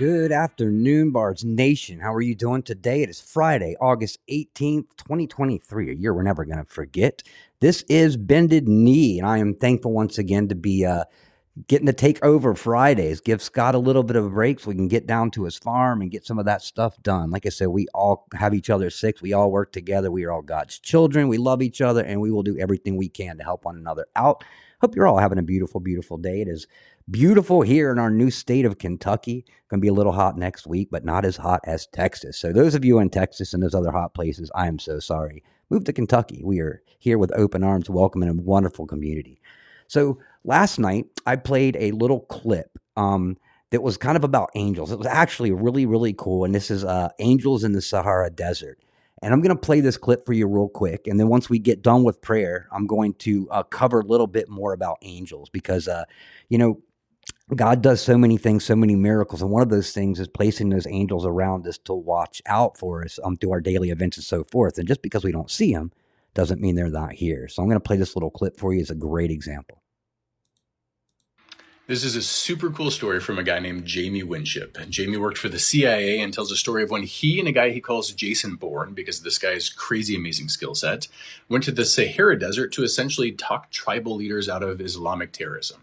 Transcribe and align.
Good 0.00 0.32
afternoon, 0.32 1.10
Bards 1.10 1.44
Nation. 1.44 2.00
How 2.00 2.14
are 2.14 2.22
you 2.22 2.34
doing 2.34 2.62
today? 2.62 3.02
It 3.02 3.10
is 3.10 3.20
Friday, 3.20 3.76
August 3.82 4.18
18th, 4.30 4.96
2023, 4.96 5.90
a 5.90 5.92
year 5.92 6.14
we're 6.14 6.22
never 6.22 6.46
going 6.46 6.56
to 6.56 6.64
forget. 6.64 7.22
This 7.60 7.82
is 7.82 8.16
Bended 8.16 8.66
Knee, 8.66 9.18
and 9.18 9.28
I 9.28 9.36
am 9.36 9.54
thankful 9.54 9.92
once 9.92 10.16
again 10.16 10.48
to 10.48 10.54
be 10.54 10.86
uh, 10.86 11.04
getting 11.68 11.84
to 11.84 11.92
take 11.92 12.24
over 12.24 12.54
Fridays, 12.54 13.20
give 13.20 13.42
Scott 13.42 13.74
a 13.74 13.78
little 13.78 14.02
bit 14.02 14.16
of 14.16 14.24
a 14.24 14.30
break 14.30 14.60
so 14.60 14.70
we 14.70 14.74
can 14.74 14.88
get 14.88 15.06
down 15.06 15.30
to 15.32 15.44
his 15.44 15.58
farm 15.58 16.00
and 16.00 16.10
get 16.10 16.24
some 16.24 16.38
of 16.38 16.46
that 16.46 16.62
stuff 16.62 16.96
done. 17.02 17.30
Like 17.30 17.44
I 17.44 17.50
said, 17.50 17.68
we 17.68 17.86
all 17.92 18.26
have 18.32 18.54
each 18.54 18.70
other 18.70 18.88
six. 18.88 19.20
We 19.20 19.34
all 19.34 19.50
work 19.50 19.70
together. 19.70 20.10
We 20.10 20.24
are 20.24 20.32
all 20.32 20.40
God's 20.40 20.78
children. 20.78 21.28
We 21.28 21.36
love 21.36 21.60
each 21.60 21.82
other, 21.82 22.02
and 22.02 22.22
we 22.22 22.30
will 22.30 22.42
do 22.42 22.56
everything 22.58 22.96
we 22.96 23.10
can 23.10 23.36
to 23.36 23.44
help 23.44 23.66
one 23.66 23.76
another 23.76 24.06
out. 24.16 24.44
Hope 24.80 24.96
you're 24.96 25.06
all 25.06 25.18
having 25.18 25.38
a 25.38 25.42
beautiful, 25.42 25.78
beautiful 25.78 26.16
day. 26.16 26.40
It 26.40 26.48
is 26.48 26.66
beautiful 27.10 27.62
here 27.62 27.90
in 27.90 27.98
our 27.98 28.10
new 28.10 28.30
state 28.30 28.64
of 28.64 28.78
Kentucky. 28.78 29.44
Going 29.68 29.80
to 29.80 29.82
be 29.82 29.88
a 29.88 29.92
little 29.92 30.12
hot 30.12 30.36
next 30.36 30.66
week, 30.66 30.88
but 30.90 31.04
not 31.04 31.24
as 31.24 31.36
hot 31.36 31.60
as 31.64 31.86
Texas. 31.86 32.38
So, 32.38 32.52
those 32.52 32.74
of 32.74 32.84
you 32.84 32.98
in 32.98 33.10
Texas 33.10 33.52
and 33.54 33.62
those 33.62 33.74
other 33.74 33.92
hot 33.92 34.14
places, 34.14 34.50
I 34.54 34.66
am 34.66 34.78
so 34.78 35.00
sorry. 35.00 35.42
Move 35.70 35.84
to 35.84 35.92
Kentucky. 35.92 36.40
We 36.44 36.60
are 36.60 36.82
here 36.98 37.18
with 37.18 37.32
open 37.36 37.62
arms, 37.62 37.88
welcoming 37.88 38.28
a 38.28 38.34
wonderful 38.34 38.86
community. 38.86 39.40
So, 39.86 40.18
last 40.44 40.78
night 40.78 41.06
I 41.26 41.36
played 41.36 41.76
a 41.78 41.92
little 41.92 42.20
clip 42.20 42.78
um, 42.96 43.36
that 43.70 43.82
was 43.82 43.96
kind 43.96 44.16
of 44.16 44.24
about 44.24 44.50
angels. 44.54 44.90
It 44.90 44.98
was 44.98 45.06
actually 45.06 45.52
really, 45.52 45.86
really 45.86 46.12
cool. 46.12 46.44
And 46.44 46.54
this 46.54 46.70
is 46.70 46.84
uh, 46.84 47.10
Angels 47.18 47.64
in 47.64 47.72
the 47.72 47.82
Sahara 47.82 48.30
Desert. 48.30 48.78
And 49.22 49.34
I'm 49.34 49.42
going 49.42 49.54
to 49.54 49.60
play 49.60 49.80
this 49.80 49.98
clip 49.98 50.24
for 50.24 50.32
you 50.32 50.46
real 50.46 50.68
quick. 50.68 51.06
And 51.06 51.20
then 51.20 51.28
once 51.28 51.50
we 51.50 51.58
get 51.58 51.82
done 51.82 52.04
with 52.04 52.22
prayer, 52.22 52.66
I'm 52.72 52.86
going 52.86 53.12
to 53.14 53.48
uh, 53.50 53.62
cover 53.64 54.00
a 54.00 54.06
little 54.06 54.26
bit 54.26 54.48
more 54.48 54.72
about 54.72 54.96
angels 55.02 55.50
because, 55.50 55.88
uh, 55.88 56.04
you 56.48 56.56
know, 56.56 56.80
God 57.56 57.82
does 57.82 58.00
so 58.00 58.16
many 58.16 58.36
things, 58.36 58.64
so 58.64 58.76
many 58.76 58.94
miracles. 58.94 59.42
And 59.42 59.50
one 59.50 59.62
of 59.62 59.70
those 59.70 59.92
things 59.92 60.20
is 60.20 60.28
placing 60.28 60.70
those 60.70 60.86
angels 60.86 61.26
around 61.26 61.66
us 61.66 61.78
to 61.78 61.94
watch 61.94 62.40
out 62.46 62.76
for 62.76 63.04
us 63.04 63.18
um, 63.24 63.36
through 63.36 63.52
our 63.52 63.60
daily 63.60 63.90
events 63.90 64.16
and 64.16 64.24
so 64.24 64.44
forth. 64.44 64.78
And 64.78 64.86
just 64.86 65.02
because 65.02 65.24
we 65.24 65.32
don't 65.32 65.50
see 65.50 65.72
them 65.72 65.92
doesn't 66.34 66.60
mean 66.60 66.76
they're 66.76 66.88
not 66.88 67.14
here. 67.14 67.48
So 67.48 67.62
I'm 67.62 67.68
going 67.68 67.80
to 67.80 67.86
play 67.86 67.96
this 67.96 68.14
little 68.14 68.30
clip 68.30 68.58
for 68.58 68.72
you 68.72 68.80
as 68.80 68.90
a 68.90 68.94
great 68.94 69.30
example. 69.30 69.82
This 71.90 72.04
is 72.04 72.14
a 72.14 72.22
super 72.22 72.70
cool 72.70 72.92
story 72.92 73.18
from 73.18 73.36
a 73.36 73.42
guy 73.42 73.58
named 73.58 73.84
Jamie 73.84 74.22
Winship. 74.22 74.78
Jamie 74.88 75.16
worked 75.16 75.38
for 75.38 75.48
the 75.48 75.58
CIA 75.58 76.20
and 76.20 76.32
tells 76.32 76.52
a 76.52 76.56
story 76.56 76.84
of 76.84 76.90
when 76.90 77.02
he 77.02 77.40
and 77.40 77.48
a 77.48 77.52
guy 77.52 77.70
he 77.70 77.80
calls 77.80 78.12
Jason 78.12 78.54
Bourne, 78.54 78.94
because 78.94 79.22
this 79.22 79.38
guy's 79.38 79.68
crazy 79.68 80.14
amazing 80.14 80.50
skill 80.50 80.76
set, 80.76 81.08
went 81.48 81.64
to 81.64 81.72
the 81.72 81.84
Sahara 81.84 82.38
Desert 82.38 82.72
to 82.74 82.84
essentially 82.84 83.32
talk 83.32 83.72
tribal 83.72 84.14
leaders 84.14 84.48
out 84.48 84.62
of 84.62 84.80
Islamic 84.80 85.32
terrorism. 85.32 85.82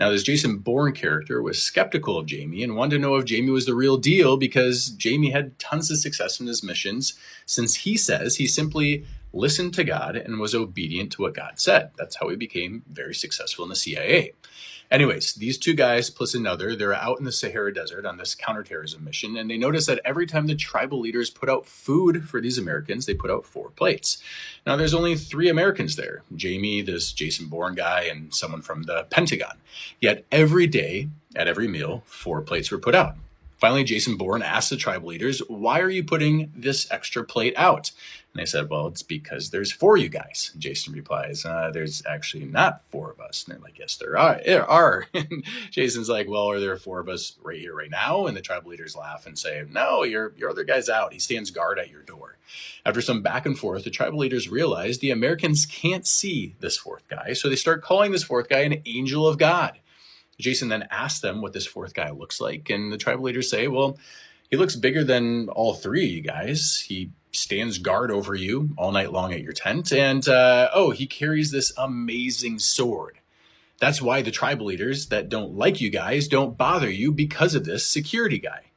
Now, 0.00 0.08
this 0.08 0.22
Jason 0.22 0.56
Bourne 0.56 0.94
character 0.94 1.42
was 1.42 1.62
skeptical 1.62 2.16
of 2.16 2.24
Jamie 2.24 2.62
and 2.62 2.74
wanted 2.74 2.96
to 2.96 3.02
know 3.02 3.16
if 3.16 3.26
Jamie 3.26 3.50
was 3.50 3.66
the 3.66 3.74
real 3.74 3.98
deal 3.98 4.38
because 4.38 4.88
Jamie 4.88 5.30
had 5.30 5.58
tons 5.58 5.90
of 5.90 5.98
success 5.98 6.40
in 6.40 6.46
his 6.46 6.62
missions, 6.62 7.12
since 7.44 7.74
he 7.74 7.98
says 7.98 8.36
he 8.36 8.46
simply 8.46 9.04
listened 9.32 9.74
to 9.74 9.84
God 9.84 10.16
and 10.16 10.38
was 10.38 10.54
obedient 10.54 11.12
to 11.12 11.22
what 11.22 11.34
God 11.34 11.58
said. 11.58 11.90
That's 11.96 12.16
how 12.16 12.28
he 12.28 12.36
became 12.36 12.82
very 12.90 13.14
successful 13.14 13.64
in 13.64 13.68
the 13.68 13.76
CIA. 13.76 14.32
Anyways, 14.90 15.34
these 15.34 15.56
two 15.56 15.74
guys 15.74 16.10
plus 16.10 16.34
another, 16.34 16.74
they're 16.74 16.92
out 16.92 17.20
in 17.20 17.24
the 17.24 17.30
Sahara 17.30 17.72
Desert 17.72 18.04
on 18.04 18.16
this 18.16 18.34
counterterrorism 18.34 19.04
mission, 19.04 19.36
and 19.36 19.48
they 19.48 19.56
notice 19.56 19.86
that 19.86 20.00
every 20.04 20.26
time 20.26 20.48
the 20.48 20.56
tribal 20.56 20.98
leaders 20.98 21.30
put 21.30 21.48
out 21.48 21.64
food 21.64 22.28
for 22.28 22.40
these 22.40 22.58
Americans, 22.58 23.06
they 23.06 23.14
put 23.14 23.30
out 23.30 23.46
four 23.46 23.70
plates. 23.70 24.20
Now, 24.66 24.74
there's 24.74 24.94
only 24.94 25.14
three 25.14 25.48
Americans 25.48 25.94
there 25.94 26.22
Jamie, 26.34 26.82
this 26.82 27.12
Jason 27.12 27.46
Bourne 27.46 27.76
guy, 27.76 28.02
and 28.02 28.34
someone 28.34 28.62
from 28.62 28.82
the 28.82 29.06
Pentagon. 29.10 29.58
Yet 30.00 30.24
every 30.32 30.66
day, 30.66 31.08
at 31.36 31.46
every 31.46 31.68
meal, 31.68 32.02
four 32.06 32.40
plates 32.40 32.72
were 32.72 32.78
put 32.78 32.96
out. 32.96 33.14
Finally, 33.60 33.84
Jason 33.84 34.16
Bourne 34.16 34.42
asked 34.42 34.70
the 34.70 34.76
tribal 34.76 35.08
leaders, 35.08 35.40
Why 35.46 35.80
are 35.80 35.90
you 35.90 36.02
putting 36.02 36.50
this 36.56 36.90
extra 36.90 37.22
plate 37.22 37.52
out? 37.56 37.90
And 38.32 38.40
they 38.40 38.46
said, 38.46 38.70
Well, 38.70 38.86
it's 38.86 39.02
because 39.02 39.50
there's 39.50 39.70
four 39.70 39.98
you 39.98 40.08
guys. 40.08 40.50
And 40.54 40.62
Jason 40.62 40.94
replies, 40.94 41.44
uh, 41.44 41.70
There's 41.72 42.02
actually 42.06 42.46
not 42.46 42.82
four 42.90 43.10
of 43.10 43.20
us. 43.20 43.44
And 43.44 43.54
they're 43.54 43.62
like, 43.62 43.78
Yes, 43.78 43.96
there 43.96 44.16
are. 44.16 44.40
There 44.44 44.68
are. 44.68 45.06
And 45.14 45.44
Jason's 45.70 46.08
like, 46.08 46.28
Well, 46.28 46.50
are 46.50 46.60
there 46.60 46.76
four 46.76 47.00
of 47.00 47.08
us 47.08 47.36
right 47.42 47.58
here, 47.58 47.74
right 47.74 47.90
now? 47.90 48.26
And 48.26 48.36
the 48.36 48.40
tribal 48.40 48.70
leaders 48.70 48.96
laugh 48.96 49.26
and 49.26 49.38
say, 49.38 49.62
No, 49.68 50.04
your, 50.04 50.32
your 50.38 50.50
other 50.50 50.64
guy's 50.64 50.88
out. 50.88 51.12
He 51.12 51.18
stands 51.18 51.50
guard 51.50 51.78
at 51.78 51.90
your 51.90 52.02
door. 52.02 52.38
After 52.86 53.02
some 53.02 53.20
back 53.20 53.44
and 53.44 53.58
forth, 53.58 53.84
the 53.84 53.90
tribal 53.90 54.20
leaders 54.20 54.48
realize 54.48 54.98
the 54.98 55.10
Americans 55.10 55.66
can't 55.66 56.06
see 56.06 56.54
this 56.60 56.78
fourth 56.78 57.06
guy. 57.08 57.34
So 57.34 57.48
they 57.48 57.56
start 57.56 57.82
calling 57.82 58.12
this 58.12 58.24
fourth 58.24 58.48
guy 58.48 58.60
an 58.60 58.80
angel 58.86 59.28
of 59.28 59.36
God. 59.36 59.78
Jason 60.40 60.68
then 60.68 60.88
asks 60.90 61.20
them 61.20 61.40
what 61.42 61.52
this 61.52 61.66
fourth 61.66 61.94
guy 61.94 62.10
looks 62.10 62.40
like. 62.40 62.70
And 62.70 62.92
the 62.92 62.98
tribal 62.98 63.24
leaders 63.24 63.50
say, 63.50 63.68
Well, 63.68 63.98
he 64.50 64.56
looks 64.56 64.76
bigger 64.76 65.04
than 65.04 65.48
all 65.48 65.74
three 65.74 66.04
of 66.04 66.10
you 66.10 66.20
guys. 66.22 66.84
He 66.86 67.10
stands 67.32 67.78
guard 67.78 68.10
over 68.10 68.34
you 68.34 68.70
all 68.76 68.92
night 68.92 69.12
long 69.12 69.32
at 69.32 69.42
your 69.42 69.52
tent. 69.52 69.92
And 69.92 70.26
uh, 70.28 70.70
oh, 70.74 70.90
he 70.90 71.06
carries 71.06 71.52
this 71.52 71.72
amazing 71.76 72.58
sword. 72.58 73.18
That's 73.78 74.02
why 74.02 74.22
the 74.22 74.30
tribal 74.30 74.66
leaders 74.66 75.06
that 75.06 75.28
don't 75.28 75.54
like 75.54 75.80
you 75.80 75.88
guys 75.88 76.28
don't 76.28 76.58
bother 76.58 76.90
you 76.90 77.12
because 77.12 77.54
of 77.54 77.64
this 77.64 77.86
security 77.86 78.38
guy. 78.38 78.69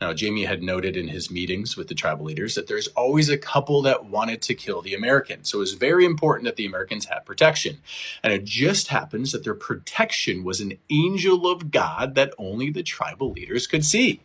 Now, 0.00 0.12
Jamie 0.12 0.44
had 0.44 0.62
noted 0.62 0.96
in 0.96 1.08
his 1.08 1.30
meetings 1.30 1.76
with 1.76 1.88
the 1.88 1.94
tribal 1.94 2.26
leaders 2.26 2.54
that 2.54 2.66
there's 2.66 2.88
always 2.88 3.30
a 3.30 3.38
couple 3.38 3.80
that 3.82 4.04
wanted 4.04 4.42
to 4.42 4.54
kill 4.54 4.82
the 4.82 4.94
Americans. 4.94 5.50
So 5.50 5.58
it 5.58 5.60
was 5.60 5.72
very 5.72 6.04
important 6.04 6.44
that 6.44 6.56
the 6.56 6.66
Americans 6.66 7.06
had 7.06 7.20
protection. 7.24 7.78
And 8.22 8.32
it 8.32 8.44
just 8.44 8.88
happens 8.88 9.32
that 9.32 9.42
their 9.42 9.54
protection 9.54 10.44
was 10.44 10.60
an 10.60 10.74
angel 10.90 11.50
of 11.50 11.70
God 11.70 12.14
that 12.14 12.34
only 12.36 12.70
the 12.70 12.82
tribal 12.82 13.32
leaders 13.32 13.66
could 13.66 13.84
see. 13.84 14.20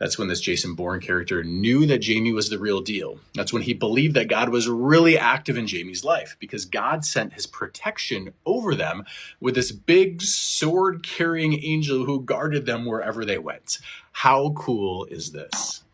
That's 0.00 0.18
when 0.18 0.28
this 0.28 0.40
Jason 0.40 0.74
Bourne 0.74 1.00
character 1.00 1.44
knew 1.44 1.84
that 1.84 1.98
Jamie 1.98 2.32
was 2.32 2.48
the 2.48 2.58
real 2.58 2.80
deal. 2.80 3.20
That's 3.34 3.52
when 3.52 3.62
he 3.62 3.74
believed 3.74 4.16
that 4.16 4.28
God 4.28 4.48
was 4.48 4.66
really 4.66 5.18
active 5.18 5.58
in 5.58 5.66
Jamie's 5.66 6.04
life 6.04 6.36
because 6.40 6.64
God 6.64 7.04
sent 7.04 7.34
his 7.34 7.46
protection 7.46 8.32
over 8.46 8.74
them 8.74 9.04
with 9.40 9.54
this 9.54 9.72
big 9.72 10.22
sword 10.22 11.02
carrying 11.02 11.62
angel 11.62 12.06
who 12.06 12.22
guarded 12.22 12.64
them 12.64 12.86
wherever 12.86 13.26
they 13.26 13.36
went. 13.36 13.78
How 14.12 14.50
cool 14.56 15.04
is 15.04 15.32
this? 15.32 15.84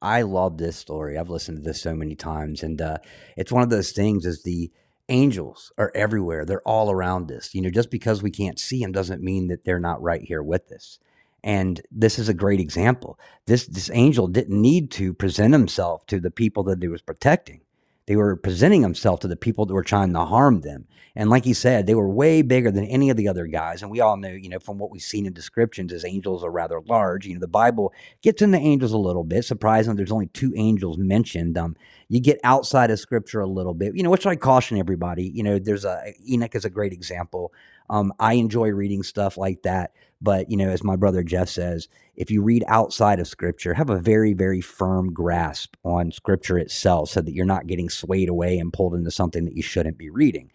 I 0.00 0.22
love 0.22 0.56
this 0.56 0.78
story. 0.78 1.18
I've 1.18 1.30
listened 1.30 1.58
to 1.58 1.62
this 1.62 1.82
so 1.82 1.94
many 1.94 2.14
times, 2.14 2.62
and 2.62 2.80
uh, 2.80 2.98
it's 3.36 3.52
one 3.52 3.62
of 3.62 3.70
those 3.70 3.92
things. 3.92 4.26
Is 4.26 4.42
the 4.42 4.70
angels 5.08 5.72
are 5.78 5.90
everywhere; 5.94 6.44
they're 6.44 6.66
all 6.68 6.90
around 6.90 7.32
us. 7.32 7.54
You 7.54 7.62
know, 7.62 7.70
just 7.70 7.90
because 7.90 8.22
we 8.22 8.30
can't 8.30 8.58
see 8.58 8.80
them 8.80 8.92
doesn't 8.92 9.22
mean 9.22 9.48
that 9.48 9.64
they're 9.64 9.80
not 9.80 10.02
right 10.02 10.20
here 10.22 10.42
with 10.42 10.70
us. 10.72 10.98
And 11.44 11.82
this 11.90 12.18
is 12.18 12.30
a 12.30 12.34
great 12.34 12.58
example. 12.58 13.18
This 13.44 13.66
this 13.66 13.90
angel 13.92 14.28
didn't 14.28 14.60
need 14.60 14.90
to 14.92 15.12
present 15.12 15.52
himself 15.52 16.06
to 16.06 16.18
the 16.18 16.30
people 16.30 16.62
that 16.64 16.82
he 16.82 16.88
was 16.88 17.02
protecting. 17.02 17.60
They 18.06 18.16
were 18.16 18.34
presenting 18.34 18.82
himself 18.82 19.20
to 19.20 19.28
the 19.28 19.36
people 19.36 19.66
that 19.66 19.74
were 19.74 19.82
trying 19.82 20.12
to 20.14 20.24
harm 20.24 20.62
them. 20.62 20.86
And 21.16 21.30
like 21.30 21.44
he 21.44 21.52
said, 21.52 21.86
they 21.86 21.94
were 21.94 22.08
way 22.08 22.42
bigger 22.42 22.70
than 22.70 22.84
any 22.84 23.08
of 23.08 23.16
the 23.16 23.28
other 23.28 23.46
guys. 23.46 23.82
And 23.82 23.90
we 23.90 24.00
all 24.00 24.16
know, 24.16 24.30
you 24.30 24.48
know, 24.48 24.58
from 24.58 24.78
what 24.78 24.90
we've 24.90 25.00
seen 25.00 25.26
in 25.26 25.32
descriptions, 25.32 25.92
as 25.92 26.04
angels 26.04 26.42
are 26.42 26.50
rather 26.50 26.80
large. 26.80 27.26
You 27.26 27.34
know, 27.34 27.40
the 27.40 27.46
Bible 27.46 27.92
gets 28.20 28.42
into 28.42 28.58
the 28.58 28.64
angels 28.64 28.92
a 28.92 28.98
little 28.98 29.22
bit. 29.22 29.44
Surprising, 29.44 29.94
there's 29.96 30.10
only 30.10 30.26
two 30.26 30.52
angels 30.56 30.98
mentioned. 30.98 31.56
Um, 31.56 31.76
you 32.08 32.20
get 32.20 32.40
outside 32.42 32.90
of 32.90 32.98
Scripture 32.98 33.40
a 33.40 33.46
little 33.46 33.74
bit. 33.74 33.94
You 33.94 34.02
know, 34.02 34.10
which 34.10 34.26
I 34.26 34.34
caution 34.36 34.78
everybody. 34.78 35.24
You 35.24 35.42
know, 35.42 35.58
there's 35.58 35.84
a 35.84 36.14
Enoch 36.28 36.54
is 36.54 36.64
a 36.64 36.70
great 36.70 36.92
example. 36.92 37.52
Um, 37.88 38.12
I 38.18 38.34
enjoy 38.34 38.70
reading 38.70 39.02
stuff 39.02 39.36
like 39.36 39.62
that. 39.62 39.92
But, 40.24 40.50
you 40.50 40.56
know, 40.56 40.70
as 40.70 40.82
my 40.82 40.96
brother 40.96 41.22
Jeff 41.22 41.50
says, 41.50 41.86
if 42.16 42.30
you 42.30 42.42
read 42.42 42.64
outside 42.66 43.20
of 43.20 43.28
scripture, 43.28 43.74
have 43.74 43.90
a 43.90 43.98
very, 43.98 44.32
very 44.32 44.62
firm 44.62 45.12
grasp 45.12 45.76
on 45.84 46.12
scripture 46.12 46.56
itself 46.56 47.10
so 47.10 47.20
that 47.20 47.34
you're 47.34 47.44
not 47.44 47.66
getting 47.66 47.90
swayed 47.90 48.30
away 48.30 48.58
and 48.58 48.72
pulled 48.72 48.94
into 48.94 49.10
something 49.10 49.44
that 49.44 49.54
you 49.54 49.62
shouldn't 49.62 49.98
be 49.98 50.08
reading. 50.08 50.50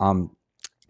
Um, 0.00 0.34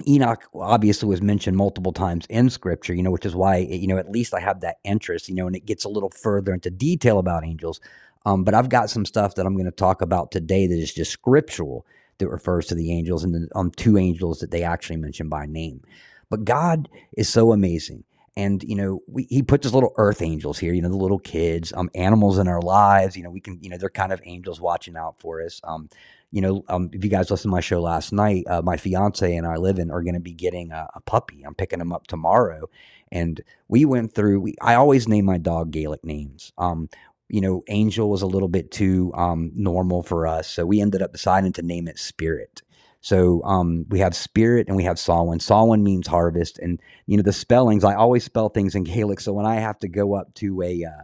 Enoch 0.08 0.44
obviously 0.54 1.10
was 1.10 1.20
mentioned 1.20 1.58
multiple 1.58 1.92
times 1.92 2.24
in 2.30 2.48
scripture, 2.48 2.94
you 2.94 3.02
know, 3.02 3.10
which 3.10 3.26
is 3.26 3.36
why, 3.36 3.58
you 3.58 3.86
know, 3.86 3.98
at 3.98 4.10
least 4.10 4.32
I 4.32 4.40
have 4.40 4.60
that 4.60 4.78
interest, 4.82 5.28
you 5.28 5.34
know, 5.34 5.46
and 5.46 5.54
it 5.54 5.66
gets 5.66 5.84
a 5.84 5.90
little 5.90 6.10
further 6.10 6.54
into 6.54 6.70
detail 6.70 7.18
about 7.18 7.44
angels. 7.44 7.82
Um, 8.24 8.44
but 8.44 8.54
I've 8.54 8.70
got 8.70 8.88
some 8.88 9.04
stuff 9.04 9.34
that 9.34 9.44
I'm 9.44 9.56
going 9.56 9.66
to 9.66 9.70
talk 9.70 10.00
about 10.00 10.30
today 10.30 10.66
that 10.66 10.78
is 10.78 10.94
just 10.94 11.10
scriptural 11.10 11.84
that 12.16 12.28
refers 12.28 12.66
to 12.68 12.74
the 12.74 12.90
angels 12.92 13.24
and 13.24 13.34
the 13.34 13.48
um, 13.54 13.70
two 13.72 13.98
angels 13.98 14.40
that 14.40 14.50
they 14.50 14.62
actually 14.62 14.96
mention 14.96 15.28
by 15.28 15.44
name. 15.44 15.82
But 16.30 16.46
God 16.46 16.88
is 17.14 17.28
so 17.28 17.52
amazing 17.52 18.04
and 18.36 18.62
you 18.62 18.74
know 18.74 19.00
we, 19.06 19.26
he 19.28 19.42
puts 19.42 19.64
his 19.64 19.74
little 19.74 19.92
earth 19.96 20.22
angels 20.22 20.58
here 20.58 20.72
you 20.72 20.80
know 20.80 20.88
the 20.88 20.96
little 20.96 21.18
kids 21.18 21.72
um 21.74 21.90
animals 21.94 22.38
in 22.38 22.48
our 22.48 22.60
lives 22.62 23.16
you 23.16 23.22
know 23.22 23.30
we 23.30 23.40
can 23.40 23.58
you 23.62 23.68
know 23.68 23.76
they're 23.76 23.90
kind 23.90 24.12
of 24.12 24.20
angels 24.24 24.60
watching 24.60 24.96
out 24.96 25.18
for 25.18 25.42
us. 25.42 25.60
Um 25.64 25.88
you 26.30 26.40
know 26.40 26.64
um 26.68 26.88
if 26.92 27.04
you 27.04 27.10
guys 27.10 27.30
listened 27.30 27.50
to 27.50 27.56
my 27.56 27.60
show 27.60 27.80
last 27.80 28.12
night 28.12 28.44
uh, 28.48 28.62
my 28.62 28.76
fiance 28.76 29.34
and 29.36 29.46
i 29.46 29.56
live 29.56 29.78
in 29.78 29.90
are 29.90 30.02
going 30.02 30.14
to 30.14 30.20
be 30.20 30.32
getting 30.32 30.72
a, 30.72 30.88
a, 30.94 31.00
puppy. 31.00 31.42
I'm 31.42 31.54
picking 31.54 31.80
him 31.80 31.92
up 31.92 32.06
tomorrow. 32.06 32.68
And 33.10 33.42
we 33.68 33.84
went 33.84 34.14
through 34.14 34.40
we, 34.40 34.54
i 34.62 34.74
always 34.74 35.08
name 35.08 35.26
my 35.26 35.38
dog 35.38 35.70
gaelic 35.70 36.04
names. 36.04 36.52
Um 36.56 36.88
you 37.28 37.40
know 37.40 37.62
angel 37.68 38.08
was 38.08 38.22
a 38.22 38.26
little 38.26 38.48
bit 38.48 38.70
too 38.70 39.12
um 39.14 39.50
normal 39.54 40.02
for 40.02 40.26
us 40.26 40.48
so 40.48 40.64
we 40.64 40.80
ended 40.80 41.02
up 41.02 41.12
deciding 41.12 41.52
to 41.52 41.62
name 41.62 41.88
it 41.88 41.98
spirit 41.98 42.62
So 43.02 43.42
um, 43.44 43.84
we 43.90 43.98
have 43.98 44.16
spirit 44.16 44.68
and 44.68 44.76
we 44.76 44.84
have 44.84 44.98
Samhain. 44.98 45.40
Samhain 45.40 45.84
means 45.84 46.06
harvest, 46.06 46.58
and 46.60 46.80
you 47.06 47.16
know 47.18 47.24
the 47.24 47.32
spellings. 47.34 47.84
I 47.84 47.96
always 47.96 48.24
spell 48.24 48.48
things 48.48 48.76
in 48.76 48.84
Gaelic, 48.84 49.20
so 49.20 49.34
when 49.34 49.44
I 49.44 49.56
have 49.56 49.78
to 49.80 49.88
go 49.88 50.14
up 50.14 50.34
to 50.36 50.62
a, 50.62 50.84
uh, 50.84 51.02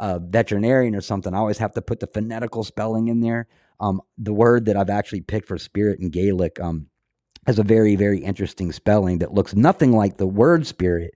a 0.00 0.18
veterinarian 0.18 0.96
or 0.96 1.00
something, 1.00 1.32
I 1.32 1.38
always 1.38 1.58
have 1.58 1.72
to 1.74 1.82
put 1.82 2.00
the 2.00 2.08
phonetical 2.08 2.64
spelling 2.64 3.08
in 3.08 3.20
there. 3.20 3.46
Um, 3.80 4.02
the 4.18 4.34
word 4.34 4.66
that 4.66 4.76
I've 4.76 4.90
actually 4.90 5.22
picked 5.22 5.48
for 5.48 5.56
spirit 5.56 6.00
in 6.00 6.10
Gaelic 6.10 6.60
um, 6.60 6.88
has 7.46 7.60
a 7.60 7.64
very 7.64 7.96
very 7.96 8.18
interesting 8.18 8.72
spelling 8.72 9.18
that 9.18 9.34
looks 9.34 9.54
nothing 9.54 9.92
like 9.92 10.16
the 10.16 10.26
word 10.26 10.66
spirit, 10.66 11.14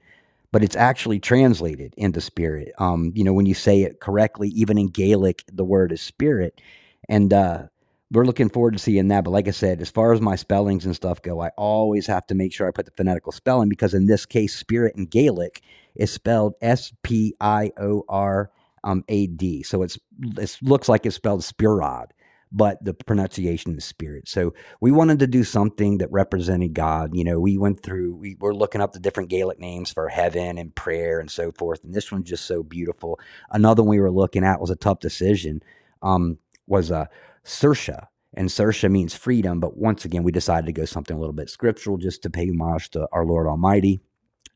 but 0.52 0.62
it's 0.62 0.76
actually 0.76 1.20
translated 1.20 1.92
into 1.96 2.20
spirit. 2.20 2.72
Um, 2.78 3.12
you 3.16 3.24
know 3.24 3.32
when 3.32 3.46
you 3.46 3.54
say 3.54 3.82
it 3.82 4.00
correctly, 4.00 4.48
even 4.50 4.78
in 4.78 4.88
Gaelic, 4.90 5.44
the 5.52 5.64
word 5.64 5.90
is 5.90 6.00
spirit, 6.00 6.60
and 7.08 7.32
uh, 7.32 7.64
we're 8.12 8.24
looking 8.26 8.48
forward 8.48 8.72
to 8.72 8.78
seeing 8.78 9.08
that. 9.08 9.24
But 9.24 9.30
like 9.30 9.48
I 9.48 9.52
said, 9.52 9.80
as 9.80 9.90
far 9.90 10.12
as 10.12 10.20
my 10.20 10.36
spellings 10.36 10.84
and 10.86 10.96
stuff 10.96 11.22
go, 11.22 11.40
I 11.40 11.50
always 11.56 12.06
have 12.08 12.26
to 12.28 12.34
make 12.34 12.52
sure 12.52 12.66
I 12.68 12.72
put 12.72 12.86
the 12.86 12.92
phonetical 12.92 13.32
spelling 13.32 13.68
because 13.68 13.94
in 13.94 14.06
this 14.06 14.26
case, 14.26 14.54
spirit 14.54 14.96
in 14.96 15.06
Gaelic 15.06 15.62
is 15.94 16.12
spelled 16.12 16.54
S 16.60 16.92
P 17.02 17.34
I 17.40 17.72
O 17.78 18.04
R 18.08 18.50
um, 18.84 19.04
A 19.08 19.26
D. 19.26 19.62
So 19.62 19.82
it's 19.82 19.98
it 20.36 20.58
looks 20.62 20.88
like 20.88 21.06
it's 21.06 21.16
spelled 21.16 21.44
spirad, 21.44 22.12
but 22.50 22.82
the 22.84 22.94
pronunciation 22.94 23.76
is 23.76 23.84
spirit. 23.84 24.28
So 24.28 24.54
we 24.80 24.90
wanted 24.90 25.20
to 25.20 25.28
do 25.28 25.44
something 25.44 25.98
that 25.98 26.10
represented 26.10 26.74
God. 26.74 27.14
You 27.14 27.24
know, 27.24 27.38
we 27.38 27.58
went 27.58 27.82
through, 27.82 28.16
we 28.16 28.36
were 28.40 28.54
looking 28.54 28.80
up 28.80 28.92
the 28.92 29.00
different 29.00 29.30
Gaelic 29.30 29.60
names 29.60 29.92
for 29.92 30.08
heaven 30.08 30.58
and 30.58 30.74
prayer 30.74 31.20
and 31.20 31.30
so 31.30 31.52
forth. 31.52 31.84
And 31.84 31.94
this 31.94 32.10
one's 32.10 32.28
just 32.28 32.46
so 32.46 32.62
beautiful. 32.64 33.20
Another 33.50 33.82
one 33.82 33.90
we 33.90 34.00
were 34.00 34.10
looking 34.10 34.44
at 34.44 34.60
was 34.60 34.70
a 34.70 34.76
tough 34.76 35.00
decision. 35.00 35.62
Um, 36.02 36.38
was 36.66 36.90
a 36.90 37.08
Saoirse. 37.44 38.06
And 38.34 38.48
Saoirse 38.48 38.90
means 38.90 39.14
freedom, 39.14 39.58
but 39.58 39.76
once 39.76 40.04
again, 40.04 40.22
we 40.22 40.32
decided 40.32 40.66
to 40.66 40.72
go 40.72 40.84
something 40.84 41.16
a 41.16 41.20
little 41.20 41.34
bit 41.34 41.50
scriptural 41.50 41.96
just 41.96 42.22
to 42.22 42.30
pay 42.30 42.48
homage 42.48 42.90
to 42.90 43.08
our 43.12 43.24
Lord 43.24 43.46
Almighty 43.46 44.00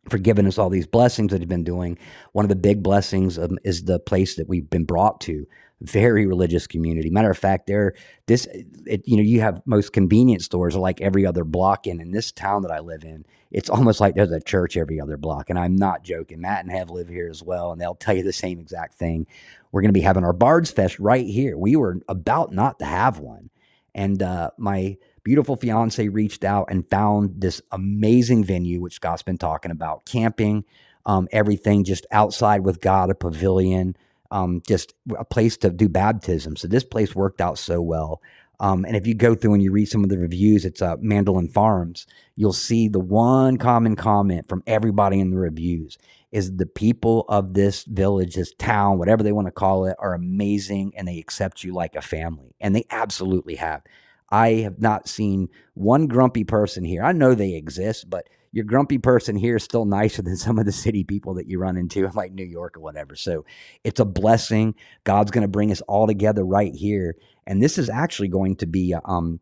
for 0.09 0.19
giving 0.19 0.47
us 0.47 0.59
all 0.59 0.71
these 0.71 0.87
blessings 0.87 1.33
that 1.33 1.41
He's 1.41 1.49
been 1.49 1.65
doing. 1.65 1.99
One 2.33 2.45
of 2.45 2.51
the 2.51 2.57
big 2.57 2.83
blessings 2.83 3.39
um, 3.39 3.59
is 3.65 3.85
the 3.85 3.99
place 3.99 4.37
that 4.37 4.49
we've 4.49 4.69
been 4.69 4.85
brought 4.85 5.21
to. 5.23 5.47
Very 5.81 6.27
religious 6.27 6.67
community. 6.67 7.11
Matter 7.11 7.31
of 7.31 7.39
fact, 7.39 7.67
there, 7.67 7.95
this, 8.27 8.47
it, 8.87 9.03
you 9.07 9.17
know, 9.17 9.23
you 9.23 9.41
have 9.41 9.61
most 9.67 9.93
convenience 9.93 10.45
stores 10.45 10.77
like 10.77 11.01
every 11.01 11.27
other 11.27 11.45
block, 11.45 11.87
and 11.87 12.01
in 12.01 12.13
this 12.13 12.33
town 12.33 12.63
that 12.63 12.71
I 12.71 12.79
live 12.79 13.03
in, 13.03 13.25
it's 13.51 13.69
almost 13.69 14.01
like 14.01 14.15
there's 14.15 14.31
a 14.31 14.41
church 14.41 14.77
every 14.77 15.01
other 15.01 15.17
block. 15.17 15.51
And 15.51 15.59
I'm 15.59 15.77
not 15.77 16.05
joking. 16.05 16.41
Matt 16.41 16.65
and 16.65 16.73
Hev 16.73 16.91
live 16.91 17.09
here 17.09 17.29
as 17.29 17.43
well, 17.43 17.73
and 17.73 17.81
they'll 17.81 17.95
tell 17.95 18.17
you 18.17 18.23
the 18.23 18.33
same 18.33 18.61
exact 18.61 18.95
thing. 18.95 19.27
We're 19.75 19.81
going 19.81 19.89
to 19.89 19.93
be 19.93 20.03
having 20.03 20.23
our 20.23 20.33
Bards 20.33 20.71
Fest 20.71 21.01
right 21.01 21.27
here. 21.27 21.59
We 21.59 21.75
were 21.75 21.99
about 22.09 22.53
not 22.53 22.79
to 22.79 22.85
have 22.85 23.19
one. 23.19 23.51
And 23.93 24.23
uh, 24.23 24.51
my 24.57 24.99
beautiful 25.25 25.57
fiance 25.57 26.07
reached 26.07 26.45
out 26.45 26.69
and 26.71 26.89
found 26.89 27.41
this 27.41 27.61
amazing 27.73 28.45
venue, 28.45 28.81
which 28.81 28.95
Scott's 28.95 29.25
been 29.25 29.37
talking 29.37 29.73
about 29.73 30.07
camping, 30.07 30.65
um, 31.07 31.27
everything 31.33 31.83
just 31.83 32.07
outside 32.13 32.61
with 32.61 32.81
God, 32.81 33.11
a 33.11 33.17
pavilion, 33.17 33.97
um, 34.31 34.63
just 34.65 34.95
a 35.19 35.25
place 35.25 35.57
to 35.57 35.71
do 35.71 35.89
baptism. 35.89 36.55
So 36.55 36.69
this 36.69 36.85
place 36.85 37.17
worked 37.17 37.41
out 37.41 37.59
so 37.59 37.83
well. 37.83 38.23
Um, 38.61 38.85
and 38.85 38.95
if 38.95 39.09
you 39.09 39.15
go 39.15 39.35
through 39.35 39.55
and 39.55 39.63
you 39.63 39.73
read 39.73 39.87
some 39.87 40.05
of 40.05 40.09
the 40.09 40.19
reviews, 40.19 40.65
it's 40.65 40.83
uh, 40.83 40.95
Mandolin 41.01 41.49
Farms, 41.49 42.07
you'll 42.37 42.53
see 42.53 42.87
the 42.87 43.01
one 43.01 43.57
common 43.57 43.97
comment 43.97 44.49
from 44.49 44.63
everybody 44.69 45.19
in 45.19 45.31
the 45.31 45.37
reviews 45.37 45.99
is 46.35 46.57
the 46.57 46.67
people 46.67 47.25
of 47.29 47.55
this 47.55 47.85
village, 47.85 48.35
this 48.35 48.53
town, 48.55 48.99
whatever 48.99 49.23
they 49.23 49.31
want 49.31 49.47
to 49.47 49.53
call 49.53 49.85
it, 49.87 49.95
are 50.01 50.15
amazing 50.15 50.93
and 50.97 51.07
they 51.07 51.21
accept 51.21 51.63
you 51.63 51.73
like 51.73 51.95
a 51.95 52.03
family. 52.03 52.57
And 52.61 52.75
they 52.75 52.85
absolutely 52.91 53.55
have. 53.55 53.83
I 54.31 54.55
have 54.63 54.81
not 54.81 55.09
seen 55.09 55.49
one 55.75 56.09
grumpy 56.09 56.43
person 56.43 56.83
here. 56.83 57.05
I 57.05 57.13
know 57.13 57.37
they 57.37 57.55
exist, 57.55 58.11
but 58.11 58.29
your 58.51 58.65
grumpy 58.65 58.99
person 58.99 59.37
here 59.37 59.55
is 59.55 59.63
still 59.63 59.85
nicer 59.85 60.23
than 60.23 60.37
some 60.37 60.59
of 60.59 60.67
the 60.67 60.73
city 60.73 61.05
people 61.05 61.35
that 61.35 61.47
you 61.47 61.61
run 61.61 61.77
into, 61.77 62.09
like 62.15 62.33
New 62.33 62.45
York 62.45 62.77
or 62.77 62.81
whatever. 62.81 63.15
So 63.15 63.45
it's 63.85 64.01
a 64.01 64.05
blessing. 64.05 64.75
God's 65.05 65.31
going 65.31 65.43
to 65.43 65.49
bring 65.49 65.71
us 65.71 65.83
all 65.83 66.09
together 66.09 66.45
right 66.45 66.75
here. 66.75 67.15
And 67.47 67.63
this 67.63 67.79
is 67.79 67.89
actually 67.89 68.29
going 68.29 68.57
to 68.57 68.67
be 68.67 68.93
um, 69.05 69.39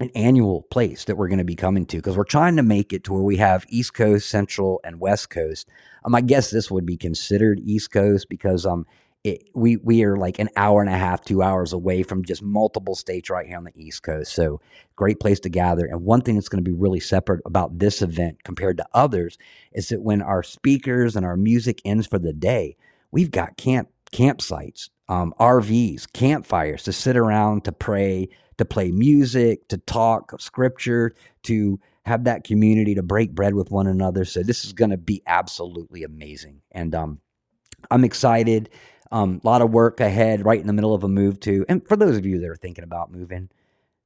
an 0.00 0.10
annual 0.14 0.62
place 0.62 1.04
that 1.04 1.16
we're 1.16 1.28
going 1.28 1.38
to 1.38 1.44
be 1.44 1.54
coming 1.54 1.84
to 1.86 1.98
because 1.98 2.16
we're 2.16 2.24
trying 2.24 2.56
to 2.56 2.62
make 2.62 2.92
it 2.92 3.04
to 3.04 3.12
where 3.12 3.22
we 3.22 3.36
have 3.36 3.66
East 3.68 3.92
Coast, 3.94 4.28
Central, 4.28 4.80
and 4.82 4.98
West 4.98 5.28
Coast. 5.28 5.68
Um, 6.04 6.14
I 6.14 6.22
guess 6.22 6.50
this 6.50 6.70
would 6.70 6.86
be 6.86 6.96
considered 6.96 7.60
East 7.62 7.90
Coast 7.92 8.28
because 8.30 8.64
um, 8.64 8.86
it, 9.22 9.50
we 9.54 9.76
we 9.76 10.02
are 10.02 10.16
like 10.16 10.38
an 10.38 10.48
hour 10.56 10.80
and 10.80 10.88
a 10.88 10.96
half, 10.96 11.22
two 11.22 11.42
hours 11.42 11.74
away 11.74 12.02
from 12.02 12.24
just 12.24 12.42
multiple 12.42 12.94
states 12.94 13.28
right 13.28 13.46
here 13.46 13.58
on 13.58 13.64
the 13.64 13.72
East 13.76 14.02
Coast. 14.02 14.32
So 14.32 14.62
great 14.96 15.20
place 15.20 15.38
to 15.40 15.50
gather. 15.50 15.84
And 15.84 16.02
one 16.02 16.22
thing 16.22 16.36
that's 16.36 16.48
going 16.48 16.64
to 16.64 16.70
be 16.70 16.76
really 16.76 17.00
separate 17.00 17.42
about 17.44 17.78
this 17.78 18.00
event 18.00 18.42
compared 18.42 18.78
to 18.78 18.86
others 18.94 19.36
is 19.72 19.88
that 19.90 20.00
when 20.00 20.22
our 20.22 20.42
speakers 20.42 21.14
and 21.14 21.26
our 21.26 21.36
music 21.36 21.82
ends 21.84 22.06
for 22.06 22.18
the 22.18 22.32
day, 22.32 22.76
we've 23.10 23.30
got 23.30 23.58
camp 23.58 23.90
campsites, 24.10 24.88
um, 25.10 25.34
RVs, 25.38 26.10
campfires 26.12 26.84
to 26.84 26.92
sit 26.92 27.16
around 27.16 27.64
to 27.64 27.72
pray 27.72 28.30
to 28.60 28.64
play 28.66 28.92
music, 28.92 29.66
to 29.68 29.78
talk 29.78 30.38
scripture, 30.38 31.12
to 31.42 31.80
have 32.04 32.24
that 32.24 32.44
community 32.44 32.94
to 32.94 33.02
break 33.02 33.34
bread 33.34 33.54
with 33.54 33.70
one 33.70 33.86
another. 33.86 34.26
So 34.26 34.42
this 34.42 34.66
is 34.66 34.74
going 34.74 34.90
to 34.90 34.98
be 34.98 35.22
absolutely 35.26 36.02
amazing. 36.02 36.60
And 36.70 36.94
um, 36.94 37.20
I'm 37.90 38.04
excited. 38.04 38.68
A 39.10 39.16
um, 39.16 39.40
lot 39.44 39.62
of 39.62 39.70
work 39.70 39.98
ahead, 40.00 40.44
right 40.44 40.60
in 40.60 40.66
the 40.66 40.74
middle 40.74 40.92
of 40.92 41.02
a 41.02 41.08
move 41.08 41.40
too. 41.40 41.64
And 41.70 41.82
for 41.88 41.96
those 41.96 42.18
of 42.18 42.26
you 42.26 42.38
that 42.38 42.50
are 42.50 42.54
thinking 42.56 42.84
about 42.84 43.10
moving, 43.10 43.48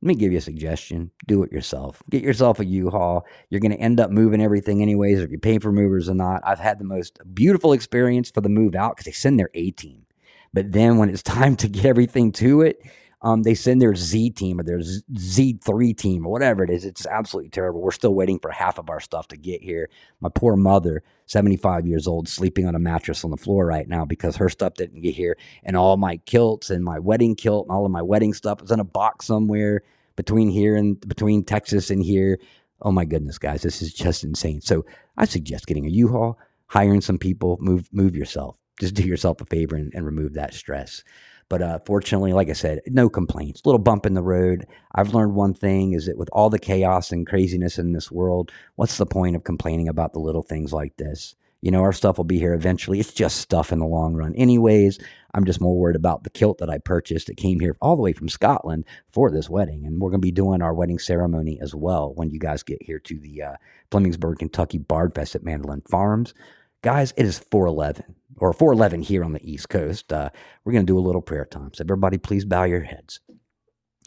let 0.00 0.06
me 0.06 0.14
give 0.14 0.30
you 0.30 0.38
a 0.38 0.40
suggestion. 0.40 1.10
Do 1.26 1.42
it 1.42 1.50
yourself. 1.50 2.00
Get 2.08 2.22
yourself 2.22 2.60
a 2.60 2.64
U-Haul. 2.64 3.26
You're 3.50 3.60
going 3.60 3.72
to 3.72 3.80
end 3.80 3.98
up 3.98 4.12
moving 4.12 4.40
everything 4.40 4.82
anyways, 4.82 5.18
if 5.18 5.32
you 5.32 5.38
pay 5.38 5.58
for 5.58 5.72
movers 5.72 6.08
or 6.08 6.14
not. 6.14 6.42
I've 6.44 6.60
had 6.60 6.78
the 6.78 6.84
most 6.84 7.18
beautiful 7.34 7.72
experience 7.72 8.30
for 8.30 8.40
the 8.40 8.48
move 8.48 8.76
out 8.76 8.94
because 8.94 9.06
they 9.06 9.12
send 9.12 9.40
their 9.40 9.50
A 9.54 9.72
team. 9.72 10.06
But 10.54 10.70
then 10.72 10.98
when 10.98 11.10
it's 11.10 11.22
time 11.22 11.56
to 11.56 11.68
get 11.68 11.84
everything 11.84 12.32
to 12.32 12.62
it, 12.62 12.80
um, 13.22 13.42
they 13.42 13.54
send 13.54 13.80
their 13.80 13.94
Z 13.94 14.30
team 14.30 14.60
or 14.60 14.64
their 14.64 14.80
Z3 14.80 15.96
team 15.96 16.26
or 16.26 16.30
whatever 16.30 16.62
it 16.62 16.68
is. 16.68 16.84
It's 16.84 17.06
absolutely 17.06 17.48
terrible. 17.48 17.80
We're 17.80 17.90
still 17.90 18.14
waiting 18.14 18.38
for 18.38 18.50
half 18.50 18.78
of 18.78 18.90
our 18.90 19.00
stuff 19.00 19.28
to 19.28 19.36
get 19.38 19.62
here. 19.62 19.88
My 20.20 20.28
poor 20.28 20.56
mother, 20.56 21.02
75 21.24 21.86
years 21.86 22.06
old, 22.06 22.28
sleeping 22.28 22.68
on 22.68 22.74
a 22.74 22.78
mattress 22.78 23.24
on 23.24 23.30
the 23.30 23.38
floor 23.38 23.64
right 23.66 23.88
now 23.88 24.04
because 24.04 24.36
her 24.36 24.50
stuff 24.50 24.74
didn't 24.74 25.00
get 25.00 25.14
here. 25.14 25.38
And 25.64 25.74
all 25.74 25.96
my 25.96 26.18
kilts 26.18 26.68
and 26.68 26.84
my 26.84 26.98
wedding 26.98 27.34
kilt 27.34 27.66
and 27.66 27.74
all 27.74 27.86
of 27.86 27.90
my 27.90 28.02
wedding 28.02 28.34
stuff 28.34 28.62
is 28.62 28.70
in 28.70 28.78
a 28.78 28.84
box 28.84 29.26
somewhere 29.26 29.82
between 30.16 30.50
here 30.50 30.76
and 30.76 31.00
between 31.08 31.44
Texas 31.44 31.88
and 31.88 32.04
here. 32.04 32.38
Oh 32.82 32.92
my 32.92 33.06
goodness, 33.06 33.38
guys, 33.38 33.62
this 33.62 33.80
is 33.80 33.94
just 33.94 34.22
insane. 34.22 34.60
So 34.60 34.84
I 35.16 35.24
suggest 35.24 35.66
getting 35.66 35.86
a 35.86 35.90
U-Haul, 35.90 36.38
hiring 36.66 37.00
some 37.00 37.16
people, 37.18 37.56
move 37.58 37.88
move 37.90 38.14
yourself. 38.14 38.58
Just 38.80 38.94
do 38.94 39.02
yourself 39.02 39.40
a 39.40 39.46
favor 39.46 39.76
and, 39.76 39.92
and 39.94 40.04
remove 40.04 40.34
that 40.34 40.54
stress. 40.54 41.02
But 41.48 41.62
uh, 41.62 41.78
fortunately, 41.86 42.32
like 42.32 42.48
I 42.48 42.54
said, 42.54 42.80
no 42.86 43.08
complaints. 43.08 43.62
Little 43.64 43.78
bump 43.78 44.06
in 44.06 44.14
the 44.14 44.22
road. 44.22 44.66
I've 44.94 45.14
learned 45.14 45.34
one 45.34 45.54
thing 45.54 45.92
is 45.92 46.06
that 46.06 46.16
with 46.16 46.28
all 46.32 46.50
the 46.50 46.58
chaos 46.58 47.12
and 47.12 47.26
craziness 47.26 47.78
in 47.78 47.92
this 47.92 48.10
world, 48.10 48.50
what's 48.76 48.96
the 48.96 49.06
point 49.06 49.36
of 49.36 49.44
complaining 49.44 49.88
about 49.88 50.12
the 50.12 50.20
little 50.20 50.42
things 50.42 50.72
like 50.72 50.96
this? 50.96 51.34
You 51.60 51.70
know, 51.70 51.80
our 51.80 51.92
stuff 51.92 52.18
will 52.18 52.24
be 52.24 52.38
here 52.38 52.52
eventually. 52.52 53.00
It's 53.00 53.12
just 53.12 53.38
stuff 53.38 53.72
in 53.72 53.78
the 53.78 53.86
long 53.86 54.14
run. 54.14 54.34
Anyways, 54.34 54.98
I'm 55.32 55.46
just 55.46 55.62
more 55.62 55.78
worried 55.78 55.96
about 55.96 56.22
the 56.22 56.30
kilt 56.30 56.58
that 56.58 56.68
I 56.68 56.78
purchased. 56.78 57.30
It 57.30 57.36
came 57.36 57.58
here 57.58 57.76
all 57.80 57.96
the 57.96 58.02
way 58.02 58.12
from 58.12 58.28
Scotland 58.28 58.84
for 59.10 59.30
this 59.30 59.48
wedding. 59.48 59.86
And 59.86 59.98
we're 59.98 60.10
going 60.10 60.20
to 60.20 60.26
be 60.26 60.30
doing 60.30 60.60
our 60.60 60.74
wedding 60.74 60.98
ceremony 60.98 61.58
as 61.60 61.74
well 61.74 62.12
when 62.14 62.30
you 62.30 62.38
guys 62.38 62.62
get 62.62 62.82
here 62.82 62.98
to 62.98 63.18
the 63.18 63.42
uh, 63.42 63.52
Flemingsburg, 63.90 64.40
Kentucky 64.40 64.78
Bard 64.78 65.14
Fest 65.14 65.34
at 65.34 65.42
Mandolin 65.42 65.82
Farms. 65.88 66.34
Guys, 66.82 67.14
it 67.16 67.24
is 67.24 67.38
411 67.38 68.14
or 68.38 68.52
411 68.52 69.02
here 69.02 69.24
on 69.24 69.32
the 69.32 69.50
East 69.50 69.68
Coast. 69.68 70.12
Uh, 70.12 70.30
we're 70.64 70.72
going 70.72 70.86
to 70.86 70.92
do 70.92 70.98
a 70.98 71.00
little 71.00 71.22
prayer 71.22 71.44
time. 71.44 71.72
So, 71.74 71.84
everybody, 71.84 72.18
please 72.18 72.44
bow 72.44 72.64
your 72.64 72.82
heads. 72.82 73.20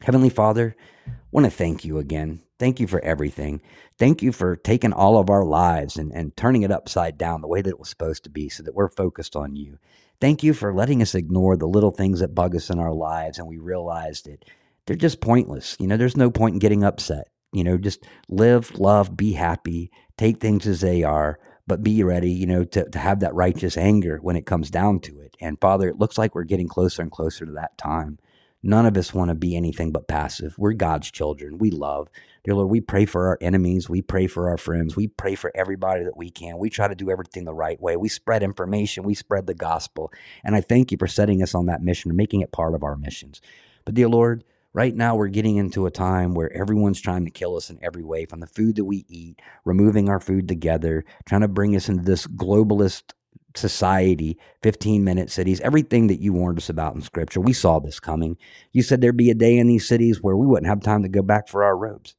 Heavenly 0.01 0.29
Father, 0.29 0.75
I 1.07 1.11
want 1.31 1.45
to 1.45 1.51
thank 1.51 1.83
you 1.83 1.97
again. 1.97 2.41
Thank 2.59 2.79
you 2.79 2.87
for 2.87 3.03
everything. 3.03 3.61
Thank 3.97 4.21
you 4.21 4.31
for 4.31 4.55
taking 4.55 4.93
all 4.93 5.17
of 5.17 5.29
our 5.29 5.43
lives 5.43 5.97
and, 5.97 6.11
and 6.11 6.35
turning 6.35 6.63
it 6.63 6.71
upside 6.71 7.17
down 7.17 7.41
the 7.41 7.47
way 7.47 7.61
that 7.61 7.69
it 7.69 7.79
was 7.79 7.89
supposed 7.89 8.23
to 8.23 8.29
be 8.29 8.49
so 8.49 8.63
that 8.63 8.75
we're 8.75 8.89
focused 8.89 9.35
on 9.35 9.55
you. 9.55 9.77
Thank 10.19 10.43
you 10.43 10.53
for 10.53 10.73
letting 10.73 11.01
us 11.01 11.13
ignore 11.13 11.55
the 11.55 11.67
little 11.67 11.91
things 11.91 12.19
that 12.19 12.35
bug 12.35 12.55
us 12.55 12.69
in 12.69 12.79
our 12.79 12.93
lives 12.93 13.37
and 13.37 13.47
we 13.47 13.57
realize 13.57 14.23
that 14.23 14.45
they're 14.85 14.95
just 14.95 15.21
pointless. 15.21 15.75
You 15.79 15.87
know, 15.87 15.97
there's 15.97 16.17
no 16.17 16.31
point 16.31 16.53
in 16.53 16.59
getting 16.59 16.83
upset. 16.83 17.27
You 17.53 17.63
know, 17.63 17.77
just 17.77 18.05
live, 18.27 18.77
love, 18.79 19.15
be 19.15 19.33
happy, 19.33 19.91
take 20.17 20.39
things 20.39 20.67
as 20.67 20.81
they 20.81 21.03
are 21.03 21.39
but 21.67 21.83
be 21.83 22.03
ready, 22.03 22.31
you 22.31 22.45
know, 22.45 22.63
to, 22.63 22.89
to 22.89 22.99
have 22.99 23.19
that 23.19 23.35
righteous 23.35 23.77
anger 23.77 24.17
when 24.21 24.35
it 24.35 24.45
comes 24.45 24.71
down 24.71 25.01
to 25.01 25.19
it. 25.19 25.35
And 25.39 25.59
Father, 25.59 25.89
it 25.89 25.99
looks 25.99 26.17
like 26.17 26.33
we're 26.33 26.43
getting 26.45 26.67
closer 26.67 27.01
and 27.01 27.11
closer 27.11 27.45
to 27.45 27.51
that 27.51 27.77
time. 27.77 28.17
None 28.63 28.85
of 28.85 28.97
us 28.97 29.13
want 29.13 29.29
to 29.29 29.35
be 29.35 29.55
anything 29.55 29.91
but 29.91 30.07
passive. 30.07 30.55
We're 30.57 30.73
God's 30.73 31.11
children. 31.11 31.57
We 31.59 31.69
love. 31.69 32.09
Dear 32.43 32.55
Lord, 32.55 32.69
we 32.69 32.81
pray 32.81 33.05
for 33.05 33.27
our 33.27 33.37
enemies. 33.39 33.87
We 33.89 34.01
pray 34.01 34.25
for 34.25 34.49
our 34.49 34.57
friends. 34.57 34.95
We 34.95 35.07
pray 35.07 35.35
for 35.35 35.51
everybody 35.53 36.03
that 36.03 36.17
we 36.17 36.31
can. 36.31 36.57
We 36.57 36.69
try 36.69 36.87
to 36.87 36.95
do 36.95 37.11
everything 37.11 37.43
the 37.43 37.53
right 37.53 37.79
way. 37.79 37.97
We 37.97 38.09
spread 38.09 38.41
information. 38.41 39.03
We 39.03 39.13
spread 39.13 39.45
the 39.45 39.53
gospel. 39.53 40.11
And 40.43 40.55
I 40.55 40.61
thank 40.61 40.91
you 40.91 40.97
for 40.97 41.07
setting 41.07 41.43
us 41.43 41.53
on 41.53 41.67
that 41.67 41.83
mission 41.83 42.09
and 42.09 42.17
making 42.17 42.41
it 42.41 42.51
part 42.51 42.73
of 42.73 42.83
our 42.83 42.95
missions. 42.95 43.41
But 43.85 43.93
dear 43.93 44.09
Lord, 44.09 44.43
Right 44.77 44.95
now, 44.95 45.15
we're 45.15 45.29
getting 45.29 45.57
into 45.57 45.87
a 45.87 45.91
time 45.91 46.35
where 46.35 46.53
everyone's 46.53 47.01
trying 47.01 47.25
to 47.25 47.31
kill 47.31 47.55
us 47.55 47.71
in 47.71 47.79
every 47.81 48.03
way 48.03 48.25
from 48.27 48.41
the 48.41 48.45
food 48.45 48.75
that 48.75 48.85
we 48.85 49.05
eat, 49.07 49.41
removing 49.65 50.07
our 50.07 50.19
food 50.19 50.47
together, 50.47 51.03
trying 51.25 51.41
to 51.41 51.47
bring 51.47 51.75
us 51.75 51.89
into 51.89 52.03
this 52.03 52.27
globalist 52.27 53.13
society, 53.55 54.37
15 54.61 55.03
minute 55.03 55.31
cities, 55.31 55.59
everything 55.61 56.05
that 56.05 56.21
you 56.21 56.31
warned 56.31 56.59
us 56.59 56.69
about 56.69 56.93
in 56.93 57.01
scripture. 57.01 57.41
We 57.41 57.53
saw 57.53 57.79
this 57.79 57.99
coming. 57.99 58.37
You 58.71 58.83
said 58.83 59.01
there'd 59.01 59.17
be 59.17 59.31
a 59.31 59.33
day 59.33 59.57
in 59.57 59.65
these 59.65 59.87
cities 59.87 60.21
where 60.21 60.37
we 60.37 60.45
wouldn't 60.45 60.69
have 60.69 60.81
time 60.81 61.01
to 61.01 61.09
go 61.09 61.23
back 61.23 61.47
for 61.47 61.63
our 61.63 61.75
robes. 61.75 62.13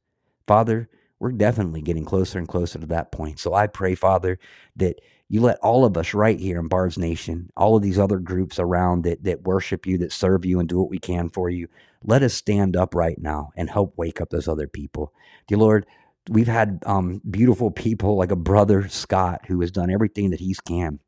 Father, 0.45 0.89
we're 1.17 1.31
definitely 1.31 1.81
getting 1.81 2.03
closer 2.03 2.39
and 2.39 2.47
closer 2.49 2.77
to 2.77 2.87
that 2.87 3.13
point. 3.13 3.39
So 3.39 3.53
I 3.53 3.67
pray, 3.67 3.95
Father, 3.95 4.37
that 4.75 4.99
you 5.29 5.41
let 5.41 5.59
all 5.59 5.85
of 5.85 5.95
us 5.95 6.13
right 6.13 6.39
here 6.39 6.59
in 6.59 6.67
Bards 6.67 6.97
Nation, 6.97 7.51
all 7.55 7.77
of 7.77 7.83
these 7.83 7.99
other 7.99 8.17
groups 8.17 8.59
around 8.59 9.03
that 9.03 9.23
that 9.23 9.43
worship 9.43 9.85
you, 9.85 9.97
that 9.99 10.11
serve 10.11 10.43
you, 10.43 10.59
and 10.59 10.67
do 10.67 10.79
what 10.79 10.89
we 10.89 10.99
can 10.99 11.29
for 11.29 11.49
you. 11.49 11.67
Let 12.03 12.23
us 12.23 12.33
stand 12.33 12.75
up 12.75 12.95
right 12.95 13.19
now 13.19 13.51
and 13.55 13.69
help 13.69 13.93
wake 13.95 14.19
up 14.19 14.29
those 14.31 14.47
other 14.47 14.67
people. 14.67 15.13
Dear 15.47 15.59
Lord, 15.59 15.85
we've 16.29 16.47
had 16.47 16.81
um, 16.85 17.21
beautiful 17.29 17.71
people 17.71 18.17
like 18.17 18.31
a 18.31 18.35
brother 18.35 18.89
Scott 18.89 19.41
who 19.47 19.61
has 19.61 19.71
done 19.71 19.91
everything 19.91 20.31
that 20.31 20.39
he's 20.39 20.59
can 20.59 20.99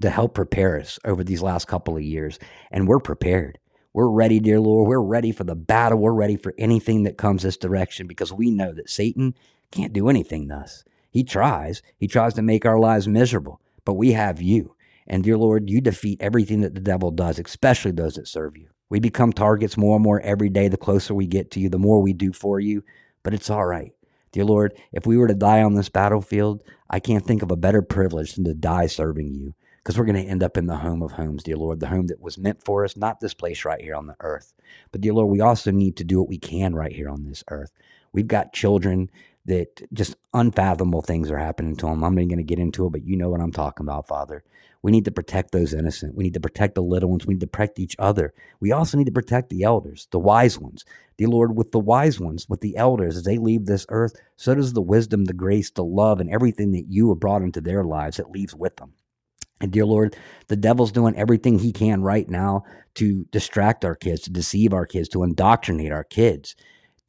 to 0.00 0.10
help 0.10 0.34
prepare 0.34 0.78
us 0.78 0.98
over 1.04 1.24
these 1.24 1.42
last 1.42 1.66
couple 1.66 1.96
of 1.96 2.02
years, 2.02 2.38
and 2.70 2.86
we're 2.86 3.00
prepared. 3.00 3.58
We're 3.92 4.10
ready, 4.10 4.40
dear 4.40 4.60
Lord. 4.60 4.88
We're 4.88 5.00
ready 5.00 5.32
for 5.32 5.44
the 5.44 5.56
battle. 5.56 5.98
We're 5.98 6.12
ready 6.12 6.36
for 6.36 6.54
anything 6.58 7.04
that 7.04 7.16
comes 7.18 7.42
this 7.42 7.56
direction 7.56 8.06
because 8.06 8.32
we 8.32 8.50
know 8.50 8.72
that 8.72 8.90
Satan 8.90 9.34
can't 9.72 9.92
do 9.92 10.08
anything 10.08 10.48
to 10.50 10.56
us. 10.56 10.84
He 11.16 11.24
tries. 11.24 11.80
He 11.96 12.08
tries 12.08 12.34
to 12.34 12.42
make 12.42 12.66
our 12.66 12.78
lives 12.78 13.08
miserable, 13.08 13.62
but 13.86 13.94
we 13.94 14.12
have 14.12 14.42
you. 14.42 14.76
And 15.06 15.24
dear 15.24 15.38
Lord, 15.38 15.70
you 15.70 15.80
defeat 15.80 16.20
everything 16.20 16.60
that 16.60 16.74
the 16.74 16.80
devil 16.82 17.10
does, 17.10 17.38
especially 17.38 17.92
those 17.92 18.16
that 18.16 18.28
serve 18.28 18.54
you. 18.58 18.68
We 18.90 19.00
become 19.00 19.32
targets 19.32 19.78
more 19.78 19.96
and 19.96 20.04
more 20.04 20.20
every 20.20 20.50
day. 20.50 20.68
The 20.68 20.76
closer 20.76 21.14
we 21.14 21.26
get 21.26 21.50
to 21.52 21.60
you, 21.60 21.70
the 21.70 21.78
more 21.78 22.02
we 22.02 22.12
do 22.12 22.34
for 22.34 22.60
you, 22.60 22.84
but 23.22 23.32
it's 23.32 23.48
all 23.48 23.64
right. 23.64 23.92
Dear 24.30 24.44
Lord, 24.44 24.74
if 24.92 25.06
we 25.06 25.16
were 25.16 25.26
to 25.26 25.34
die 25.34 25.62
on 25.62 25.72
this 25.72 25.88
battlefield, 25.88 26.60
I 26.90 27.00
can't 27.00 27.24
think 27.24 27.42
of 27.42 27.50
a 27.50 27.56
better 27.56 27.80
privilege 27.80 28.34
than 28.34 28.44
to 28.44 28.52
die 28.52 28.86
serving 28.86 29.32
you 29.32 29.54
because 29.78 29.98
we're 29.98 30.04
going 30.04 30.22
to 30.22 30.30
end 30.30 30.42
up 30.42 30.58
in 30.58 30.66
the 30.66 30.76
home 30.76 31.00
of 31.00 31.12
homes, 31.12 31.44
dear 31.44 31.56
Lord, 31.56 31.80
the 31.80 31.86
home 31.86 32.08
that 32.08 32.20
was 32.20 32.36
meant 32.36 32.62
for 32.62 32.84
us, 32.84 32.94
not 32.94 33.20
this 33.20 33.32
place 33.32 33.64
right 33.64 33.80
here 33.80 33.94
on 33.94 34.06
the 34.06 34.16
earth. 34.20 34.52
But, 34.92 35.00
dear 35.00 35.14
Lord, 35.14 35.30
we 35.30 35.40
also 35.40 35.70
need 35.70 35.96
to 35.96 36.04
do 36.04 36.18
what 36.18 36.28
we 36.28 36.36
can 36.36 36.74
right 36.74 36.92
here 36.92 37.08
on 37.08 37.24
this 37.24 37.42
earth. 37.48 37.70
We've 38.12 38.28
got 38.28 38.52
children 38.52 39.10
that 39.46 39.82
just 39.92 40.16
unfathomable 40.34 41.02
things 41.02 41.30
are 41.30 41.38
happening 41.38 41.76
to 41.76 41.86
them. 41.86 42.04
I'm 42.04 42.14
not 42.14 42.28
going 42.28 42.36
to 42.38 42.42
get 42.42 42.58
into 42.58 42.86
it, 42.86 42.90
but 42.90 43.04
you 43.04 43.16
know 43.16 43.30
what 43.30 43.40
I'm 43.40 43.52
talking 43.52 43.86
about, 43.86 44.06
Father. 44.06 44.42
We 44.82 44.92
need 44.92 45.04
to 45.06 45.10
protect 45.10 45.52
those 45.52 45.72
innocent. 45.72 46.14
We 46.14 46.24
need 46.24 46.34
to 46.34 46.40
protect 46.40 46.74
the 46.74 46.82
little 46.82 47.10
ones. 47.10 47.26
We 47.26 47.34
need 47.34 47.40
to 47.40 47.46
protect 47.46 47.78
each 47.78 47.96
other. 47.98 48.34
We 48.60 48.72
also 48.72 48.96
need 48.98 49.06
to 49.06 49.12
protect 49.12 49.48
the 49.48 49.62
elders, 49.62 50.06
the 50.10 50.18
wise 50.18 50.58
ones. 50.58 50.84
Dear 51.16 51.28
Lord, 51.28 51.56
with 51.56 51.72
the 51.72 51.80
wise 51.80 52.20
ones, 52.20 52.48
with 52.48 52.60
the 52.60 52.76
elders, 52.76 53.16
as 53.16 53.24
they 53.24 53.38
leave 53.38 53.66
this 53.66 53.86
earth, 53.88 54.14
so 54.36 54.54
does 54.54 54.74
the 54.74 54.82
wisdom, 54.82 55.24
the 55.24 55.32
grace, 55.32 55.70
the 55.70 55.84
love, 55.84 56.20
and 56.20 56.30
everything 56.30 56.72
that 56.72 56.86
you 56.88 57.08
have 57.08 57.20
brought 57.20 57.42
into 57.42 57.60
their 57.60 57.84
lives 57.84 58.18
that 58.18 58.30
leaves 58.30 58.54
with 58.54 58.76
them. 58.76 58.92
And 59.60 59.72
dear 59.72 59.86
Lord, 59.86 60.14
the 60.48 60.56
devil's 60.56 60.92
doing 60.92 61.16
everything 61.16 61.58
he 61.58 61.72
can 61.72 62.02
right 62.02 62.28
now 62.28 62.64
to 62.94 63.26
distract 63.30 63.84
our 63.84 63.94
kids, 63.94 64.22
to 64.22 64.30
deceive 64.30 64.74
our 64.74 64.86
kids, 64.86 65.08
to 65.10 65.22
indoctrinate 65.22 65.92
our 65.92 66.04
kids 66.04 66.54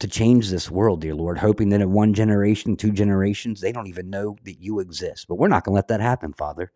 to 0.00 0.08
change 0.08 0.50
this 0.50 0.70
world, 0.70 1.00
dear 1.00 1.14
Lord, 1.14 1.38
hoping 1.38 1.70
that 1.70 1.80
in 1.80 1.92
one 1.92 2.14
generation, 2.14 2.76
two 2.76 2.92
generations, 2.92 3.60
they 3.60 3.72
don't 3.72 3.88
even 3.88 4.10
know 4.10 4.36
that 4.44 4.60
you 4.60 4.78
exist. 4.78 5.26
But 5.28 5.36
we're 5.36 5.48
not 5.48 5.64
going 5.64 5.72
to 5.72 5.76
let 5.76 5.88
that 5.88 6.00
happen, 6.00 6.32
Father. 6.32 6.70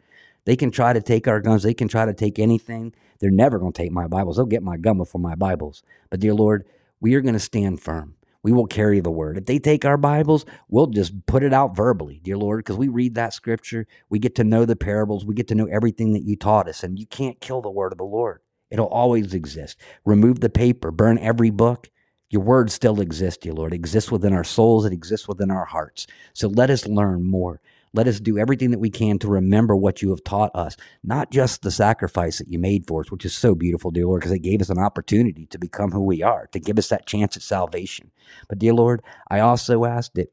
They 0.44 0.56
can 0.56 0.72
try 0.72 0.92
to 0.92 1.00
take 1.00 1.28
our 1.28 1.40
guns, 1.40 1.62
they 1.62 1.74
can 1.74 1.88
try 1.88 2.04
to 2.04 2.14
take 2.14 2.38
anything. 2.38 2.92
They're 3.20 3.30
never 3.30 3.60
going 3.60 3.72
to 3.72 3.82
take 3.82 3.92
my 3.92 4.08
Bibles. 4.08 4.36
They'll 4.36 4.46
get 4.46 4.64
my 4.64 4.76
gun 4.76 4.98
before 4.98 5.20
my 5.20 5.36
Bibles. 5.36 5.84
But, 6.10 6.18
dear 6.18 6.34
Lord, 6.34 6.66
we 7.00 7.14
are 7.14 7.20
going 7.20 7.34
to 7.34 7.40
stand 7.40 7.80
firm. 7.80 8.16
We 8.42 8.50
will 8.50 8.66
carry 8.66 8.98
the 8.98 9.10
word. 9.10 9.38
If 9.38 9.46
they 9.46 9.60
take 9.60 9.84
our 9.84 9.96
Bibles, 9.96 10.44
we'll 10.68 10.88
just 10.88 11.26
put 11.26 11.44
it 11.44 11.54
out 11.54 11.76
verbally, 11.76 12.20
dear 12.24 12.36
Lord, 12.36 12.58
because 12.58 12.76
we 12.76 12.88
read 12.88 13.14
that 13.14 13.32
scripture. 13.32 13.86
We 14.08 14.18
get 14.18 14.34
to 14.34 14.44
know 14.44 14.64
the 14.64 14.74
parables. 14.74 15.24
We 15.24 15.36
get 15.36 15.46
to 15.48 15.54
know 15.54 15.66
everything 15.66 16.12
that 16.14 16.24
you 16.24 16.34
taught 16.34 16.68
us. 16.68 16.82
And 16.82 16.98
you 16.98 17.06
can't 17.06 17.40
kill 17.40 17.62
the 17.62 17.70
word 17.70 17.92
of 17.92 17.98
the 17.98 18.04
Lord, 18.04 18.40
it'll 18.68 18.86
always 18.86 19.32
exist. 19.32 19.78
Remove 20.04 20.40
the 20.40 20.50
paper, 20.50 20.90
burn 20.90 21.18
every 21.18 21.50
book, 21.50 21.88
your 22.32 22.42
word 22.42 22.72
still 22.72 23.00
exists, 23.00 23.42
dear 23.42 23.52
Lord. 23.52 23.74
It 23.74 23.76
exists 23.76 24.10
within 24.10 24.32
our 24.32 24.42
souls, 24.42 24.86
it 24.86 24.92
exists 24.92 25.28
within 25.28 25.50
our 25.50 25.66
hearts. 25.66 26.06
So 26.32 26.48
let 26.48 26.70
us 26.70 26.86
learn 26.86 27.22
more. 27.22 27.60
Let 27.94 28.08
us 28.08 28.20
do 28.20 28.38
everything 28.38 28.70
that 28.70 28.78
we 28.78 28.88
can 28.88 29.18
to 29.18 29.28
remember 29.28 29.76
what 29.76 30.00
you 30.00 30.08
have 30.10 30.24
taught 30.24 30.50
us, 30.56 30.78
not 31.04 31.30
just 31.30 31.60
the 31.60 31.70
sacrifice 31.70 32.38
that 32.38 32.48
you 32.48 32.58
made 32.58 32.86
for 32.86 33.02
us, 33.02 33.10
which 33.10 33.26
is 33.26 33.34
so 33.34 33.54
beautiful, 33.54 33.90
dear 33.90 34.06
Lord, 34.06 34.22
because 34.22 34.32
it 34.32 34.38
gave 34.38 34.62
us 34.62 34.70
an 34.70 34.78
opportunity 34.78 35.44
to 35.46 35.58
become 35.58 35.92
who 35.92 36.00
we 36.00 36.22
are, 36.22 36.46
to 36.52 36.58
give 36.58 36.78
us 36.78 36.88
that 36.88 37.06
chance 37.06 37.36
at 37.36 37.42
salvation. 37.42 38.10
But, 38.48 38.58
dear 38.58 38.72
Lord, 38.72 39.02
I 39.30 39.40
also 39.40 39.84
ask 39.84 40.14
that 40.14 40.32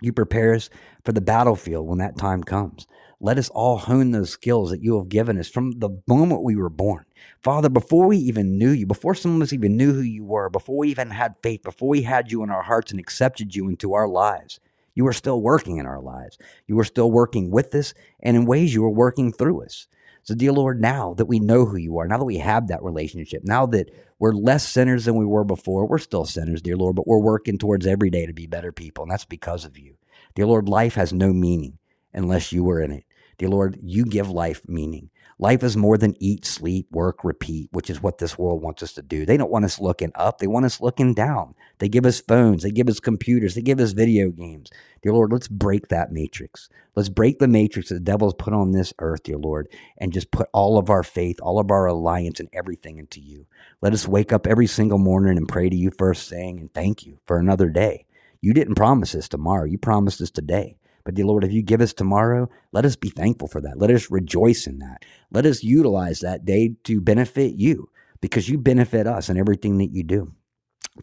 you 0.00 0.14
prepare 0.14 0.54
us 0.54 0.70
for 1.04 1.12
the 1.12 1.20
battlefield 1.20 1.86
when 1.86 1.98
that 1.98 2.16
time 2.16 2.42
comes. 2.42 2.86
Let 3.18 3.38
us 3.38 3.48
all 3.48 3.78
hone 3.78 4.10
those 4.10 4.30
skills 4.30 4.70
that 4.70 4.82
you 4.82 4.98
have 4.98 5.08
given 5.08 5.38
us 5.38 5.48
from 5.48 5.72
the 5.72 6.02
moment 6.06 6.42
we 6.42 6.54
were 6.54 6.68
born. 6.68 7.06
Father, 7.42 7.70
before 7.70 8.06
we 8.06 8.18
even 8.18 8.58
knew 8.58 8.70
you, 8.70 8.86
before 8.86 9.14
some 9.14 9.36
of 9.36 9.42
us 9.42 9.54
even 9.54 9.76
knew 9.76 9.94
who 9.94 10.02
you 10.02 10.24
were, 10.24 10.50
before 10.50 10.76
we 10.76 10.90
even 10.90 11.10
had 11.10 11.36
faith, 11.42 11.62
before 11.62 11.88
we 11.88 12.02
had 12.02 12.30
you 12.30 12.42
in 12.42 12.50
our 12.50 12.62
hearts 12.62 12.90
and 12.90 13.00
accepted 13.00 13.54
you 13.56 13.68
into 13.68 13.94
our 13.94 14.06
lives, 14.06 14.60
you 14.94 15.04
were 15.04 15.14
still 15.14 15.40
working 15.40 15.78
in 15.78 15.86
our 15.86 16.00
lives. 16.00 16.36
You 16.66 16.76
were 16.76 16.84
still 16.84 17.10
working 17.10 17.50
with 17.50 17.74
us, 17.74 17.94
and 18.20 18.36
in 18.36 18.44
ways 18.44 18.74
you 18.74 18.82
were 18.82 18.90
working 18.90 19.32
through 19.32 19.64
us. 19.64 19.86
So, 20.22 20.34
dear 20.34 20.52
Lord, 20.52 20.80
now 20.80 21.14
that 21.14 21.26
we 21.26 21.38
know 21.38 21.64
who 21.64 21.76
you 21.76 21.98
are, 21.98 22.06
now 22.06 22.18
that 22.18 22.24
we 22.24 22.38
have 22.38 22.68
that 22.68 22.82
relationship, 22.82 23.44
now 23.44 23.64
that 23.66 23.90
we're 24.18 24.32
less 24.32 24.68
sinners 24.68 25.06
than 25.06 25.16
we 25.16 25.24
were 25.24 25.44
before, 25.44 25.86
we're 25.86 25.98
still 25.98 26.26
sinners, 26.26 26.60
dear 26.60 26.76
Lord, 26.76 26.96
but 26.96 27.06
we're 27.06 27.18
working 27.18 27.58
towards 27.58 27.86
every 27.86 28.10
day 28.10 28.26
to 28.26 28.34
be 28.34 28.46
better 28.46 28.72
people, 28.72 29.04
and 29.04 29.10
that's 29.10 29.24
because 29.24 29.64
of 29.64 29.78
you. 29.78 29.96
Dear 30.34 30.46
Lord, 30.46 30.68
life 30.68 30.96
has 30.96 31.14
no 31.14 31.32
meaning 31.32 31.78
unless 32.12 32.52
you 32.52 32.64
were 32.64 32.82
in 32.82 32.92
it. 32.92 33.05
Dear 33.38 33.48
Lord, 33.50 33.78
you 33.82 34.04
give 34.04 34.30
life 34.30 34.62
meaning. 34.68 35.10
Life 35.38 35.62
is 35.62 35.76
more 35.76 35.98
than 35.98 36.16
eat, 36.18 36.46
sleep, 36.46 36.86
work, 36.90 37.22
repeat, 37.22 37.68
which 37.70 37.90
is 37.90 38.02
what 38.02 38.16
this 38.16 38.38
world 38.38 38.62
wants 38.62 38.82
us 38.82 38.94
to 38.94 39.02
do. 39.02 39.26
They 39.26 39.36
don't 39.36 39.50
want 39.50 39.66
us 39.66 39.78
looking 39.78 40.12
up, 40.14 40.38
they 40.38 40.46
want 40.46 40.64
us 40.64 40.80
looking 40.80 41.12
down. 41.12 41.54
They 41.78 41.90
give 41.90 42.06
us 42.06 42.22
phones, 42.22 42.62
they 42.62 42.70
give 42.70 42.88
us 42.88 43.00
computers, 43.00 43.54
they 43.54 43.60
give 43.60 43.78
us 43.78 43.92
video 43.92 44.30
games. 44.30 44.70
Dear 45.02 45.12
Lord, 45.12 45.32
let's 45.32 45.48
break 45.48 45.88
that 45.88 46.10
matrix. 46.10 46.70
Let's 46.94 47.10
break 47.10 47.38
the 47.38 47.48
matrix 47.48 47.90
that 47.90 47.96
the 47.96 48.00
devil 48.00 48.28
has 48.28 48.34
put 48.34 48.54
on 48.54 48.70
this 48.72 48.94
earth, 48.98 49.24
dear 49.24 49.36
Lord, 49.36 49.68
and 49.98 50.10
just 50.14 50.30
put 50.30 50.48
all 50.54 50.78
of 50.78 50.88
our 50.88 51.02
faith, 51.02 51.38
all 51.42 51.58
of 51.58 51.70
our 51.70 51.84
alliance, 51.84 52.40
and 52.40 52.48
everything 52.54 52.98
into 52.98 53.20
you. 53.20 53.44
Let 53.82 53.92
us 53.92 54.08
wake 54.08 54.32
up 54.32 54.46
every 54.46 54.66
single 54.66 54.98
morning 54.98 55.36
and 55.36 55.46
pray 55.46 55.68
to 55.68 55.76
you 55.76 55.90
first, 55.98 56.26
saying, 56.26 56.60
and 56.60 56.72
thank 56.72 57.04
you 57.04 57.18
for 57.26 57.38
another 57.38 57.68
day. 57.68 58.06
You 58.40 58.54
didn't 58.54 58.76
promise 58.76 59.14
us 59.14 59.28
tomorrow, 59.28 59.64
you 59.64 59.76
promised 59.76 60.22
us 60.22 60.30
today. 60.30 60.78
But 61.06 61.14
dear 61.14 61.24
Lord, 61.24 61.44
if 61.44 61.52
you 61.52 61.62
give 61.62 61.80
us 61.80 61.92
tomorrow, 61.92 62.50
let 62.72 62.84
us 62.84 62.96
be 62.96 63.10
thankful 63.10 63.46
for 63.46 63.60
that. 63.60 63.78
Let 63.78 63.92
us 63.92 64.10
rejoice 64.10 64.66
in 64.66 64.80
that. 64.80 65.04
Let 65.30 65.46
us 65.46 65.62
utilize 65.62 66.18
that 66.18 66.44
day 66.44 66.74
to 66.82 67.00
benefit 67.00 67.54
you 67.54 67.90
because 68.20 68.48
you 68.48 68.58
benefit 68.58 69.06
us 69.06 69.28
in 69.28 69.38
everything 69.38 69.78
that 69.78 69.92
you 69.92 70.02
do. 70.02 70.32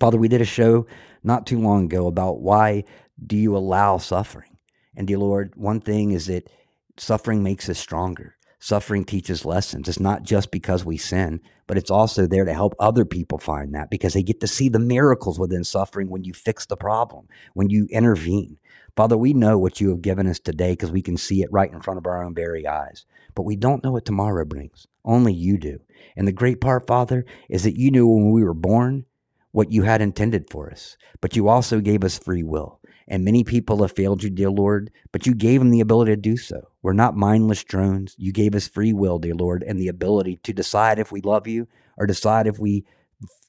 Father, 0.02 0.18
we 0.18 0.28
did 0.28 0.42
a 0.42 0.46
show 0.46 0.86
not 1.24 1.48
too 1.48 1.58
long 1.58 1.86
ago 1.86 2.08
about 2.08 2.42
why 2.42 2.84
do 3.26 3.38
you 3.38 3.56
allow 3.56 3.98
suffering? 3.98 4.58
And 4.94 5.08
dear 5.08 5.20
Lord, 5.20 5.54
one 5.56 5.80
thing 5.80 6.12
is 6.12 6.28
that 6.28 6.50
suffering 6.98 7.42
makes 7.42 7.70
us 7.70 7.80
stronger. 7.80 8.36
Suffering 8.60 9.06
teaches 9.06 9.46
lessons. 9.46 9.88
It's 9.88 10.02
not 10.02 10.24
just 10.24 10.52
because 10.52 10.84
we 10.84 10.98
sin, 10.98 11.40
but 11.66 11.78
it's 11.78 11.92
also 11.92 12.28
there 12.28 12.46
to 12.46 12.54
help 12.54 12.74
other 12.78 13.06
people 13.06 13.38
find 13.38 13.74
that 13.74 13.90
because 13.90 14.14
they 14.14 14.24
get 14.24 14.42
to 14.42 14.48
see 14.48 14.68
the 14.68 14.80
miracles 14.80 15.40
within 15.40 15.64
suffering 15.64 16.10
when 16.10 16.26
you 16.26 16.34
fix 16.34 16.66
the 16.66 16.78
problem, 16.78 17.28
when 17.54 17.70
you 17.70 17.88
intervene. 17.90 18.58
Father, 18.96 19.18
we 19.18 19.34
know 19.34 19.58
what 19.58 19.82
you 19.82 19.90
have 19.90 20.04
given 20.04 20.28
us 20.28 20.40
today 20.40 20.74
because 20.74 20.92
we 20.92 21.02
can 21.02 21.18
see 21.18 21.42
it 21.42 21.52
right 21.52 21.72
in 21.72 21.82
front 21.82 21.98
of 21.98 22.06
our 22.06 22.24
own 22.24 22.36
very 22.36 22.68
eyes. 22.68 23.06
But 23.34 23.44
we 23.44 23.56
don't 23.56 23.84
know 23.84 23.92
what 23.92 24.06
tomorrow 24.06 24.46
brings. 24.46 24.86
Only 25.04 25.34
you 25.34 25.58
do. 25.58 25.80
And 26.16 26.28
the 26.28 26.32
great 26.32 26.62
part, 26.62 26.86
Father, 26.86 27.26
is 27.50 27.64
that 27.64 27.78
you 27.78 27.90
knew 27.90 28.08
when 28.08 28.32
we 28.32 28.44
were 28.44 28.54
born 28.54 29.06
what 29.52 29.72
you 29.72 29.84
had 29.84 30.02
intended 30.02 30.50
for 30.50 30.70
us, 30.70 30.98
but 31.22 31.36
you 31.36 31.48
also 31.48 31.80
gave 31.80 32.04
us 32.04 32.20
free 32.20 32.44
will. 32.44 32.80
And 33.08 33.26
many 33.26 33.44
people 33.44 33.82
have 33.82 33.96
failed 33.96 34.24
you, 34.24 34.30
dear 34.30 34.50
Lord, 34.50 34.92
but 35.12 35.26
you 35.26 35.34
gave 35.34 35.60
them 35.60 35.72
the 35.72 35.82
ability 35.82 36.12
to 36.12 36.16
do 36.16 36.38
so. 36.38 36.70
We're 36.82 36.94
not 36.94 37.16
mindless 37.16 37.64
drones. 37.64 38.16
You 38.18 38.32
gave 38.32 38.56
us 38.56 38.68
free 38.68 38.94
will, 38.94 39.20
dear 39.20 39.36
Lord, 39.36 39.64
and 39.64 39.80
the 39.80 39.88
ability 39.88 40.40
to 40.44 40.54
decide 40.54 41.00
if 41.00 41.12
we 41.12 41.22
love 41.22 41.48
you 41.48 41.68
or 41.98 42.08
decide 42.08 42.48
if 42.48 42.60
we 42.60 42.86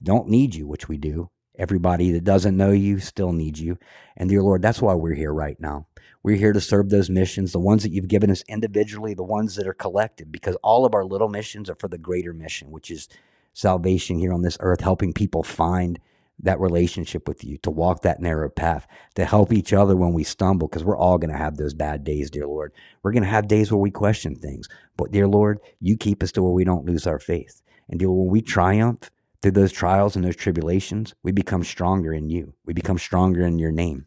don't 0.02 0.28
need 0.28 0.54
you, 0.54 0.66
which 0.66 0.88
we 0.88 0.96
do. 0.96 1.30
Everybody 1.56 2.11
that 2.12 2.25
doesn't 2.25 2.56
know 2.56 2.73
you 2.73 2.99
still 2.99 3.32
needs 3.32 3.61
you. 3.61 3.78
And 4.16 4.28
dear 4.28 4.42
Lord, 4.42 4.62
that's 4.62 4.82
why 4.82 4.94
we're 4.94 5.14
here 5.14 5.32
right 5.32 5.58
now. 5.61 5.87
We're 6.23 6.37
here 6.37 6.52
to 6.52 6.61
serve 6.61 6.88
those 6.88 7.11
missions, 7.11 7.52
the 7.52 7.58
ones 7.58 7.82
that 7.82 7.92
you've 7.92 8.08
given 8.08 8.30
us 8.30 8.42
individually, 8.49 9.14
the 9.14 9.23
ones 9.23 9.56
that 9.56 9.66
are 9.66 9.75
collective, 9.75 10.32
because 10.32 10.56
all 10.62 10.84
of 10.84 10.94
our 10.94 11.04
little 11.04 11.28
missions 11.28 11.68
are 11.68 11.76
for 11.76 11.88
the 11.88 11.99
greater 11.99 12.32
mission, 12.32 12.70
which 12.70 12.90
is 12.90 13.08
salvation 13.52 14.18
here 14.18 14.32
on 14.32 14.42
this 14.42 14.56
earth, 14.61 14.80
helping 14.80 15.12
people 15.12 15.42
find 15.42 16.00
that 16.40 16.58
relationship 16.58 17.28
with 17.28 17.44
you, 17.44 17.56
to 17.58 17.70
walk 17.70 18.02
that 18.02 18.20
narrow 18.20 18.49
path, 18.49 18.88
to 19.14 19.25
help 19.25 19.52
each 19.52 19.73
other 19.73 19.94
when 19.96 20.12
we 20.12 20.25
stumble, 20.25 20.66
because 20.66 20.82
we're 20.82 20.99
all 20.99 21.18
going 21.18 21.30
to 21.30 21.38
have 21.38 21.56
those 21.56 21.75
bad 21.75 22.02
days, 22.02 22.30
dear 22.30 22.46
Lord. 22.46 22.73
We're 23.02 23.12
going 23.12 23.23
to 23.23 23.28
have 23.28 23.46
days 23.46 23.70
where 23.70 23.78
we 23.78 23.92
question 23.92 24.34
things. 24.34 24.68
But, 24.96 25.12
dear 25.12 25.28
Lord, 25.28 25.61
you 25.80 25.96
keep 25.96 26.23
us 26.23 26.32
to 26.32 26.42
where 26.42 26.52
we 26.52 26.64
don't 26.64 26.87
lose 26.87 27.06
our 27.06 27.20
faith. 27.20 27.62
And, 27.88 28.00
dear 28.00 28.08
Lord, 28.08 28.26
when 28.26 28.32
we 28.32 28.42
triumph, 28.42 29.11
through 29.44 29.52
those 29.52 29.72
trials 29.72 30.16
and 30.16 30.24
those 30.24 30.36
tribulations, 30.36 31.14
we 31.22 31.30
become 31.30 31.62
stronger 31.62 32.14
in 32.14 32.30
you. 32.30 32.54
We 32.64 32.72
become 32.72 32.96
stronger 32.96 33.44
in 33.44 33.58
your 33.58 33.72
name. 33.72 34.06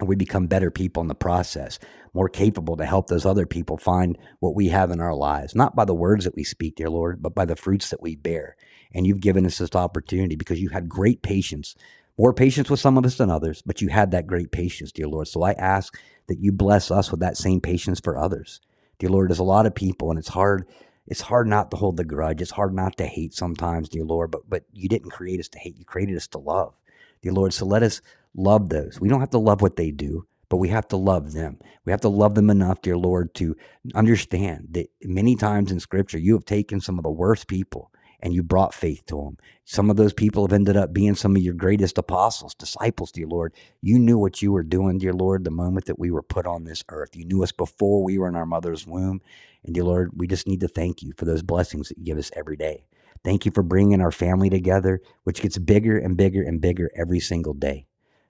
And 0.00 0.08
we 0.08 0.16
become 0.16 0.48
better 0.48 0.72
people 0.72 1.00
in 1.00 1.06
the 1.06 1.14
process, 1.14 1.78
more 2.12 2.28
capable 2.28 2.76
to 2.78 2.84
help 2.84 3.06
those 3.06 3.24
other 3.24 3.46
people 3.46 3.78
find 3.78 4.18
what 4.40 4.56
we 4.56 4.70
have 4.70 4.90
in 4.90 4.98
our 4.98 5.14
lives, 5.14 5.54
not 5.54 5.76
by 5.76 5.84
the 5.84 5.94
words 5.94 6.24
that 6.24 6.34
we 6.34 6.42
speak, 6.42 6.74
dear 6.74 6.90
Lord, 6.90 7.22
but 7.22 7.36
by 7.36 7.44
the 7.44 7.54
fruits 7.54 7.90
that 7.90 8.02
we 8.02 8.16
bear. 8.16 8.56
And 8.92 9.06
you've 9.06 9.20
given 9.20 9.46
us 9.46 9.58
this 9.58 9.76
opportunity 9.76 10.34
because 10.34 10.60
you 10.60 10.70
had 10.70 10.88
great 10.88 11.22
patience, 11.22 11.76
more 12.18 12.34
patience 12.34 12.68
with 12.68 12.80
some 12.80 12.98
of 12.98 13.06
us 13.06 13.16
than 13.16 13.30
others, 13.30 13.62
but 13.64 13.80
you 13.80 13.90
had 13.90 14.10
that 14.10 14.26
great 14.26 14.50
patience, 14.50 14.90
dear 14.90 15.06
Lord. 15.06 15.28
So 15.28 15.44
I 15.44 15.52
ask 15.52 15.96
that 16.26 16.40
you 16.40 16.50
bless 16.50 16.90
us 16.90 17.12
with 17.12 17.20
that 17.20 17.36
same 17.36 17.60
patience 17.60 18.00
for 18.00 18.18
others. 18.18 18.60
Dear 18.98 19.10
Lord, 19.10 19.30
there's 19.30 19.38
a 19.38 19.44
lot 19.44 19.66
of 19.66 19.74
people 19.76 20.10
and 20.10 20.18
it's 20.18 20.30
hard 20.30 20.66
it's 21.06 21.22
hard 21.22 21.48
not 21.48 21.70
to 21.70 21.76
hold 21.76 21.96
the 21.96 22.04
grudge. 22.04 22.42
It's 22.42 22.52
hard 22.52 22.74
not 22.74 22.96
to 22.98 23.06
hate 23.06 23.34
sometimes, 23.34 23.88
dear 23.88 24.04
Lord, 24.04 24.30
but 24.30 24.48
but 24.48 24.64
you 24.72 24.88
didn't 24.88 25.10
create 25.10 25.40
us 25.40 25.48
to 25.50 25.58
hate. 25.58 25.78
You 25.78 25.84
created 25.84 26.16
us 26.16 26.26
to 26.28 26.38
love. 26.38 26.74
Dear 27.22 27.32
Lord, 27.32 27.54
so 27.54 27.66
let 27.66 27.82
us 27.82 28.00
love 28.36 28.68
those. 28.70 29.00
We 29.00 29.08
don't 29.08 29.20
have 29.20 29.30
to 29.30 29.38
love 29.38 29.62
what 29.62 29.76
they 29.76 29.90
do, 29.90 30.26
but 30.48 30.58
we 30.58 30.68
have 30.68 30.88
to 30.88 30.96
love 30.96 31.32
them. 31.32 31.58
We 31.84 31.92
have 31.92 32.02
to 32.02 32.08
love 32.08 32.34
them 32.34 32.50
enough, 32.50 32.82
dear 32.82 32.96
Lord, 32.96 33.34
to 33.36 33.56
understand 33.94 34.68
that 34.72 34.90
many 35.02 35.36
times 35.36 35.72
in 35.72 35.80
scripture 35.80 36.18
you 36.18 36.34
have 36.34 36.44
taken 36.46 36.80
some 36.80 36.98
of 36.98 37.04
the 37.04 37.10
worst 37.10 37.48
people 37.48 37.90
and 38.24 38.32
you 38.32 38.42
brought 38.42 38.72
faith 38.72 39.04
to 39.06 39.16
them. 39.16 39.36
Some 39.66 39.90
of 39.90 39.96
those 39.96 40.14
people 40.14 40.44
have 40.46 40.52
ended 40.52 40.78
up 40.78 40.94
being 40.94 41.14
some 41.14 41.36
of 41.36 41.42
your 41.42 41.52
greatest 41.52 41.98
apostles, 41.98 42.54
disciples, 42.54 43.12
dear 43.12 43.26
Lord. 43.26 43.52
You 43.82 43.98
knew 43.98 44.16
what 44.16 44.40
you 44.40 44.50
were 44.50 44.62
doing, 44.62 44.96
dear 44.96 45.12
Lord, 45.12 45.44
the 45.44 45.50
moment 45.50 45.84
that 45.84 45.98
we 45.98 46.10
were 46.10 46.22
put 46.22 46.46
on 46.46 46.64
this 46.64 46.82
earth. 46.88 47.14
You 47.14 47.26
knew 47.26 47.42
us 47.42 47.52
before 47.52 48.02
we 48.02 48.18
were 48.18 48.26
in 48.26 48.34
our 48.34 48.46
mother's 48.46 48.86
womb. 48.86 49.20
And 49.62 49.74
dear 49.74 49.84
Lord, 49.84 50.12
we 50.16 50.26
just 50.26 50.48
need 50.48 50.60
to 50.60 50.68
thank 50.68 51.02
you 51.02 51.12
for 51.18 51.26
those 51.26 51.42
blessings 51.42 51.90
that 51.90 51.98
you 51.98 52.04
give 52.04 52.18
us 52.18 52.30
every 52.34 52.56
day. 52.56 52.86
Thank 53.22 53.44
you 53.44 53.52
for 53.52 53.62
bringing 53.62 54.00
our 54.00 54.10
family 54.10 54.48
together, 54.48 55.02
which 55.24 55.42
gets 55.42 55.58
bigger 55.58 55.98
and 55.98 56.16
bigger 56.16 56.42
and 56.42 56.62
bigger 56.62 56.90
every 56.96 57.20
single 57.20 57.54
day. 57.54 57.86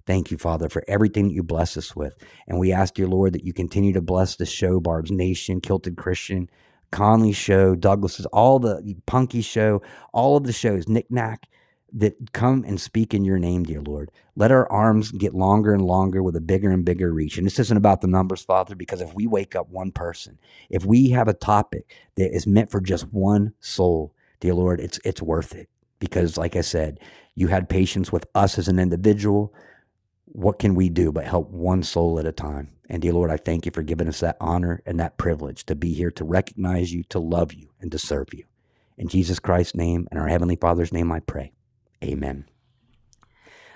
Thank 0.07 0.33
you, 0.33 0.39
Father, 0.39 0.69
for 0.69 0.85
everything 0.89 1.29
that 1.29 1.35
you 1.35 1.45
bless 1.45 1.77
us 1.77 1.95
with. 1.95 2.17
And 2.49 2.59
we 2.59 2.73
ask, 2.73 2.95
dear 2.95 3.07
Lord, 3.07 3.33
that 3.33 3.45
you 3.45 3.53
continue 3.53 3.93
to 3.93 4.03
bless 4.03 4.35
the 4.37 4.45
show, 4.45 4.81
Bards 4.81 5.11
Nation, 5.11 5.61
Kilted 5.61 5.97
Christian, 5.97 6.51
Conley 6.95 7.33
Show, 7.33 7.75
Douglas's, 7.75 8.27
all 8.27 8.61
the 8.61 8.97
Punky 9.05 9.43
Show, 9.43 9.83
all 10.13 10.37
of 10.37 10.45
the 10.45 10.53
shows, 10.53 10.89
Nick 10.89 11.11
Nack, 11.11 11.49
that 11.93 12.33
come 12.33 12.65
and 12.65 12.81
speak 12.81 13.13
in 13.13 13.25
your 13.25 13.39
name, 13.39 13.65
dear 13.65 13.83
Lord. 13.83 14.13
Let 14.37 14.53
our 14.53 14.71
arms 14.71 15.11
get 15.11 15.35
longer 15.35 15.75
and 15.75 15.85
longer 15.85 16.23
with 16.23 16.37
a 16.37 16.41
bigger 16.41 16.71
and 16.71 16.85
bigger 16.85 17.13
reach. 17.13 17.37
And 17.37 17.47
this 17.47 17.59
isn't 17.59 17.77
about 17.77 18.01
the 18.01 18.07
numbers, 18.07 18.43
Father, 18.43 18.77
because 18.77 19.01
if 19.01 19.13
we 19.13 19.27
wake 19.27 19.57
up 19.57 19.69
one 19.71 19.91
person, 19.91 20.39
if 20.71 20.85
we 20.85 21.11
have 21.11 21.27
a 21.27 21.35
topic 21.35 21.93
that 22.15 22.33
is 22.33 22.47
meant 22.47 22.71
for 22.71 22.81
just 22.81 23.13
one 23.13 23.55
soul, 23.59 24.15
dear 24.39 24.55
Lord, 24.55 24.79
it's 24.81 25.01
it's 25.05 25.21
worth 25.23 25.53
it. 25.53 25.69
Because 25.99 26.37
like 26.37 26.55
I 26.55 26.61
said, 26.61 27.01
you 27.35 27.49
had 27.49 27.69
patience 27.69 28.13
with 28.13 28.27
us 28.37 28.57
as 28.57 28.69
an 28.69 28.79
individual. 28.79 29.53
What 30.27 30.61
can 30.61 30.77
we 30.77 30.89
do 30.91 31.11
but 31.11 31.27
help 31.27 31.51
one 31.51 31.83
soul 31.83 32.21
at 32.21 32.27
a 32.27 32.33
time? 32.33 32.74
And 32.89 33.01
dear 33.01 33.13
Lord, 33.13 33.31
I 33.31 33.37
thank 33.37 33.65
you 33.65 33.73
for 33.73 33.83
giving 33.83 34.09
us 34.09 34.21
that 34.21 34.37
honor 34.41 34.83
and 34.85 35.01
that 35.01 35.17
privilege 35.17 35.65
to 35.67 35.75
be 35.75 35.95
here 35.95 36.11
to 36.13 36.25
recognize 36.25 36.93
you, 36.93 37.03
to 37.05 37.19
love 37.19 37.53
you, 37.53 37.71
and 37.81 37.91
to 37.93 37.99
serve 37.99 38.35
you. 38.35 38.45
In 38.99 39.09
Jesus 39.09 39.39
Christ's 39.39 39.75
name 39.75 40.07
and 40.11 40.21
our 40.21 40.29
Heavenly 40.29 40.57
Father's 40.57 40.93
name, 40.93 41.11
I 41.11 41.21
pray. 41.21 41.53
Amen. 42.03 42.45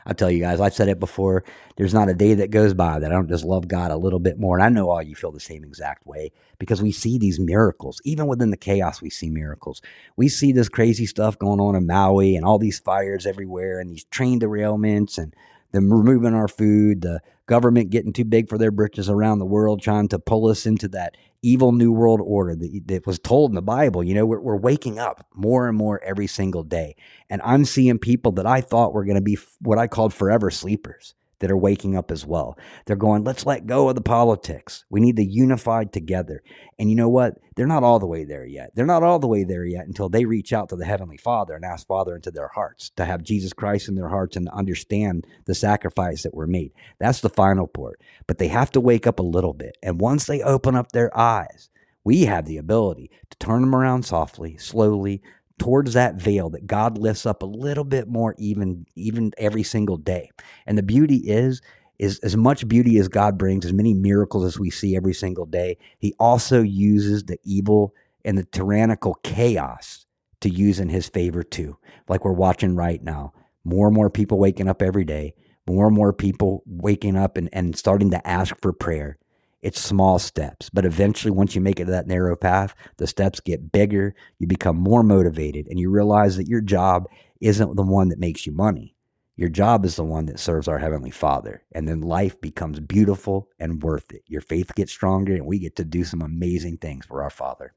I 0.08 0.14
tell 0.14 0.30
you 0.30 0.40
guys, 0.40 0.58
I've 0.58 0.74
said 0.74 0.88
it 0.88 0.98
before. 0.98 1.44
There's 1.76 1.92
not 1.92 2.08
a 2.08 2.14
day 2.14 2.32
that 2.34 2.50
goes 2.50 2.72
by 2.72 2.98
that 2.98 3.10
I 3.10 3.14
don't 3.14 3.28
just 3.28 3.44
love 3.44 3.68
God 3.68 3.90
a 3.90 3.96
little 3.96 4.18
bit 4.18 4.38
more. 4.38 4.56
And 4.56 4.64
I 4.64 4.70
know 4.70 4.88
all 4.88 5.02
you 5.02 5.14
feel 5.14 5.32
the 5.32 5.38
same 5.38 5.64
exact 5.64 6.06
way 6.06 6.32
because 6.58 6.80
we 6.80 6.92
see 6.92 7.18
these 7.18 7.38
miracles. 7.38 8.00
Even 8.04 8.26
within 8.26 8.50
the 8.50 8.56
chaos, 8.56 9.02
we 9.02 9.10
see 9.10 9.28
miracles. 9.28 9.82
We 10.16 10.30
see 10.30 10.50
this 10.50 10.70
crazy 10.70 11.04
stuff 11.04 11.38
going 11.38 11.60
on 11.60 11.76
in 11.76 11.86
Maui 11.86 12.36
and 12.36 12.44
all 12.46 12.58
these 12.58 12.78
fires 12.78 13.26
everywhere 13.26 13.80
and 13.80 13.90
these 13.90 14.04
train 14.04 14.40
derailments 14.40 15.18
and 15.18 15.34
them 15.72 15.92
removing 15.92 16.34
our 16.34 16.48
food, 16.48 17.02
the 17.02 17.20
government 17.48 17.90
getting 17.90 18.12
too 18.12 18.24
big 18.24 18.48
for 18.48 18.58
their 18.58 18.70
britches 18.70 19.10
around 19.10 19.38
the 19.38 19.46
world, 19.46 19.82
trying 19.82 20.06
to 20.08 20.18
pull 20.18 20.48
us 20.48 20.66
into 20.66 20.86
that 20.88 21.16
evil 21.42 21.72
new 21.72 21.90
world 21.90 22.20
order 22.22 22.54
that, 22.54 22.82
that 22.86 23.06
was 23.06 23.18
told 23.18 23.50
in 23.50 23.56
the 23.56 23.62
Bible. 23.62 24.04
You 24.04 24.14
know, 24.14 24.26
we're, 24.26 24.40
we're 24.40 24.56
waking 24.56 24.98
up 24.98 25.26
more 25.34 25.66
and 25.66 25.76
more 25.76 26.00
every 26.04 26.26
single 26.26 26.62
day. 26.62 26.94
And 27.28 27.42
I'm 27.44 27.64
seeing 27.64 27.98
people 27.98 28.32
that 28.32 28.46
I 28.46 28.60
thought 28.60 28.92
were 28.92 29.04
going 29.04 29.16
to 29.16 29.20
be 29.20 29.38
what 29.60 29.78
I 29.78 29.88
called 29.88 30.14
forever 30.14 30.50
sleepers 30.50 31.14
that 31.40 31.50
are 31.50 31.56
waking 31.56 31.96
up 31.96 32.10
as 32.10 32.26
well. 32.26 32.58
They're 32.86 32.96
going, 32.96 33.24
let's 33.24 33.46
let 33.46 33.66
go 33.66 33.88
of 33.88 33.94
the 33.94 34.00
politics. 34.00 34.84
We 34.90 35.00
need 35.00 35.16
to 35.16 35.24
unify 35.24 35.84
together. 35.84 36.42
And 36.78 36.90
you 36.90 36.96
know 36.96 37.08
what? 37.08 37.34
They're 37.56 37.66
not 37.66 37.82
all 37.82 37.98
the 37.98 38.06
way 38.06 38.24
there 38.24 38.44
yet. 38.44 38.70
They're 38.74 38.86
not 38.86 39.02
all 39.02 39.18
the 39.18 39.26
way 39.26 39.44
there 39.44 39.64
yet 39.64 39.86
until 39.86 40.08
they 40.08 40.24
reach 40.24 40.52
out 40.52 40.68
to 40.68 40.76
the 40.76 40.84
Heavenly 40.84 41.16
Father 41.16 41.54
and 41.54 41.64
ask 41.64 41.86
Father 41.86 42.14
into 42.14 42.30
their 42.30 42.48
hearts 42.48 42.90
to 42.96 43.04
have 43.04 43.22
Jesus 43.22 43.52
Christ 43.52 43.88
in 43.88 43.94
their 43.94 44.08
hearts 44.08 44.36
and 44.36 44.48
understand 44.48 45.26
the 45.46 45.54
sacrifice 45.54 46.22
that 46.22 46.34
were 46.34 46.46
made. 46.46 46.72
That's 46.98 47.20
the 47.20 47.28
final 47.28 47.66
part. 47.66 48.00
But 48.26 48.38
they 48.38 48.48
have 48.48 48.70
to 48.72 48.80
wake 48.80 49.06
up 49.06 49.18
a 49.18 49.24
little 49.24 49.54
bit. 49.54 49.76
And 49.82 50.00
once 50.00 50.26
they 50.26 50.42
open 50.42 50.76
up 50.76 50.92
their 50.92 51.16
eyes, 51.16 51.68
we 52.04 52.22
have 52.22 52.46
the 52.46 52.58
ability 52.58 53.10
to 53.30 53.38
turn 53.38 53.60
them 53.60 53.74
around 53.74 54.04
softly, 54.04 54.56
slowly, 54.56 55.20
towards 55.58 55.94
that 55.94 56.16
veil 56.16 56.50
that 56.50 56.66
God 56.66 56.98
lifts 56.98 57.26
up 57.26 57.42
a 57.42 57.46
little 57.46 57.84
bit 57.84 58.08
more 58.08 58.34
even 58.38 58.86
even 58.94 59.32
every 59.38 59.62
single 59.62 59.96
day. 59.96 60.30
And 60.66 60.78
the 60.78 60.82
beauty 60.82 61.16
is 61.16 61.60
is 61.98 62.18
as 62.20 62.36
much 62.36 62.68
beauty 62.68 62.98
as 62.98 63.08
God 63.08 63.36
brings, 63.36 63.66
as 63.66 63.72
many 63.72 63.92
miracles 63.92 64.44
as 64.44 64.58
we 64.58 64.70
see 64.70 64.96
every 64.96 65.14
single 65.14 65.46
day, 65.46 65.78
he 65.98 66.14
also 66.18 66.62
uses 66.62 67.24
the 67.24 67.38
evil 67.42 67.94
and 68.24 68.38
the 68.38 68.44
tyrannical 68.44 69.14
chaos 69.22 70.06
to 70.40 70.48
use 70.48 70.78
in 70.78 70.88
his 70.88 71.08
favor 71.08 71.42
too. 71.42 71.76
Like 72.08 72.24
we're 72.24 72.32
watching 72.32 72.76
right 72.76 73.02
now. 73.02 73.32
More 73.64 73.88
and 73.88 73.94
more 73.94 74.10
people 74.10 74.38
waking 74.38 74.68
up 74.68 74.80
every 74.80 75.04
day, 75.04 75.34
more 75.66 75.88
and 75.88 75.96
more 75.96 76.12
people 76.12 76.62
waking 76.64 77.16
up 77.16 77.36
and, 77.36 77.48
and 77.52 77.76
starting 77.76 78.10
to 78.12 78.26
ask 78.26 78.54
for 78.62 78.72
prayer 78.72 79.18
it's 79.60 79.80
small 79.80 80.18
steps, 80.20 80.70
but 80.70 80.84
eventually, 80.84 81.32
once 81.32 81.54
you 81.54 81.60
make 81.60 81.80
it 81.80 81.86
to 81.86 81.90
that 81.90 82.06
narrow 82.06 82.36
path, 82.36 82.74
the 82.96 83.08
steps 83.08 83.40
get 83.40 83.72
bigger. 83.72 84.14
You 84.38 84.46
become 84.46 84.76
more 84.76 85.02
motivated, 85.02 85.66
and 85.66 85.80
you 85.80 85.90
realize 85.90 86.36
that 86.36 86.46
your 86.46 86.60
job 86.60 87.08
isn't 87.40 87.74
the 87.74 87.82
one 87.82 88.08
that 88.08 88.20
makes 88.20 88.46
you 88.46 88.52
money. 88.52 88.94
Your 89.36 89.48
job 89.48 89.84
is 89.84 89.96
the 89.96 90.04
one 90.04 90.26
that 90.26 90.38
serves 90.38 90.68
our 90.68 90.78
Heavenly 90.78 91.10
Father. 91.10 91.62
And 91.72 91.88
then 91.88 92.00
life 92.00 92.40
becomes 92.40 92.80
beautiful 92.80 93.48
and 93.58 93.82
worth 93.82 94.12
it. 94.12 94.22
Your 94.26 94.40
faith 94.40 94.74
gets 94.76 94.92
stronger, 94.92 95.34
and 95.34 95.46
we 95.46 95.58
get 95.58 95.76
to 95.76 95.84
do 95.84 96.04
some 96.04 96.22
amazing 96.22 96.78
things 96.78 97.06
for 97.06 97.22
our 97.22 97.30
Father. 97.30 97.74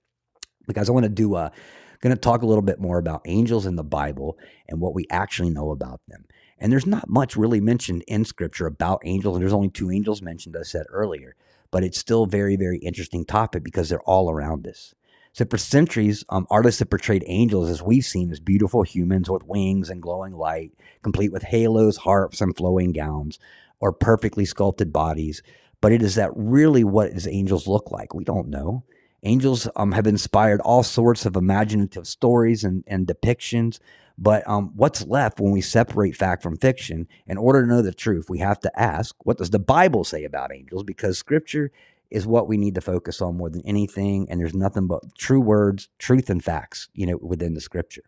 Because 0.68 0.88
I 0.88 0.92
want 0.92 1.06
to 1.06 1.10
do 1.10 1.34
uh, 1.36 1.50
a, 1.50 1.52
going 2.00 2.16
to 2.16 2.20
talk 2.20 2.44
a 2.44 2.48
little 2.48 2.62
bit 2.62 2.80
more 2.80 3.00
about 3.00 3.22
angels 3.26 3.66
in 3.66 3.76
the 3.76 3.84
Bible 3.84 4.38
and 4.68 4.80
what 4.80 4.94
we 4.94 5.08
actually 5.10 5.50
know 5.50 5.72
about 5.72 6.02
them. 6.08 6.26
And 6.60 6.72
there's 6.72 6.86
not 6.86 7.10
much 7.10 7.36
really 7.36 7.60
mentioned 7.60 8.04
in 8.08 8.24
Scripture 8.24 8.68
about 8.68 9.02
angels, 9.04 9.36
and 9.36 9.42
there's 9.42 9.54
only 9.54 9.70
two 9.70 9.90
angels 9.90 10.22
mentioned, 10.22 10.56
I 10.56 10.62
said 10.62 10.86
earlier 10.90 11.36
but 11.72 11.84
it's 11.84 11.98
still 11.98 12.26
very, 12.26 12.56
very 12.56 12.78
interesting 12.80 13.26
topic 13.26 13.64
because 13.64 13.90
they're 13.90 14.02
all 14.02 14.30
around 14.30 14.68
us. 14.68 14.94
So 15.34 15.46
for 15.46 15.58
centuries, 15.58 16.26
um, 16.28 16.46
artists 16.50 16.80
have 16.80 16.90
portrayed 16.90 17.24
angels 17.26 17.70
as 17.70 17.82
we've 17.82 18.04
seen 18.04 18.32
as 18.32 18.42
beautiful 18.42 18.84
humans 18.84 19.30
with 19.30 19.46
wings 19.46 19.90
and 19.90 20.02
glowing 20.02 20.34
light, 20.34 20.74
complete 21.02 21.32
with 21.32 21.44
halos, 21.44 21.98
harps, 21.98 22.42
and 22.42 22.56
flowing 22.56 22.92
gowns, 22.92 23.40
or 23.80 23.94
perfectly 23.94 24.44
sculpted 24.44 24.92
bodies. 24.92 25.42
But 25.80 25.94
it 25.94 26.02
is 26.02 26.16
that 26.16 26.32
really 26.36 26.84
what 26.84 27.12
angels 27.26 27.66
look 27.66 27.90
like? 27.92 28.14
We 28.14 28.26
don't 28.26 28.50
know. 28.50 28.84
Angels 29.24 29.70
um, 29.76 29.94
have 29.94 30.06
inspired 30.06 30.60
all 30.62 30.84
sorts 30.84 31.26
of 31.26 31.36
imaginative 31.36 32.08
stories 32.08 32.64
and, 32.66 32.84
and 32.86 33.08
depictions, 33.08 33.80
but 34.22 34.48
um, 34.48 34.72
what's 34.76 35.04
left 35.08 35.40
when 35.40 35.52
we 35.52 35.62
separate 35.62 36.16
fact 36.16 36.44
from 36.44 36.56
fiction? 36.56 37.08
In 37.26 37.40
order 37.40 37.62
to 37.62 37.68
know 37.68 37.82
the 37.82 37.92
truth, 37.92 38.30
we 38.30 38.38
have 38.38 38.60
to 38.60 38.80
ask, 38.80 39.16
what 39.26 39.40
does 39.40 39.50
the 39.50 39.58
Bible 39.58 40.04
say 40.04 40.24
about 40.24 40.54
angels? 40.54 40.84
Because 40.84 41.18
scripture 41.18 41.72
is 42.12 42.28
what 42.28 42.48
we 42.48 42.56
need 42.56 42.76
to 42.76 42.82
focus 42.82 43.20
on 43.20 43.38
more 43.38 43.50
than 43.50 43.66
anything. 43.66 44.30
And 44.30 44.40
there's 44.40 44.54
nothing 44.54 44.86
but 44.86 45.16
true 45.18 45.42
words, 45.42 45.90
truth, 45.98 46.30
and 46.30 46.44
facts, 46.44 46.88
you 46.94 47.08
know, 47.08 47.18
within 47.20 47.56
the 47.56 47.62
scripture. 47.62 48.04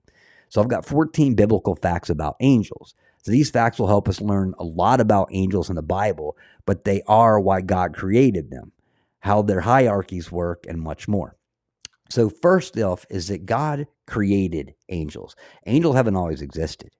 So 0.49 0.61
I've 0.61 0.67
got 0.67 0.85
14 0.85 1.33
biblical 1.33 1.75
facts 1.75 2.11
about 2.11 2.35
angels. 2.41 2.93
So 3.23 3.31
these 3.31 3.49
facts 3.49 3.79
will 3.79 3.87
help 3.87 4.07
us 4.07 4.21
learn 4.21 4.53
a 4.59 4.63
lot 4.63 5.01
about 5.01 5.29
angels 5.31 5.67
in 5.67 5.75
the 5.75 5.81
Bible, 5.81 6.37
but 6.67 6.83
they 6.83 7.01
are 7.07 7.39
why 7.39 7.61
God 7.61 7.95
created 7.95 8.51
them, 8.51 8.71
how 9.21 9.41
their 9.41 9.61
hierarchies 9.61 10.31
work, 10.31 10.65
and 10.69 10.79
much 10.79 11.07
more. 11.07 11.37
So, 12.09 12.29
first 12.29 12.77
off, 12.79 13.05
is 13.09 13.27
that 13.29 13.45
God 13.45 13.87
created 14.05 14.75
angels. 14.89 15.35
Angels 15.65 15.95
haven't 15.95 16.15
always 16.15 16.41
existed. 16.41 16.91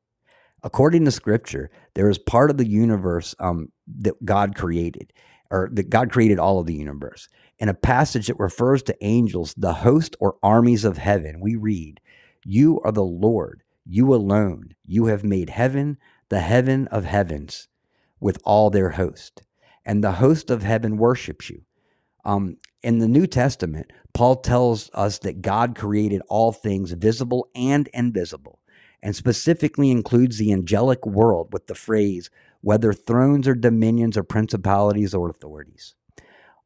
According 0.64 1.04
to 1.06 1.12
scripture, 1.12 1.70
there 1.94 2.10
is 2.10 2.18
part 2.18 2.50
of 2.50 2.58
the 2.58 2.68
universe 2.68 3.36
um, 3.40 3.72
that 4.00 4.24
God 4.24 4.56
created, 4.56 5.12
or 5.52 5.70
that 5.74 5.90
God 5.90 6.10
created 6.12 6.40
all 6.40 6.60
of 6.60 6.66
the 6.66 6.74
universe. 6.74 7.28
In 7.60 7.70
a 7.70 7.74
passage 7.74 8.28
that 8.28 8.40
refers 8.40 8.82
to 8.84 9.06
angels, 9.06 9.54
the 9.58 9.74
host 9.74 10.16
or 10.20 10.38
armies 10.42 10.86
of 10.86 10.98
heaven, 10.98 11.42
we 11.42 11.56
read, 11.56 12.00
You 12.46 12.80
are 12.86 12.94
the 12.94 13.04
Lord, 13.04 13.64
you 13.86 14.14
alone. 14.14 14.74
You 14.86 15.08
have 15.08 15.24
made 15.24 15.50
heaven, 15.50 15.98
the 16.30 16.40
heaven 16.40 16.88
of 16.88 17.04
heavens, 17.04 17.68
with 18.20 18.40
all 18.46 18.70
their 18.70 18.92
host. 18.92 19.44
And 19.86 20.02
the 20.02 20.14
host 20.14 20.50
of 20.50 20.64
heaven 20.64 20.98
worships 20.98 21.50
you. 21.50 21.64
Um, 22.24 22.58
in 22.84 23.00
the 23.00 23.08
New 23.10 23.28
Testament, 23.28 23.92
Paul 24.14 24.38
tells 24.38 24.92
us 24.94 25.20
that 25.20 25.42
God 25.42 25.76
created 25.76 26.22
all 26.30 26.52
things 26.54 26.92
visible 26.94 27.50
and 27.56 27.90
invisible. 27.94 28.60
and 29.04 29.16
specifically 29.16 29.92
includes 29.92 30.38
the 30.40 30.54
angelic 30.54 31.06
world 31.06 31.50
with 31.54 31.68
the 31.68 31.76
phrase, 31.76 32.30
whether 32.62 32.94
thrones 32.94 33.48
or 33.48 33.56
dominions 33.56 34.18
or 34.18 34.24
principalities 34.24 35.14
or 35.14 35.30
authorities. 35.30 35.96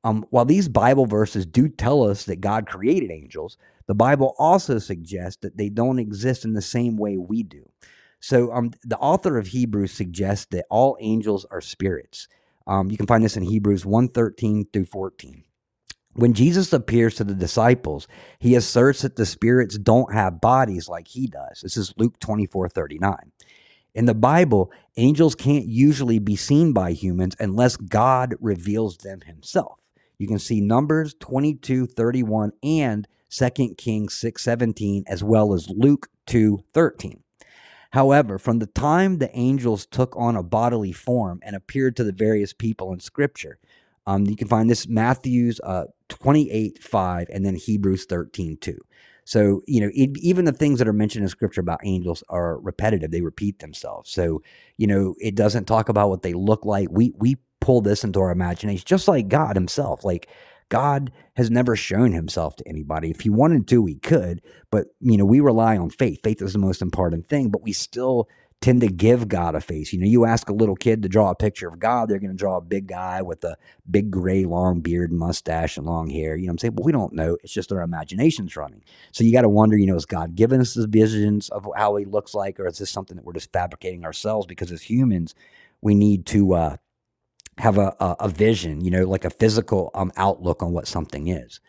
Um, 0.03 0.25
while 0.31 0.45
these 0.45 0.69
Bible 0.69 1.05
verses 1.05 1.45
do 1.45 1.69
tell 1.69 2.03
us 2.03 2.25
that 2.25 2.41
God 2.41 2.67
created 2.67 3.11
angels, 3.11 3.57
the 3.87 3.95
Bible 3.95 4.35
also 4.39 4.79
suggests 4.79 5.39
that 5.41 5.57
they 5.57 5.69
don't 5.69 5.99
exist 5.99 6.45
in 6.45 6.53
the 6.53 6.61
same 6.63 6.97
way 6.97 7.17
we 7.17 7.43
do. 7.43 7.69
So, 8.21 8.53
um, 8.53 8.71
the 8.83 8.97
author 8.99 9.37
of 9.37 9.47
Hebrews 9.49 9.93
suggests 9.93 10.47
that 10.51 10.65
all 10.71 10.97
angels 11.01 11.45
are 11.51 11.61
spirits. 11.61 12.27
Um, 12.67 12.91
you 12.91 12.97
can 12.97 13.07
find 13.07 13.23
this 13.23 13.37
in 13.37 13.43
Hebrews 13.43 13.85
1:13 13.85 14.67
through 14.73 14.85
14. 14.85 15.43
When 16.17 16.33
Jesus 16.33 16.73
appears 16.73 17.13
to 17.15 17.23
the 17.23 17.35
disciples, 17.35 18.07
he 18.39 18.55
asserts 18.55 19.03
that 19.03 19.17
the 19.17 19.25
spirits 19.25 19.77
don't 19.77 20.15
have 20.15 20.41
bodies 20.41 20.89
like 20.89 21.09
he 21.09 21.27
does. 21.27 21.61
This 21.61 21.77
is 21.77 21.93
Luke 21.95 22.19
24 22.19 22.69
39. 22.69 23.31
In 23.93 24.05
the 24.05 24.15
Bible, 24.15 24.71
angels 24.95 25.35
can't 25.35 25.67
usually 25.67 26.17
be 26.17 26.35
seen 26.35 26.73
by 26.73 26.93
humans 26.93 27.35
unless 27.39 27.77
God 27.77 28.33
reveals 28.39 28.97
them 28.97 29.21
himself. 29.27 29.77
You 30.17 30.27
can 30.27 30.39
see 30.39 30.59
Numbers 30.59 31.13
22 31.19 31.85
31 31.85 32.51
and 32.63 33.07
2 33.29 33.75
Kings 33.77 34.15
6 34.15 34.41
17, 34.41 35.03
as 35.05 35.23
well 35.23 35.53
as 35.53 35.69
Luke 35.69 36.09
2 36.25 36.63
13. 36.73 37.21
However, 37.91 38.39
from 38.39 38.57
the 38.57 38.65
time 38.65 39.19
the 39.19 39.29
angels 39.37 39.85
took 39.85 40.17
on 40.17 40.35
a 40.35 40.41
bodily 40.41 40.93
form 40.93 41.41
and 41.43 41.55
appeared 41.55 41.95
to 41.97 42.03
the 42.03 42.11
various 42.11 42.53
people 42.53 42.91
in 42.91 43.01
Scripture, 43.01 43.59
um, 44.07 44.25
you 44.25 44.37
can 44.37 44.47
find 44.47 44.69
this 44.69 44.87
Matthew's 44.87 45.59
uh, 45.63 45.85
28 46.09 46.83
5 46.83 47.27
and 47.31 47.45
then 47.45 47.55
Hebrews 47.55 48.05
13 48.05 48.57
2. 48.59 48.79
So, 49.25 49.61
you 49.67 49.81
know, 49.81 49.91
it, 49.93 50.17
even 50.19 50.45
the 50.45 50.53
things 50.53 50.79
that 50.79 50.87
are 50.87 50.93
mentioned 50.93 51.23
in 51.23 51.29
scripture 51.29 51.61
about 51.61 51.81
angels 51.83 52.23
are 52.29 52.59
repetitive. 52.61 53.11
They 53.11 53.21
repeat 53.21 53.59
themselves. 53.59 54.09
So, 54.09 54.41
you 54.77 54.87
know, 54.87 55.15
it 55.19 55.35
doesn't 55.35 55.65
talk 55.65 55.89
about 55.89 56.09
what 56.09 56.23
they 56.23 56.33
look 56.33 56.65
like. 56.65 56.87
We, 56.89 57.13
we 57.17 57.37
pull 57.59 57.81
this 57.81 58.05
into 58.05 58.21
our 58.21 58.31
imagination, 58.31 58.85
just 58.87 59.09
like 59.09 59.27
God 59.27 59.57
himself. 59.57 60.05
Like, 60.05 60.29
God 60.69 61.11
has 61.35 61.51
never 61.51 61.75
shown 61.75 62.13
himself 62.13 62.55
to 62.57 62.67
anybody. 62.67 63.11
If 63.11 63.21
he 63.21 63.29
wanted 63.29 63.67
to, 63.69 63.85
he 63.85 63.95
could, 63.95 64.41
but 64.71 64.87
you 65.01 65.17
know, 65.17 65.25
we 65.25 65.39
rely 65.41 65.77
on 65.77 65.89
faith. 65.89 66.21
Faith 66.23 66.41
is 66.41 66.53
the 66.53 66.59
most 66.59 66.81
important 66.81 67.27
thing, 67.27 67.49
but 67.49 67.63
we 67.63 67.73
still 67.73 68.27
tend 68.59 68.81
to 68.81 68.87
give 68.87 69.27
God 69.27 69.53
a 69.55 69.61
face. 69.61 69.93
You 69.93 69.99
know, 69.99 70.07
you 70.07 70.25
ask 70.25 70.49
a 70.49 70.53
little 70.53 70.75
kid 70.75 71.03
to 71.03 71.09
draw 71.09 71.29
a 71.29 71.35
picture 71.35 71.67
of 71.67 71.79
God, 71.79 72.09
they're 72.09 72.19
going 72.19 72.31
to 72.31 72.37
draw 72.37 72.57
a 72.57 72.61
big 72.61 72.87
guy 72.87 73.21
with 73.21 73.43
a 73.43 73.55
big 73.89 74.09
gray 74.09 74.45
long 74.45 74.81
beard, 74.81 75.11
mustache, 75.11 75.77
and 75.77 75.85
long 75.85 76.09
hair. 76.09 76.35
You 76.35 76.47
know 76.47 76.51
I'm 76.51 76.57
saying? 76.57 76.73
But 76.73 76.85
we 76.85 76.91
don't 76.91 77.13
know. 77.13 77.37
It's 77.43 77.53
just 77.53 77.71
our 77.71 77.81
imagination's 77.81 78.55
running. 78.55 78.83
So 79.11 79.23
you 79.23 79.31
got 79.31 79.43
to 79.43 79.49
wonder, 79.49 79.77
you 79.77 79.85
know, 79.85 79.95
is 79.95 80.05
God 80.05 80.35
given 80.35 80.59
us 80.59 80.73
the 80.73 80.87
visions 80.87 81.49
of 81.49 81.67
how 81.75 81.95
he 81.97 82.05
looks 82.05 82.33
like, 82.33 82.59
or 82.59 82.67
is 82.67 82.79
this 82.79 82.89
something 82.89 83.15
that 83.15 83.25
we're 83.25 83.33
just 83.33 83.53
fabricating 83.53 84.03
ourselves? 84.03 84.47
Because 84.47 84.71
as 84.71 84.81
humans, 84.81 85.35
we 85.81 85.93
need 85.93 86.25
to 86.27 86.53
uh, 86.53 86.77
have 87.59 87.77
a, 87.77 87.95
a, 87.99 88.15
a, 88.21 88.29
vision, 88.29 88.83
you 88.83 88.89
know, 88.89 89.03
like 89.03 89.25
a 89.25 89.29
physical 89.29 89.91
um, 89.93 90.11
outlook 90.17 90.63
on 90.63 90.73
what 90.73 90.87
something 90.87 91.27
is. 91.27 91.59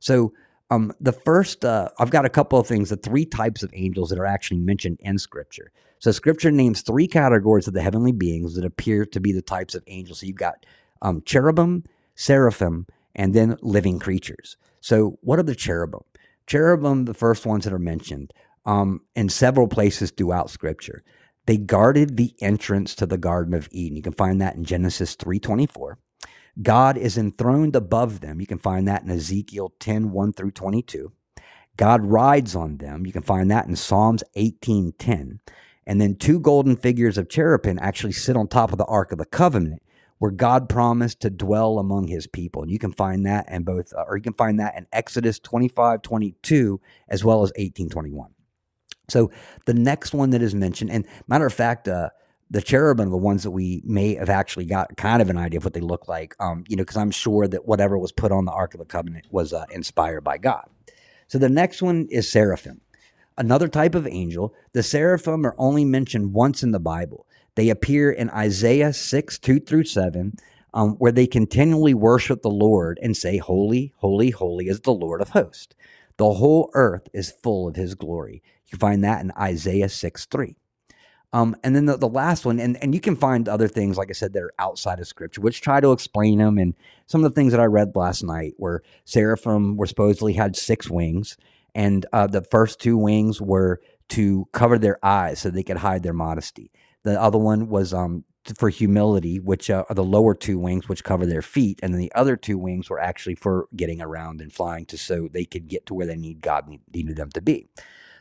So 0.00 0.32
um, 0.70 0.92
the 1.00 1.12
first, 1.12 1.64
uh, 1.64 1.88
I've 1.98 2.10
got 2.10 2.24
a 2.24 2.30
couple 2.30 2.58
of 2.58 2.66
things, 2.66 2.90
the 2.90 2.96
three 2.96 3.24
types 3.24 3.62
of 3.62 3.70
angels 3.74 4.10
that 4.10 4.18
are 4.18 4.26
actually 4.26 4.60
mentioned 4.60 4.98
in 5.00 5.18
Scripture. 5.18 5.72
So 5.98 6.12
Scripture 6.12 6.50
names 6.50 6.82
three 6.82 7.08
categories 7.08 7.66
of 7.66 7.74
the 7.74 7.82
heavenly 7.82 8.12
beings 8.12 8.54
that 8.54 8.64
appear 8.64 9.04
to 9.06 9.20
be 9.20 9.32
the 9.32 9.42
types 9.42 9.74
of 9.74 9.82
angels. 9.86 10.20
So 10.20 10.26
you've 10.26 10.36
got 10.36 10.64
um, 11.02 11.22
cherubim, 11.24 11.84
seraphim, 12.14 12.86
and 13.14 13.34
then 13.34 13.56
living 13.62 13.98
creatures. 13.98 14.56
So 14.80 15.18
what 15.22 15.38
are 15.38 15.44
the 15.44 15.54
cherubim? 15.54 16.02
Cherubim, 16.46 17.04
the 17.04 17.14
first 17.14 17.44
ones 17.44 17.64
that 17.64 17.72
are 17.72 17.78
mentioned 17.78 18.32
um, 18.64 19.02
in 19.16 19.28
several 19.28 19.68
places 19.68 20.10
throughout 20.10 20.50
Scripture. 20.50 21.02
They 21.46 21.56
guarded 21.56 22.16
the 22.16 22.34
entrance 22.40 22.94
to 22.96 23.06
the 23.06 23.18
Garden 23.18 23.54
of 23.54 23.68
Eden. 23.70 23.96
You 23.96 24.02
can 24.02 24.12
find 24.12 24.40
that 24.40 24.54
in 24.54 24.64
Genesis 24.64 25.16
3:24. 25.16 25.96
God 26.60 26.98
is 26.98 27.16
enthroned 27.16 27.74
above 27.76 28.20
them. 28.20 28.40
You 28.40 28.46
can 28.46 28.58
find 28.58 28.86
that 28.88 29.02
in 29.02 29.10
Ezekiel 29.10 29.72
10 29.78 30.10
1 30.10 30.32
through 30.32 30.50
22. 30.50 31.12
God 31.76 32.04
rides 32.04 32.54
on 32.54 32.78
them. 32.78 33.06
You 33.06 33.12
can 33.12 33.22
find 33.22 33.50
that 33.50 33.66
in 33.66 33.76
Psalms 33.76 34.22
18 34.34 34.92
10. 34.98 35.40
And 35.88 36.02
then 36.02 36.16
two 36.16 36.38
golden 36.38 36.76
figures 36.76 37.16
of 37.16 37.30
cherubim 37.30 37.78
actually 37.80 38.12
sit 38.12 38.36
on 38.36 38.46
top 38.46 38.72
of 38.72 38.78
the 38.78 38.84
Ark 38.84 39.10
of 39.10 39.16
the 39.16 39.24
Covenant, 39.24 39.82
where 40.18 40.30
God 40.30 40.68
promised 40.68 41.20
to 41.20 41.30
dwell 41.30 41.78
among 41.78 42.08
his 42.08 42.26
people. 42.26 42.60
And 42.62 42.70
you 42.70 42.78
can 42.78 42.92
find 42.92 43.24
that 43.24 43.48
in 43.50 43.62
both, 43.62 43.94
uh, 43.96 44.04
or 44.06 44.18
you 44.18 44.22
can 44.22 44.34
find 44.34 44.60
that 44.60 44.76
in 44.76 44.86
Exodus 44.92 45.38
25 45.38 46.02
22, 46.02 46.78
as 47.08 47.24
well 47.24 47.42
as 47.42 47.52
18 47.56 47.88
21. 47.88 48.34
So 49.08 49.30
the 49.64 49.72
next 49.72 50.12
one 50.12 50.28
that 50.30 50.42
is 50.42 50.54
mentioned, 50.54 50.90
and 50.90 51.06
matter 51.26 51.46
of 51.46 51.54
fact, 51.54 51.88
uh, 51.88 52.10
the 52.50 52.60
cherubim, 52.60 53.08
are 53.08 53.10
the 53.10 53.16
ones 53.16 53.42
that 53.44 53.50
we 53.50 53.80
may 53.82 54.14
have 54.16 54.28
actually 54.28 54.66
got 54.66 54.94
kind 54.98 55.22
of 55.22 55.30
an 55.30 55.38
idea 55.38 55.56
of 55.56 55.64
what 55.64 55.72
they 55.72 55.80
look 55.80 56.06
like, 56.06 56.34
um, 56.38 56.64
you 56.68 56.76
know, 56.76 56.82
because 56.82 56.98
I'm 56.98 57.10
sure 57.10 57.48
that 57.48 57.66
whatever 57.66 57.96
was 57.96 58.12
put 58.12 58.30
on 58.30 58.44
the 58.44 58.52
Ark 58.52 58.74
of 58.74 58.80
the 58.80 58.84
Covenant 58.84 59.24
was 59.30 59.54
uh, 59.54 59.64
inspired 59.70 60.22
by 60.22 60.36
God. 60.36 60.68
So 61.28 61.38
the 61.38 61.48
next 61.48 61.80
one 61.80 62.08
is 62.10 62.30
seraphim, 62.30 62.82
another 63.38 63.68
type 63.68 63.94
of 63.94 64.06
angel. 64.06 64.54
The 64.74 64.82
seraphim 64.82 65.46
are 65.46 65.54
only 65.56 65.84
mentioned 65.84 66.34
once 66.34 66.62
in 66.62 66.72
the 66.72 66.80
Bible. 66.80 67.26
They 67.54 67.70
appear 67.70 68.10
in 68.10 68.30
Isaiah 68.30 68.92
6, 68.92 69.38
2 69.38 69.60
through 69.60 69.84
7, 69.84 70.34
um, 70.74 70.90
where 70.92 71.12
they 71.12 71.26
continually 71.26 71.94
worship 71.94 72.42
the 72.42 72.50
Lord 72.50 72.98
and 73.02 73.16
say, 73.16 73.38
Holy, 73.38 73.94
holy, 73.96 74.30
holy 74.30 74.68
is 74.68 74.80
the 74.80 74.92
Lord 74.92 75.22
of 75.22 75.30
hosts. 75.30 75.74
The 76.18 76.34
whole 76.34 76.70
earth 76.74 77.08
is 77.14 77.32
full 77.42 77.66
of 77.66 77.76
his 77.76 77.94
glory. 77.94 78.42
You 78.66 78.78
find 78.78 79.02
that 79.02 79.22
in 79.22 79.32
Isaiah 79.38 79.88
6, 79.88 80.26
3. 80.26 80.56
Um, 81.32 81.56
and 81.62 81.76
then 81.76 81.86
the, 81.86 81.96
the 81.96 82.08
last 82.08 82.46
one, 82.46 82.58
and, 82.58 82.82
and 82.82 82.94
you 82.94 83.00
can 83.00 83.14
find 83.14 83.48
other 83.48 83.68
things, 83.68 83.98
like 83.98 84.08
I 84.08 84.14
said, 84.14 84.32
that 84.32 84.42
are 84.42 84.52
outside 84.58 84.98
of 84.98 85.06
scripture, 85.06 85.40
which 85.40 85.60
try 85.60 85.80
to 85.80 85.92
explain 85.92 86.38
them. 86.38 86.58
And 86.58 86.74
some 87.06 87.22
of 87.22 87.30
the 87.30 87.34
things 87.34 87.52
that 87.52 87.60
I 87.60 87.66
read 87.66 87.94
last 87.94 88.22
night 88.22 88.54
were 88.58 88.82
seraphim 89.04 89.76
were 89.76 89.86
supposedly 89.86 90.34
had 90.34 90.56
six 90.56 90.88
wings, 90.88 91.36
and 91.74 92.06
uh, 92.12 92.26
the 92.26 92.42
first 92.42 92.80
two 92.80 92.96
wings 92.96 93.40
were 93.40 93.80
to 94.10 94.46
cover 94.52 94.78
their 94.78 95.04
eyes 95.04 95.40
so 95.40 95.50
they 95.50 95.62
could 95.62 95.78
hide 95.78 96.02
their 96.02 96.12
modesty. 96.12 96.70
The 97.04 97.20
other 97.20 97.38
one 97.38 97.68
was 97.68 97.92
um, 97.94 98.24
for 98.56 98.68
humility, 98.68 99.38
which 99.38 99.70
uh, 99.70 99.84
are 99.88 99.94
the 99.94 100.04
lower 100.04 100.34
two 100.34 100.58
wings, 100.58 100.88
which 100.88 101.04
cover 101.04 101.26
their 101.26 101.42
feet, 101.42 101.80
and 101.82 101.92
then 101.92 102.00
the 102.00 102.12
other 102.14 102.36
two 102.36 102.58
wings 102.58 102.88
were 102.88 103.00
actually 103.00 103.34
for 103.34 103.68
getting 103.76 104.00
around 104.00 104.40
and 104.40 104.52
flying 104.52 104.86
to 104.86 104.98
so 104.98 105.28
they 105.28 105.44
could 105.44 105.68
get 105.68 105.86
to 105.86 105.94
where 105.94 106.06
they 106.06 106.16
need 106.16 106.40
God 106.40 106.68
needed 106.92 107.16
them 107.16 107.30
to 107.30 107.42
be. 107.42 107.68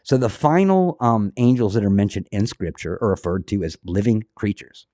So 0.03 0.17
the 0.17 0.29
final 0.29 0.95
um, 1.01 1.33
angels 1.37 1.73
that 1.73 1.83
are 1.83 1.89
mentioned 1.89 2.27
in 2.31 2.47
Scripture 2.47 2.97
are 3.01 3.09
referred 3.09 3.47
to 3.47 3.63
as 3.63 3.77
living 3.83 4.23
creatures. 4.35 4.87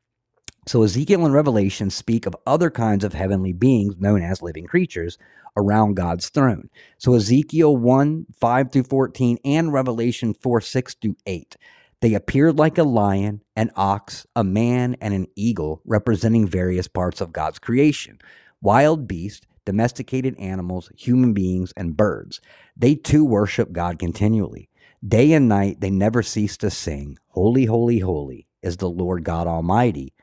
So 0.66 0.84
Ezekiel 0.84 1.26
and 1.26 1.34
Revelation 1.34 1.90
speak 1.90 2.26
of 2.26 2.36
other 2.48 2.70
kinds 2.70 3.04
of 3.04 3.14
heavenly 3.14 3.52
beings 3.52 3.96
known 4.00 4.22
as 4.22 4.42
living 4.42 4.66
creatures 4.66 5.18
around 5.58 5.96
God's 5.96 6.30
throne. 6.30 6.70
So 6.98 7.16
Ezekiel 7.16 7.76
1 7.76 8.28
5 8.40 8.72
through 8.72 8.84
14 8.84 9.40
and 9.44 9.74
Revelation 9.74 10.34
4 10.34 10.62
6 10.62 10.96
through 10.96 11.18
8. 11.26 11.58
They 12.00 12.14
appeared 12.14 12.58
like 12.58 12.78
a 12.78 12.84
lion, 12.84 13.42
an 13.56 13.72
ox, 13.76 14.26
a 14.36 14.44
man, 14.44 14.96
and 15.00 15.14
an 15.14 15.28
eagle, 15.36 15.82
representing 15.86 16.48
various 16.48 16.88
parts 16.88 17.22
of 17.22 17.34
God's 17.34 17.60
creation 17.60 18.20
wild 18.62 19.08
beasts, 19.08 19.46
domesticated 19.66 20.38
animals, 20.40 20.90
human 20.98 21.34
beings, 21.34 21.74
and 21.76 21.98
birds. 21.98 22.40
They 22.78 22.96
too 22.96 23.26
worship 23.26 23.74
God 23.74 24.00
continually. 24.00 24.70
Day 25.06 25.34
and 25.34 25.50
night 25.50 25.82
they 25.82 25.90
never 25.90 26.24
cease 26.24 26.56
to 26.58 26.70
sing, 26.70 27.18
Holy, 27.30 27.66
holy, 27.66 28.00
holy 28.00 28.48
is 28.62 28.78
the 28.78 28.90
Lord 28.90 29.26
God 29.26 29.48
Almighty, 29.48 30.14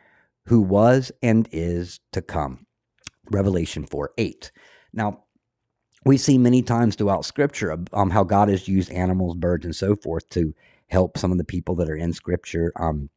who 0.47 0.61
was 0.61 1.13
and 1.23 1.49
is 1.53 2.01
to 2.13 2.23
come. 2.23 2.67
Revelation 3.31 3.85
4 3.87 4.13
8. 4.19 4.53
Now, 4.93 5.25
we 6.05 6.17
see 6.17 6.39
many 6.39 6.63
times 6.63 6.97
throughout 6.97 7.25
Scripture 7.25 7.77
um, 7.93 8.11
how 8.11 8.25
God 8.25 8.49
has 8.49 8.69
used 8.69 8.91
animals, 8.91 9.37
birds, 9.37 9.65
and 9.65 9.77
so 9.77 9.95
forth 9.95 10.29
to 10.31 10.55
help 10.89 11.19
some 11.19 11.31
of 11.31 11.39
the 11.39 11.45
people 11.45 11.75
that 11.77 11.91
are 11.91 11.97
in 11.97 12.13
Scripture. 12.13 12.73
Um, 12.77 13.11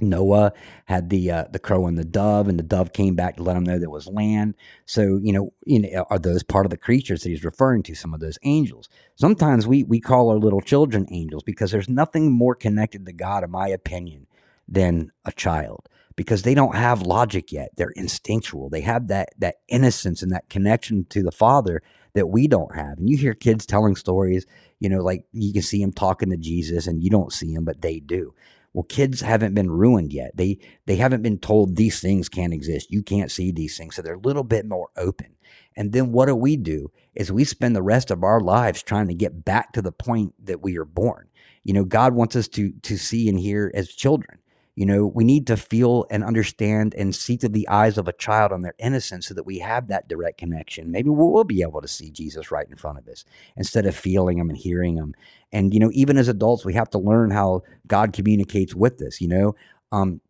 Noah 0.00 0.52
had 0.86 1.10
the 1.10 1.30
uh, 1.30 1.44
the 1.52 1.58
crow 1.58 1.86
and 1.86 1.98
the 1.98 2.04
dove, 2.04 2.48
and 2.48 2.58
the 2.58 2.64
dove 2.64 2.92
came 2.92 3.14
back 3.14 3.36
to 3.36 3.42
let 3.42 3.56
him 3.56 3.64
know 3.64 3.78
there 3.78 3.90
was 3.90 4.06
land. 4.06 4.54
So 4.86 5.20
you 5.22 5.32
know, 5.32 5.52
you 5.66 5.80
know, 5.80 6.06
are 6.08 6.18
those 6.18 6.42
part 6.42 6.66
of 6.66 6.70
the 6.70 6.76
creatures 6.78 7.22
that 7.22 7.28
he's 7.28 7.44
referring 7.44 7.82
to? 7.84 7.94
Some 7.94 8.14
of 8.14 8.20
those 8.20 8.38
angels. 8.42 8.88
Sometimes 9.16 9.66
we 9.66 9.84
we 9.84 10.00
call 10.00 10.30
our 10.30 10.38
little 10.38 10.62
children 10.62 11.06
angels 11.10 11.42
because 11.44 11.70
there's 11.70 11.88
nothing 11.88 12.32
more 12.32 12.54
connected 12.54 13.04
to 13.06 13.12
God, 13.12 13.44
in 13.44 13.50
my 13.50 13.68
opinion, 13.68 14.26
than 14.66 15.12
a 15.24 15.32
child 15.32 15.88
because 16.22 16.42
they 16.42 16.54
don't 16.54 16.76
have 16.76 17.02
logic 17.02 17.52
yet. 17.52 17.70
They're 17.76 17.92
instinctual. 17.96 18.70
They 18.70 18.82
have 18.82 19.08
that 19.08 19.30
that 19.38 19.56
innocence 19.68 20.22
and 20.22 20.32
that 20.32 20.48
connection 20.48 21.06
to 21.10 21.22
the 21.22 21.32
Father 21.32 21.82
that 22.14 22.28
we 22.28 22.46
don't 22.46 22.74
have. 22.74 22.98
And 22.98 23.08
you 23.08 23.16
hear 23.16 23.34
kids 23.34 23.66
telling 23.66 23.96
stories, 23.96 24.46
you 24.80 24.88
know, 24.88 25.02
like 25.02 25.24
you 25.32 25.52
can 25.52 25.62
see 25.62 25.80
them 25.80 25.92
talking 25.92 26.30
to 26.30 26.36
Jesus, 26.36 26.86
and 26.86 27.02
you 27.02 27.10
don't 27.10 27.32
see 27.32 27.52
him, 27.52 27.64
but 27.64 27.82
they 27.82 28.00
do. 28.00 28.34
Well, 28.72 28.84
kids 28.84 29.20
haven't 29.20 29.54
been 29.54 29.70
ruined 29.70 30.12
yet. 30.12 30.36
They 30.36 30.58
they 30.86 30.96
haven't 30.96 31.22
been 31.22 31.38
told 31.38 31.76
these 31.76 32.00
things 32.00 32.28
can't 32.28 32.54
exist. 32.54 32.90
You 32.90 33.02
can't 33.02 33.30
see 33.30 33.52
these 33.52 33.76
things. 33.76 33.96
So 33.96 34.02
they're 34.02 34.14
a 34.14 34.18
little 34.20 34.44
bit 34.44 34.66
more 34.66 34.88
open. 34.96 35.36
And 35.76 35.92
then 35.92 36.12
what 36.12 36.26
do 36.26 36.34
we 36.36 36.56
do? 36.56 36.90
Is 37.14 37.32
we 37.32 37.44
spend 37.44 37.76
the 37.76 37.82
rest 37.82 38.10
of 38.10 38.22
our 38.24 38.40
lives 38.40 38.82
trying 38.82 39.08
to 39.08 39.14
get 39.14 39.44
back 39.44 39.72
to 39.72 39.82
the 39.82 39.92
point 39.92 40.34
that 40.42 40.62
we 40.62 40.78
are 40.78 40.84
born. 40.84 41.28
You 41.64 41.74
know, 41.74 41.84
God 41.84 42.14
wants 42.14 42.36
us 42.36 42.48
to 42.48 42.72
to 42.82 42.96
see 42.96 43.28
and 43.28 43.38
hear 43.38 43.70
as 43.74 43.88
children. 43.88 44.38
You 44.74 44.86
know, 44.86 45.06
we 45.06 45.24
need 45.24 45.46
to 45.48 45.56
feel 45.56 46.06
and 46.10 46.24
understand 46.24 46.94
and 46.94 47.14
see 47.14 47.36
through 47.36 47.50
the 47.50 47.68
eyes 47.68 47.98
of 47.98 48.08
a 48.08 48.12
child 48.12 48.52
on 48.52 48.62
their 48.62 48.74
innocence 48.78 49.26
so 49.26 49.34
that 49.34 49.44
we 49.44 49.58
have 49.58 49.88
that 49.88 50.08
direct 50.08 50.38
connection. 50.38 50.90
Maybe 50.90 51.10
we'll, 51.10 51.44
be 51.44 51.62
able 51.62 51.82
to 51.82 51.88
see 51.88 52.10
Jesus 52.10 52.50
right 52.50 52.66
in 52.68 52.76
front 52.76 52.98
of 52.98 53.08
us 53.08 53.24
instead 53.56 53.84
of 53.84 53.94
feeling 53.94 54.38
him 54.38 54.48
and 54.48 54.56
hearing 54.56 54.96
him. 54.96 55.14
And, 55.52 55.74
you 55.74 55.80
know, 55.80 55.90
even 55.92 56.16
as 56.16 56.28
adults, 56.28 56.64
we 56.64 56.72
have 56.74 56.88
to 56.90 56.98
learn 56.98 57.30
how 57.30 57.62
God 57.86 58.12
communicates 58.12 58.74
with 58.74 59.02
us. 59.02 59.20
You 59.20 59.28
know, 59.28 59.54
um, 59.90 60.20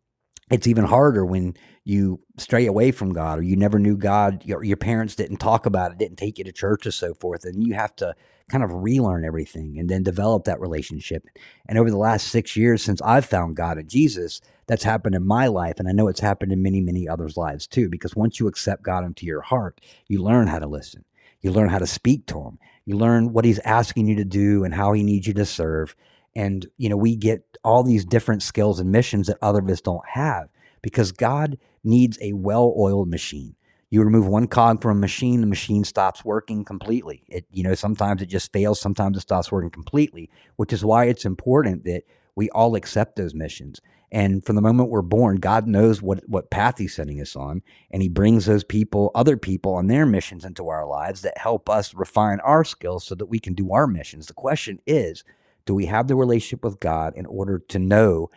it's 0.53 0.67
even 0.67 0.85
harder 0.85 1.25
when 1.25 1.55
you 1.83 2.19
stray 2.37 2.67
away 2.67 2.91
from 2.91 3.11
God 3.11 3.39
or 3.39 3.41
you 3.41 3.55
never 3.55 3.79
knew 3.79 3.97
God, 3.97 4.43
your, 4.45 4.63
your 4.63 4.77
parents 4.77 5.15
didn't 5.15 5.37
talk 5.37 5.65
about 5.65 5.91
it, 5.91 5.97
didn't 5.97 6.17
take 6.17 6.37
you 6.37 6.43
to 6.43 6.51
church 6.51 6.85
or 6.85 6.91
so 6.91 7.15
forth. 7.15 7.43
And 7.43 7.65
you 7.65 7.73
have 7.73 7.95
to 7.97 8.15
kind 8.49 8.63
of 8.63 8.71
relearn 8.71 9.25
everything 9.25 9.79
and 9.79 9.89
then 9.89 10.03
develop 10.03 10.43
that 10.43 10.59
relationship. 10.59 11.25
And 11.67 11.79
over 11.79 11.89
the 11.89 11.97
last 11.97 12.27
six 12.27 12.55
years 12.55 12.83
since 12.83 13.01
I've 13.01 13.25
found 13.25 13.55
God 13.55 13.79
and 13.79 13.89
Jesus, 13.89 14.41
that's 14.67 14.83
happened 14.83 15.15
in 15.15 15.25
my 15.25 15.47
life. 15.47 15.79
And 15.79 15.89
I 15.89 15.91
know 15.91 16.07
it's 16.07 16.19
happened 16.19 16.51
in 16.51 16.61
many, 16.61 16.81
many 16.81 17.07
others' 17.09 17.35
lives 17.35 17.65
too, 17.65 17.89
because 17.89 18.15
once 18.15 18.39
you 18.39 18.47
accept 18.47 18.83
God 18.83 19.03
into 19.03 19.25
your 19.25 19.41
heart, 19.41 19.81
you 20.07 20.21
learn 20.21 20.47
how 20.47 20.59
to 20.59 20.67
listen. 20.67 21.03
You 21.41 21.51
learn 21.51 21.69
how 21.69 21.79
to 21.79 21.87
speak 21.87 22.27
to 22.27 22.41
him. 22.41 22.59
You 22.85 22.95
learn 22.95 23.33
what 23.33 23.43
he's 23.43 23.59
asking 23.59 24.07
you 24.07 24.15
to 24.17 24.25
do 24.25 24.63
and 24.63 24.75
how 24.75 24.93
he 24.93 25.03
needs 25.03 25.25
you 25.25 25.33
to 25.33 25.45
serve. 25.45 25.95
And, 26.35 26.67
you 26.77 26.89
know, 26.89 26.97
we 26.97 27.15
get 27.15 27.57
all 27.63 27.83
these 27.83 28.05
different 28.05 28.43
skills 28.43 28.79
and 28.79 28.91
missions 28.91 29.27
that 29.27 29.37
other 29.41 29.59
of 29.59 29.69
us 29.69 29.81
don't 29.81 30.07
have 30.13 30.49
because 30.81 31.11
God 31.11 31.57
needs 31.83 32.17
a 32.21 32.33
well 32.33 32.73
oiled 32.77 33.09
machine. 33.09 33.55
You 33.89 34.01
remove 34.03 34.25
one 34.27 34.47
cog 34.47 34.81
from 34.81 34.97
a 34.97 35.01
machine, 35.01 35.41
the 35.41 35.47
machine 35.47 35.83
stops 35.83 36.25
working 36.25 36.65
completely. 36.65 37.23
It, 37.27 37.45
you 37.51 37.61
know, 37.61 37.75
sometimes 37.75 38.23
it 38.23 38.25
just 38.25 38.51
fails, 38.51 38.81
sometimes 38.81 39.17
it 39.17 39.21
stops 39.21 39.51
working 39.51 39.69
completely, 39.69 40.31
which 40.55 40.73
is 40.73 40.83
why 40.83 41.05
it's 41.05 41.25
important 41.25 41.83
that 41.83 42.01
we 42.35 42.49
all 42.49 42.75
accept 42.75 43.15
those 43.15 43.35
missions. 43.35 43.79
And 44.11 44.43
from 44.43 44.55
the 44.55 44.61
moment 44.61 44.89
we're 44.89 45.03
born, 45.03 45.37
God 45.37 45.67
knows 45.67 46.01
what, 46.01 46.27
what 46.27 46.49
path 46.49 46.79
He's 46.79 46.95
sending 46.95 47.21
us 47.21 47.35
on. 47.35 47.61
And 47.91 48.01
He 48.01 48.09
brings 48.09 48.47
those 48.47 48.63
people, 48.63 49.11
other 49.13 49.37
people 49.37 49.75
on 49.75 49.87
their 49.87 50.07
missions 50.07 50.43
into 50.43 50.69
our 50.69 50.87
lives 50.87 51.21
that 51.21 51.37
help 51.37 51.69
us 51.69 51.93
refine 51.93 52.39
our 52.39 52.63
skills 52.63 53.03
so 53.03 53.13
that 53.13 53.27
we 53.27 53.39
can 53.39 53.53
do 53.53 53.73
our 53.73 53.85
missions. 53.85 54.25
The 54.25 54.33
question 54.33 54.79
is 54.87 55.23
do 55.65 55.73
we 55.73 55.85
have 55.85 56.07
the 56.07 56.15
relationship 56.15 56.63
with 56.63 56.79
God 56.79 57.13
in 57.15 57.25
order 57.25 57.59
to 57.59 57.79
know 57.79 58.29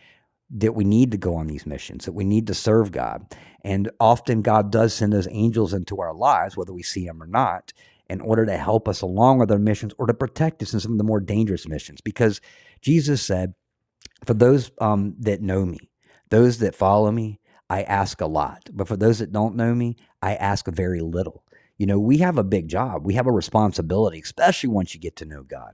that 0.50 0.74
we 0.74 0.84
need 0.84 1.10
to 1.10 1.16
go 1.16 1.34
on 1.34 1.46
these 1.46 1.66
missions, 1.66 2.04
that 2.04 2.12
we 2.12 2.24
need 2.24 2.46
to 2.46 2.54
serve 2.54 2.92
God. 2.92 3.34
And 3.62 3.90
often 3.98 4.42
God 4.42 4.70
does 4.70 4.94
send 4.94 5.12
those 5.12 5.28
angels 5.30 5.74
into 5.74 6.00
our 6.00 6.14
lives, 6.14 6.56
whether 6.56 6.72
we 6.72 6.82
see 6.82 7.04
them 7.04 7.22
or 7.22 7.26
not, 7.26 7.72
in 8.08 8.20
order 8.20 8.46
to 8.46 8.56
help 8.56 8.86
us 8.86 9.02
along 9.02 9.38
with 9.38 9.50
our 9.50 9.58
missions 9.58 9.92
or 9.98 10.06
to 10.06 10.14
protect 10.14 10.62
us 10.62 10.72
in 10.72 10.78
some 10.78 10.92
of 10.92 10.98
the 10.98 11.04
more 11.04 11.20
dangerous 11.20 11.66
missions. 11.66 12.00
Because 12.00 12.40
Jesus 12.80 13.22
said, 13.22 13.54
For 14.24 14.34
those 14.34 14.70
um, 14.80 15.16
that 15.18 15.42
know 15.42 15.64
me, 15.64 15.90
those 16.30 16.58
that 16.58 16.76
follow 16.76 17.10
me, 17.10 17.40
I 17.68 17.82
ask 17.82 18.20
a 18.20 18.26
lot. 18.26 18.70
But 18.72 18.86
for 18.86 18.96
those 18.96 19.18
that 19.18 19.32
don't 19.32 19.56
know 19.56 19.74
me, 19.74 19.96
I 20.22 20.36
ask 20.36 20.68
very 20.68 21.00
little. 21.00 21.42
You 21.76 21.86
know, 21.86 21.98
we 21.98 22.18
have 22.18 22.38
a 22.38 22.44
big 22.44 22.68
job. 22.68 23.04
We 23.04 23.14
have 23.14 23.26
a 23.26 23.32
responsibility, 23.32 24.20
especially 24.20 24.68
once 24.68 24.94
you 24.94 25.00
get 25.00 25.16
to 25.16 25.24
know 25.24 25.42
God 25.42 25.72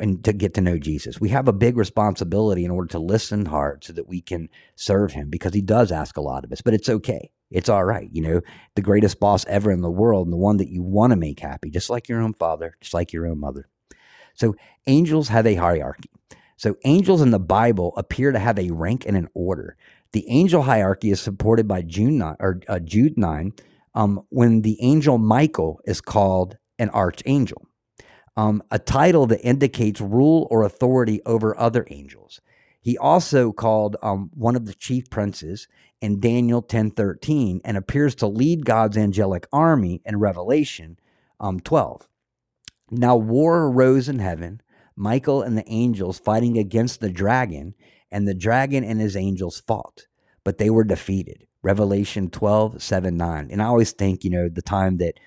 and 0.00 0.22
to 0.24 0.32
get 0.32 0.54
to 0.54 0.60
know 0.60 0.78
Jesus. 0.78 1.20
We 1.20 1.30
have 1.30 1.48
a 1.48 1.52
big 1.52 1.76
responsibility 1.76 2.64
in 2.64 2.70
order 2.70 2.88
to 2.88 2.98
listen 2.98 3.46
hard 3.46 3.84
so 3.84 3.92
that 3.94 4.08
we 4.08 4.20
can 4.20 4.48
serve 4.76 5.12
him 5.12 5.30
because 5.30 5.54
he 5.54 5.62
does 5.62 5.90
ask 5.90 6.16
a 6.16 6.22
lot 6.22 6.44
of 6.44 6.52
us, 6.52 6.60
but 6.60 6.74
it's 6.74 6.88
okay. 6.88 7.30
It's 7.50 7.68
all 7.68 7.84
right. 7.84 8.08
You 8.12 8.22
know, 8.22 8.40
the 8.74 8.82
greatest 8.82 9.20
boss 9.20 9.46
ever 9.46 9.70
in 9.70 9.80
the 9.80 9.90
world 9.90 10.26
and 10.26 10.32
the 10.32 10.38
one 10.38 10.58
that 10.58 10.68
you 10.68 10.82
want 10.82 11.12
to 11.12 11.16
make 11.16 11.40
happy, 11.40 11.70
just 11.70 11.90
like 11.90 12.08
your 12.08 12.20
own 12.20 12.34
father, 12.34 12.76
just 12.80 12.94
like 12.94 13.12
your 13.12 13.26
own 13.26 13.40
mother. 13.40 13.68
So 14.34 14.54
angels 14.86 15.28
have 15.28 15.46
a 15.46 15.54
hierarchy. 15.54 16.10
So 16.56 16.76
angels 16.84 17.22
in 17.22 17.30
the 17.30 17.38
Bible 17.40 17.94
appear 17.96 18.32
to 18.32 18.38
have 18.38 18.58
a 18.58 18.70
rank 18.70 19.06
and 19.06 19.16
an 19.16 19.28
order. 19.32 19.76
The 20.12 20.28
angel 20.28 20.62
hierarchy 20.62 21.10
is 21.10 21.20
supported 21.20 21.66
by 21.66 21.82
Jude 21.82 22.12
9, 22.12 22.36
or, 22.40 22.60
uh, 22.68 22.78
Jude 22.80 23.16
9 23.16 23.52
um, 23.94 24.22
when 24.28 24.62
the 24.62 24.78
angel 24.82 25.18
Michael 25.18 25.80
is 25.84 26.00
called 26.00 26.56
an 26.78 26.90
archangel 26.90 27.67
um, 28.38 28.62
a 28.70 28.78
title 28.78 29.26
that 29.26 29.44
indicates 29.44 30.00
rule 30.00 30.46
or 30.48 30.62
authority 30.62 31.20
over 31.26 31.58
other 31.58 31.84
angels. 31.90 32.40
He 32.80 32.96
also 32.96 33.50
called 33.50 33.96
um, 34.00 34.30
one 34.32 34.54
of 34.54 34.64
the 34.64 34.74
chief 34.74 35.10
princes 35.10 35.66
in 36.00 36.20
Daniel 36.20 36.62
10:13 36.62 37.60
and 37.64 37.76
appears 37.76 38.14
to 38.14 38.28
lead 38.28 38.64
God's 38.64 38.96
angelic 38.96 39.48
army 39.52 40.00
in 40.04 40.20
Revelation 40.20 41.00
um, 41.40 41.58
12. 41.58 42.06
Now 42.92 43.16
war 43.16 43.64
arose 43.64 44.08
in 44.08 44.20
heaven, 44.20 44.60
Michael 44.94 45.42
and 45.42 45.58
the 45.58 45.68
angels 45.68 46.20
fighting 46.20 46.56
against 46.56 47.00
the 47.00 47.10
dragon, 47.10 47.74
and 48.08 48.28
the 48.28 48.34
dragon 48.34 48.84
and 48.84 49.00
his 49.00 49.16
angels 49.16 49.60
fought, 49.66 50.06
but 50.44 50.58
they 50.58 50.70
were 50.70 50.84
defeated. 50.84 51.44
Revelation 51.60 52.30
12, 52.30 52.80
7, 52.80 53.16
9. 53.16 53.48
And 53.50 53.60
I 53.60 53.64
always 53.64 53.90
think, 53.90 54.22
you 54.22 54.30
know, 54.30 54.48
the 54.48 54.62
time 54.62 54.98
that 54.98 55.18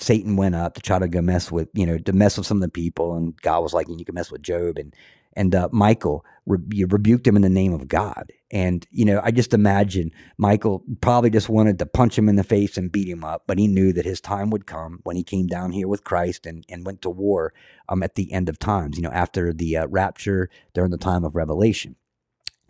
Satan 0.00 0.36
went 0.36 0.54
up 0.54 0.74
to 0.74 0.80
try 0.80 0.98
to 0.98 1.08
go 1.08 1.20
mess 1.20 1.50
with, 1.50 1.68
you 1.74 1.86
know, 1.86 1.98
to 1.98 2.12
mess 2.12 2.36
with 2.36 2.46
some 2.46 2.58
of 2.58 2.62
the 2.62 2.68
people, 2.68 3.16
and 3.16 3.40
God 3.42 3.60
was 3.60 3.74
like, 3.74 3.88
"You 3.88 4.04
can 4.04 4.14
mess 4.14 4.30
with 4.30 4.42
Job," 4.42 4.78
and 4.78 4.94
and 5.34 5.54
uh, 5.54 5.68
Michael 5.72 6.24
re- 6.46 6.84
rebuked 6.84 7.26
him 7.26 7.36
in 7.36 7.42
the 7.42 7.48
name 7.48 7.72
of 7.72 7.88
God. 7.88 8.32
And 8.50 8.86
you 8.90 9.04
know, 9.04 9.20
I 9.22 9.30
just 9.30 9.54
imagine 9.54 10.10
Michael 10.36 10.82
probably 11.00 11.30
just 11.30 11.48
wanted 11.48 11.78
to 11.78 11.86
punch 11.86 12.18
him 12.18 12.28
in 12.28 12.36
the 12.36 12.44
face 12.44 12.76
and 12.76 12.92
beat 12.92 13.08
him 13.08 13.24
up, 13.24 13.44
but 13.46 13.58
he 13.58 13.66
knew 13.66 13.92
that 13.92 14.04
his 14.04 14.20
time 14.20 14.50
would 14.50 14.66
come 14.66 15.00
when 15.04 15.16
he 15.16 15.22
came 15.22 15.46
down 15.46 15.72
here 15.72 15.88
with 15.88 16.04
Christ 16.04 16.46
and 16.46 16.64
and 16.68 16.86
went 16.86 17.02
to 17.02 17.10
war 17.10 17.52
um, 17.88 18.02
at 18.02 18.14
the 18.14 18.32
end 18.32 18.48
of 18.48 18.58
times. 18.58 18.96
You 18.96 19.02
know, 19.02 19.10
after 19.10 19.52
the 19.52 19.76
uh, 19.78 19.86
rapture 19.88 20.48
during 20.74 20.90
the 20.90 20.98
time 20.98 21.24
of 21.24 21.36
Revelation, 21.36 21.96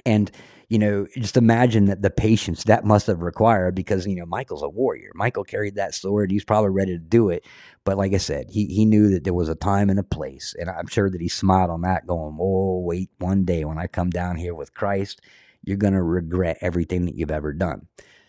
and 0.04 0.30
you 0.68 0.78
know, 0.78 1.06
just 1.16 1.38
imagine 1.38 1.86
that 1.86 2.02
the 2.02 2.10
patience 2.10 2.64
that 2.64 2.84
must 2.84 3.06
have 3.06 3.22
required 3.22 3.74
because, 3.74 4.06
you 4.06 4.16
know, 4.16 4.26
Michael's 4.26 4.62
a 4.62 4.68
warrior. 4.68 5.10
Michael 5.14 5.44
carried 5.44 5.76
that 5.76 5.94
sword. 5.94 6.30
He's 6.30 6.44
probably 6.44 6.70
ready 6.70 6.92
to 6.92 6.98
do 6.98 7.30
it. 7.30 7.46
But 7.84 7.96
like 7.96 8.12
I 8.12 8.18
said, 8.18 8.50
he, 8.50 8.66
he 8.66 8.84
knew 8.84 9.08
that 9.08 9.24
there 9.24 9.32
was 9.32 9.48
a 9.48 9.54
time 9.54 9.88
and 9.88 9.98
a 9.98 10.02
place. 10.02 10.54
And 10.58 10.68
I'm 10.68 10.86
sure 10.86 11.08
that 11.08 11.22
he 11.22 11.28
smiled 11.28 11.70
on 11.70 11.80
that, 11.82 12.06
going, 12.06 12.36
Oh, 12.38 12.80
wait, 12.80 13.08
one 13.18 13.46
day 13.46 13.64
when 13.64 13.78
I 13.78 13.86
come 13.86 14.10
down 14.10 14.36
here 14.36 14.54
with 14.54 14.74
Christ, 14.74 15.22
you're 15.64 15.78
going 15.78 15.94
to 15.94 16.02
regret 16.02 16.58
everything 16.60 17.06
that 17.06 17.14
you've 17.14 17.30
ever 17.30 17.54
done. 17.54 17.86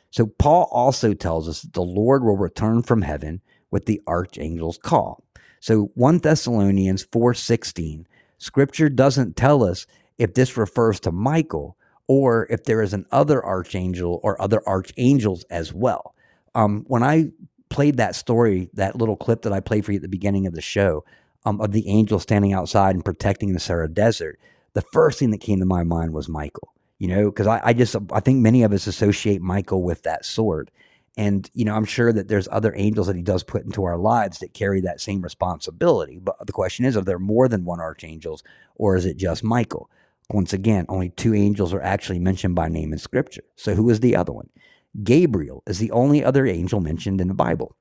So 0.10 0.25
Paul 0.25 0.69
also 0.71 1.13
tells 1.13 1.49
us 1.49 1.62
that 1.62 1.73
the 1.73 1.82
Lord 1.84 2.23
will 2.23 2.38
return 2.38 2.84
from 2.84 3.01
heaven 3.01 3.41
with 3.69 3.86
the 3.86 4.01
archangel's 4.08 4.77
call. 4.77 5.25
So 5.60 5.91
1 5.95 6.19
Thessalonians 6.19 7.05
4:16, 7.05 8.05
scripture 8.38 8.88
doesn't 8.88 9.36
tell 9.36 9.62
us 9.62 9.86
if 10.19 10.36
this 10.36 10.58
refers 10.58 10.99
to 10.99 11.12
Michael 11.12 11.75
or 12.08 12.45
if 12.51 12.65
there 12.65 12.82
is 12.82 12.93
an 12.93 13.05
other 13.12 13.43
archangel 13.43 14.19
or 14.21 14.39
other 14.41 14.62
archangels 14.67 15.45
as 15.45 15.73
well. 15.73 16.13
Um, 16.53 16.84
when 16.88 17.03
I 17.03 17.32
played 17.69 17.97
that 17.97 18.15
story, 18.15 18.69
that 18.73 18.95
little 18.95 19.15
clip 19.15 19.43
that 19.43 19.53
I 19.53 19.60
played 19.60 19.86
for 19.86 19.91
you 19.91 19.97
at 19.97 20.01
the 20.01 20.08
beginning 20.08 20.45
of 20.45 20.53
the 20.53 20.62
show 20.62 21.05
um, 21.45 21.62
of 21.62 21.71
the 21.71 21.88
angel 21.88 22.19
standing 22.19 22.51
outside 22.51 22.95
and 22.95 23.05
protecting 23.05 23.53
the 23.53 23.60
Sahara 23.60 23.88
Desert, 23.88 24.39
the 24.73 24.82
first 24.82 25.19
thing 25.19 25.32
that 25.32 25.39
came 25.39 25.60
to 25.60 25.65
my 25.65 25.84
mind 25.84 26.13
was 26.13 26.27
Michael. 26.27 26.73
You 26.97 27.08
know, 27.08 27.25
because 27.32 27.47
I, 27.47 27.62
I 27.63 27.73
just 27.73 27.95
I 28.12 28.19
think 28.19 28.39
many 28.39 28.62
of 28.63 28.73
us 28.73 28.86
associate 28.86 29.41
Michael 29.41 29.84
with 29.84 30.03
that 30.03 30.25
sword. 30.25 30.69
And, 31.15 31.49
you 31.53 31.63
know, 31.63 31.73
I'm 31.73 31.86
sure 31.86 32.12
that 32.12 32.27
there's 32.27 32.47
other 32.51 32.73
angels 32.75 33.08
that 33.08 33.15
he 33.15 33.21
does 33.21 33.43
put 33.43 33.63
into 33.63 33.84
our 33.84 33.97
lives 33.97 34.39
that 34.39 34.53
carry 34.53 34.82
that 34.82 34.99
same 35.01 35.21
responsibility. 35.21 36.19
But 36.19 36.45
the 36.45 36.53
question 36.53 36.86
is, 36.86 36.97
are 36.97 37.01
there 37.01 37.19
more 37.19 37.47
than 37.47 37.65
one 37.65 37.79
archangels 37.79 38.43
or 38.75 38.95
is 38.95 39.05
it 39.05 39.17
just 39.17 39.43
Michael? 39.43 39.89
Once 40.32 40.54
again, 40.54 40.86
only 40.89 41.10
two 41.10 41.34
angels 41.34 41.74
are 41.74 41.82
actually 41.82 42.20
mentioned 42.20 42.56
by 42.56 42.68
name 42.68 42.94
in 42.94 43.00
Scripture. 43.00 43.44
So 43.56 43.76
who 43.76 43.89
is 43.89 44.00
the 44.00 44.15
other 44.15 44.32
one? 44.32 44.50
Gabriel 45.04 45.63
is 45.68 45.80
the 45.80 45.92
only 45.92 46.24
other 46.24 46.46
angel 46.46 46.80
mentioned 46.80 47.22
in 47.22 47.28
the 47.28 47.34
Bible. 47.34 47.76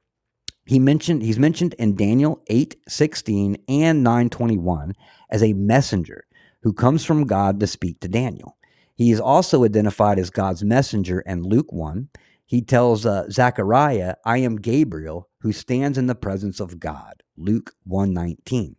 He 0.66 0.78
mentioned 0.78 1.22
he's 1.22 1.38
mentioned 1.38 1.74
in 1.78 1.96
Daniel 1.96 2.42
8, 2.48 2.76
16 2.86 3.56
and 3.68 4.04
921 4.04 4.94
as 5.30 5.42
a 5.42 5.54
messenger 5.54 6.24
who 6.62 6.72
comes 6.72 7.04
from 7.04 7.26
God 7.26 7.60
to 7.60 7.66
speak 7.66 8.00
to 8.00 8.08
Daniel. 8.08 8.56
He 8.94 9.10
is 9.10 9.20
also 9.20 9.64
identified 9.64 10.18
as 10.18 10.28
God's 10.28 10.64
messenger 10.64 11.20
in 11.20 11.42
Luke 11.42 11.72
1. 11.72 12.08
He 12.44 12.60
tells 12.62 13.06
uh, 13.06 13.30
Zechariah, 13.30 14.16
I 14.24 14.38
am 14.38 14.56
Gabriel 14.56 15.28
who 15.40 15.52
stands 15.52 15.96
in 15.96 16.06
the 16.06 16.14
presence 16.14 16.60
of 16.60 16.80
God. 16.80 17.22
Luke 17.36 17.74
119. 17.84 18.76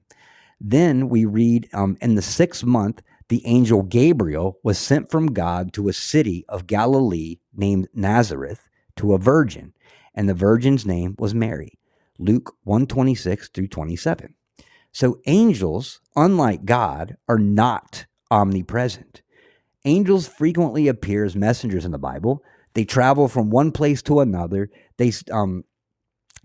Then 0.60 1.08
we 1.08 1.26
read 1.26 1.70
um, 1.74 1.98
in 2.02 2.16
the 2.16 2.22
sixth 2.22 2.66
month, 2.66 3.02
the 3.30 3.46
angel 3.46 3.84
Gabriel 3.84 4.60
was 4.64 4.78
sent 4.78 5.10
from 5.10 5.34
God 5.34 5.72
to 5.74 5.88
a 5.88 5.94
city 5.94 6.46
of 6.50 6.68
Galilee 6.68 7.38
named 7.56 7.88
Nazareth 7.94 8.68
to 8.98 9.14
a 9.14 9.20
virgin, 9.20 9.74
and 10.14 10.28
the 10.28 10.34
virgin's 10.34 10.86
name 10.86 11.16
was 11.18 11.34
Mary. 11.34 11.80
Luke 12.18 12.56
126 12.64 13.50
through 13.50 13.68
27. 13.68 14.34
So 14.92 15.20
angels, 15.28 16.02
unlike 16.16 16.66
God, 16.66 17.16
are 17.28 17.40
not 17.40 18.06
omnipresent. 18.32 19.22
Angels 19.86 20.28
frequently 20.28 20.88
appear 20.88 21.24
as 21.24 21.36
messengers 21.36 21.86
in 21.86 21.92
the 21.92 21.98
Bible. 21.98 22.44
They 22.74 22.84
travel 22.84 23.28
from 23.28 23.50
one 23.50 23.72
place 23.72 24.02
to 24.04 24.20
another. 24.20 24.70
They, 24.98 25.14
um, 25.32 25.64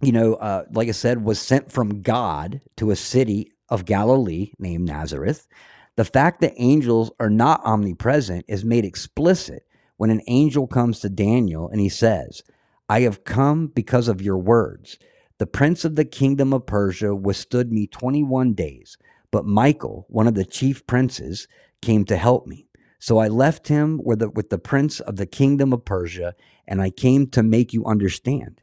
you 0.01 0.13
know, 0.13 0.35
uh, 0.35 0.65
like 0.71 0.89
I 0.89 0.93
said, 0.93 1.25
was 1.25 1.41
sent 1.41 1.73
from 1.73 2.03
God 2.03 2.61
to 2.77 2.91
a 2.91 2.97
city 2.97 3.51
of 3.69 3.87
Galilee 3.87 4.53
named 4.59 4.87
Nazareth. 4.87 5.47
The 5.97 6.05
fact 6.05 6.41
that 6.41 6.55
angels 6.57 7.13
are 7.21 7.31
not 7.31 7.65
omnipresent 7.65 8.45
is 8.49 8.65
made 8.65 8.85
explicit 8.85 9.65
when 9.97 10.11
an 10.11 10.23
angel 10.27 10.67
comes 10.67 10.99
to 11.01 11.09
Daniel 11.09 11.69
and 11.69 11.81
he 11.81 11.89
says, 11.89 12.43
I 12.89 13.01
have 13.03 13.25
come 13.25 13.69
because 13.69 14.09
of 14.09 14.21
your 14.21 14.39
words. 14.39 14.99
The 15.39 15.47
prince 15.47 15.85
of 15.85 15.95
the 15.95 16.05
kingdom 16.05 16.53
of 16.53 16.67
Persia 16.67 17.15
withstood 17.15 17.73
me 17.73 17.87
21 17.87 18.55
days, 18.55 18.97
but 19.31 19.47
Michael, 19.47 20.07
one 20.09 20.27
of 20.27 20.35
the 20.35 20.45
chief 20.45 20.87
princes, 20.87 21.47
came 21.81 22.05
to 22.07 22.17
help 22.17 22.47
me. 22.47 22.67
So 22.99 23.19
I 23.19 23.29
left 23.29 23.69
him 23.69 24.01
with 24.03 24.21
the, 24.21 24.31
with 24.31 24.51
the 24.51 24.59
prince 24.59 24.99
of 25.01 25.17
the 25.17 25.27
kingdom 25.27 25.73
of 25.73 25.85
Persia, 25.85 26.35
and 26.67 26.81
I 26.81 26.91
came 26.91 27.27
to 27.29 27.43
make 27.43 27.73
you 27.73 27.85
understand. 27.85 28.63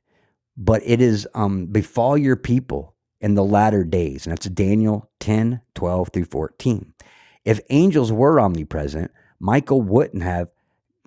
But 0.57 0.81
it 0.83 1.01
is 1.01 1.27
um, 1.33 1.67
befall 1.67 2.17
your 2.17 2.35
people 2.35 2.95
in 3.19 3.35
the 3.35 3.43
latter 3.43 3.83
days. 3.83 4.25
And 4.25 4.31
that's 4.31 4.47
Daniel 4.47 5.09
10, 5.19 5.61
12 5.75 6.09
through 6.11 6.25
14. 6.25 6.93
If 7.45 7.59
angels 7.69 8.11
were 8.11 8.39
omnipresent, 8.39 9.11
Michael 9.39 9.81
wouldn't 9.81 10.23
have 10.23 10.49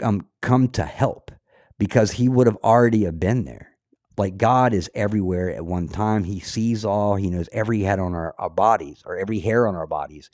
um, 0.02 0.26
come 0.40 0.68
to 0.68 0.84
help 0.84 1.30
because 1.78 2.12
he 2.12 2.28
would 2.28 2.46
have 2.46 2.58
already 2.64 3.04
have 3.04 3.20
been 3.20 3.44
there. 3.44 3.70
Like 4.16 4.36
God 4.36 4.72
is 4.72 4.90
everywhere 4.94 5.50
at 5.50 5.64
one 5.64 5.88
time. 5.88 6.24
He 6.24 6.40
sees 6.40 6.84
all. 6.84 7.16
He 7.16 7.30
knows 7.30 7.48
every 7.52 7.80
head 7.80 7.98
on 7.98 8.14
our, 8.14 8.34
our 8.38 8.50
bodies 8.50 9.02
or 9.04 9.16
every 9.16 9.40
hair 9.40 9.66
on 9.66 9.74
our 9.74 9.86
bodies. 9.86 10.30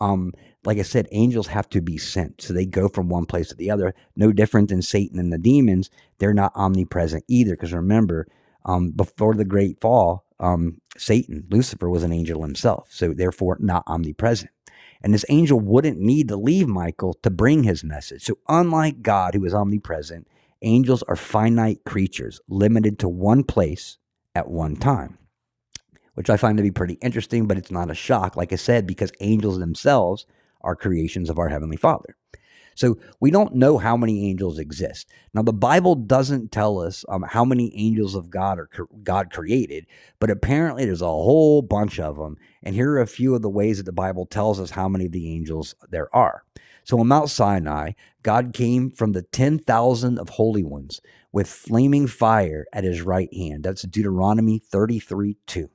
Um, 0.00 0.32
like 0.64 0.78
I 0.78 0.82
said, 0.82 1.08
angels 1.12 1.48
have 1.48 1.68
to 1.70 1.80
be 1.80 1.96
sent. 1.96 2.42
So 2.42 2.52
they 2.52 2.66
go 2.66 2.88
from 2.88 3.08
one 3.08 3.26
place 3.26 3.48
to 3.48 3.54
the 3.54 3.70
other. 3.70 3.94
No 4.16 4.32
different 4.32 4.68
than 4.68 4.82
Satan 4.82 5.18
and 5.18 5.32
the 5.32 5.38
demons. 5.38 5.90
They're 6.18 6.34
not 6.34 6.52
omnipresent 6.54 7.24
either. 7.28 7.52
Because 7.52 7.72
remember, 7.72 8.26
um, 8.64 8.90
before 8.90 9.34
the 9.34 9.44
great 9.44 9.80
fall, 9.80 10.24
um, 10.40 10.80
Satan, 10.96 11.46
Lucifer, 11.50 11.88
was 11.88 12.02
an 12.02 12.12
angel 12.12 12.42
himself. 12.42 12.88
So 12.90 13.14
therefore, 13.14 13.56
not 13.60 13.84
omnipresent. 13.86 14.50
And 15.02 15.12
this 15.12 15.24
angel 15.28 15.58
wouldn't 15.58 15.98
need 15.98 16.28
to 16.28 16.36
leave 16.36 16.68
Michael 16.68 17.14
to 17.22 17.30
bring 17.30 17.64
his 17.64 17.82
message. 17.82 18.24
So, 18.24 18.38
unlike 18.48 19.02
God, 19.02 19.34
who 19.34 19.44
is 19.44 19.52
omnipresent, 19.54 20.28
angels 20.62 21.02
are 21.04 21.16
finite 21.16 21.84
creatures 21.84 22.40
limited 22.48 22.98
to 23.00 23.08
one 23.08 23.42
place 23.42 23.98
at 24.34 24.48
one 24.48 24.76
time, 24.76 25.18
which 26.14 26.30
I 26.30 26.36
find 26.36 26.56
to 26.56 26.62
be 26.62 26.70
pretty 26.70 26.94
interesting, 26.94 27.46
but 27.46 27.58
it's 27.58 27.70
not 27.70 27.90
a 27.90 27.94
shock, 27.94 28.36
like 28.36 28.52
I 28.52 28.56
said, 28.56 28.86
because 28.86 29.12
angels 29.20 29.58
themselves 29.58 30.26
are 30.60 30.76
creations 30.76 31.28
of 31.28 31.38
our 31.38 31.48
Heavenly 31.48 31.76
Father. 31.76 32.16
So 32.74 32.98
we 33.20 33.30
don't 33.30 33.54
know 33.54 33.78
how 33.78 33.96
many 33.96 34.28
angels 34.28 34.58
exist. 34.58 35.08
Now, 35.34 35.42
the 35.42 35.52
Bible 35.52 35.94
doesn't 35.94 36.52
tell 36.52 36.80
us 36.80 37.04
um, 37.08 37.22
how 37.22 37.44
many 37.44 37.72
angels 37.76 38.14
of 38.14 38.30
God 38.30 38.58
are 38.58 38.68
God 39.02 39.30
created, 39.32 39.86
but 40.18 40.30
apparently 40.30 40.84
there's 40.84 41.02
a 41.02 41.06
whole 41.06 41.62
bunch 41.62 42.00
of 42.00 42.16
them. 42.16 42.36
And 42.62 42.74
here 42.74 42.92
are 42.92 43.00
a 43.00 43.06
few 43.06 43.34
of 43.34 43.42
the 43.42 43.50
ways 43.50 43.78
that 43.78 43.84
the 43.84 43.92
Bible 43.92 44.26
tells 44.26 44.60
us 44.60 44.70
how 44.70 44.88
many 44.88 45.06
of 45.06 45.12
the 45.12 45.34
angels 45.34 45.74
there 45.90 46.14
are. 46.14 46.44
So 46.84 46.98
on 46.98 47.08
Mount 47.08 47.30
Sinai, 47.30 47.92
God 48.22 48.52
came 48.52 48.90
from 48.90 49.12
the 49.12 49.22
10,000 49.22 50.18
of 50.18 50.30
holy 50.30 50.64
ones 50.64 51.00
with 51.32 51.48
flaming 51.48 52.06
fire 52.06 52.66
at 52.72 52.84
his 52.84 53.02
right 53.02 53.32
hand. 53.32 53.64
That's 53.64 53.82
Deuteronomy 53.82 54.58
33 54.58 55.36
2. 55.46 55.70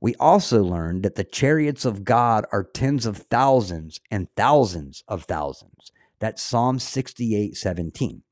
We 0.00 0.16
also 0.16 0.64
learned 0.64 1.04
that 1.04 1.14
the 1.14 1.22
chariots 1.22 1.84
of 1.84 2.04
God 2.04 2.44
are 2.50 2.64
tens 2.64 3.06
of 3.06 3.18
thousands 3.18 4.00
and 4.10 4.26
thousands 4.36 5.04
of 5.06 5.24
thousands. 5.24 5.92
That's 6.22 6.40
Psalm 6.40 6.78
68 6.78 7.56
17. 7.56 8.22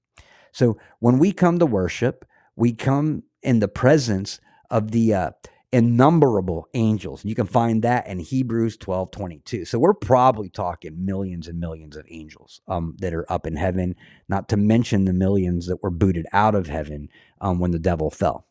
So 0.53 0.79
when 1.01 1.19
we 1.19 1.33
come 1.33 1.59
to 1.59 1.67
worship, 1.67 2.25
we 2.55 2.73
come 2.73 3.25
in 3.43 3.59
the 3.59 3.67
presence 3.67 4.39
of 4.71 4.93
the 4.93 5.13
uh, 5.13 5.31
innumerable 5.73 6.69
angels. 6.73 7.25
You 7.25 7.35
can 7.35 7.49
find 7.49 7.83
that 7.83 8.07
in 8.07 8.21
Hebrews 8.21 8.77
12 8.77 9.11
22. 9.11 9.65
So 9.65 9.81
we're 9.81 9.95
probably 9.95 10.49
talking 10.49 11.05
millions 11.05 11.49
and 11.49 11.59
millions 11.59 11.97
of 11.97 12.07
angels 12.09 12.61
um, 12.69 12.95
that 13.01 13.13
are 13.13 13.31
up 13.31 13.45
in 13.45 13.57
heaven, 13.57 13.97
not 14.29 14.49
to 14.51 14.57
mention 14.57 15.05
the 15.05 15.13
millions 15.13 15.67
that 15.67 15.83
were 15.83 15.91
booted 15.91 16.27
out 16.33 16.55
of 16.55 16.69
heaven 16.69 17.09
um, 17.41 17.59
when 17.59 17.73
the 17.73 17.81
devil 17.81 18.09
fell. 18.09 18.47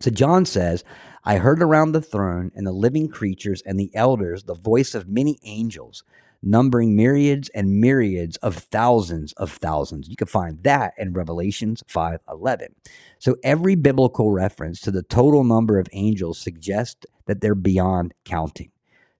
So 0.00 0.10
John 0.10 0.44
says, 0.44 0.82
I 1.24 1.36
heard 1.36 1.62
around 1.62 1.92
the 1.92 2.02
throne 2.02 2.50
and 2.56 2.66
the 2.66 2.72
living 2.72 3.08
creatures 3.08 3.62
and 3.62 3.78
the 3.78 3.94
elders 3.94 4.42
the 4.42 4.54
voice 4.54 4.92
of 4.92 5.08
many 5.08 5.38
angels 5.44 6.02
numbering 6.42 6.96
myriads 6.96 7.48
and 7.50 7.80
myriads 7.80 8.36
of 8.38 8.56
thousands 8.56 9.32
of 9.34 9.52
thousands. 9.52 10.08
You 10.08 10.16
can 10.16 10.26
find 10.26 10.62
that 10.62 10.94
in 10.98 11.12
Revelations 11.12 11.82
5:11. 11.88 12.74
So 13.18 13.36
every 13.42 13.74
biblical 13.74 14.32
reference 14.32 14.80
to 14.82 14.90
the 14.90 15.02
total 15.02 15.44
number 15.44 15.78
of 15.78 15.88
angels 15.92 16.38
suggests 16.38 17.06
that 17.26 17.40
they're 17.40 17.54
beyond 17.54 18.14
counting. 18.24 18.70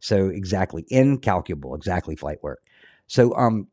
So 0.00 0.28
exactly 0.28 0.84
incalculable, 0.88 1.74
exactly 1.74 2.16
flight 2.16 2.42
work. 2.42 2.60
So 3.06 3.34
um 3.36 3.68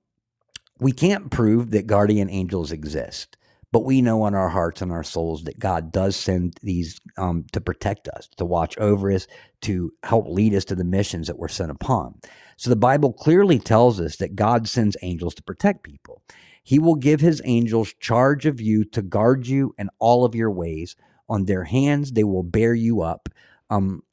we 0.79 0.91
can't 0.91 1.31
prove 1.31 1.71
that 1.71 1.87
guardian 1.87 2.29
angels 2.29 2.71
exist 2.71 3.37
but 3.73 3.85
we 3.85 4.03
know 4.03 4.27
in 4.27 4.35
our 4.35 4.49
hearts 4.49 4.83
and 4.83 4.91
our 4.91 5.03
souls 5.03 5.45
that 5.45 5.57
God 5.59 5.91
does 5.91 6.15
send 6.15 6.55
these 6.61 7.01
um, 7.17 7.47
to 7.53 7.59
protect 7.59 8.07
us, 8.07 8.29
to 8.37 8.45
watch 8.45 8.77
over 8.77 9.11
us, 9.11 9.25
to 9.61 9.91
help 10.03 10.27
lead 10.27 10.53
us 10.53 10.63
to 10.65 10.75
the 10.75 10.83
missions 10.83 11.25
that 11.25 11.39
we're 11.39 11.47
sent 11.47 11.71
upon. 11.71 12.21
So 12.55 12.69
the 12.69 12.75
Bible 12.75 13.11
clearly 13.11 13.57
tells 13.57 13.99
us 13.99 14.17
that 14.17 14.35
God 14.35 14.69
sends 14.69 14.95
angels 15.01 15.33
to 15.35 15.43
protect 15.43 15.81
people. 15.81 16.21
He 16.63 16.77
will 16.77 16.93
give 16.93 17.19
his 17.19 17.41
angels 17.45 17.95
charge 17.99 18.45
of 18.45 18.61
you 18.61 18.85
to 18.85 19.01
guard 19.01 19.47
you 19.47 19.73
in 19.79 19.89
all 19.97 20.23
of 20.23 20.35
your 20.35 20.51
ways. 20.51 20.95
On 21.27 21.45
their 21.45 21.63
hands, 21.63 22.11
they 22.11 22.23
will 22.23 22.43
bear 22.43 22.75
you 22.75 23.01
up, 23.01 23.27
um, 23.71 24.03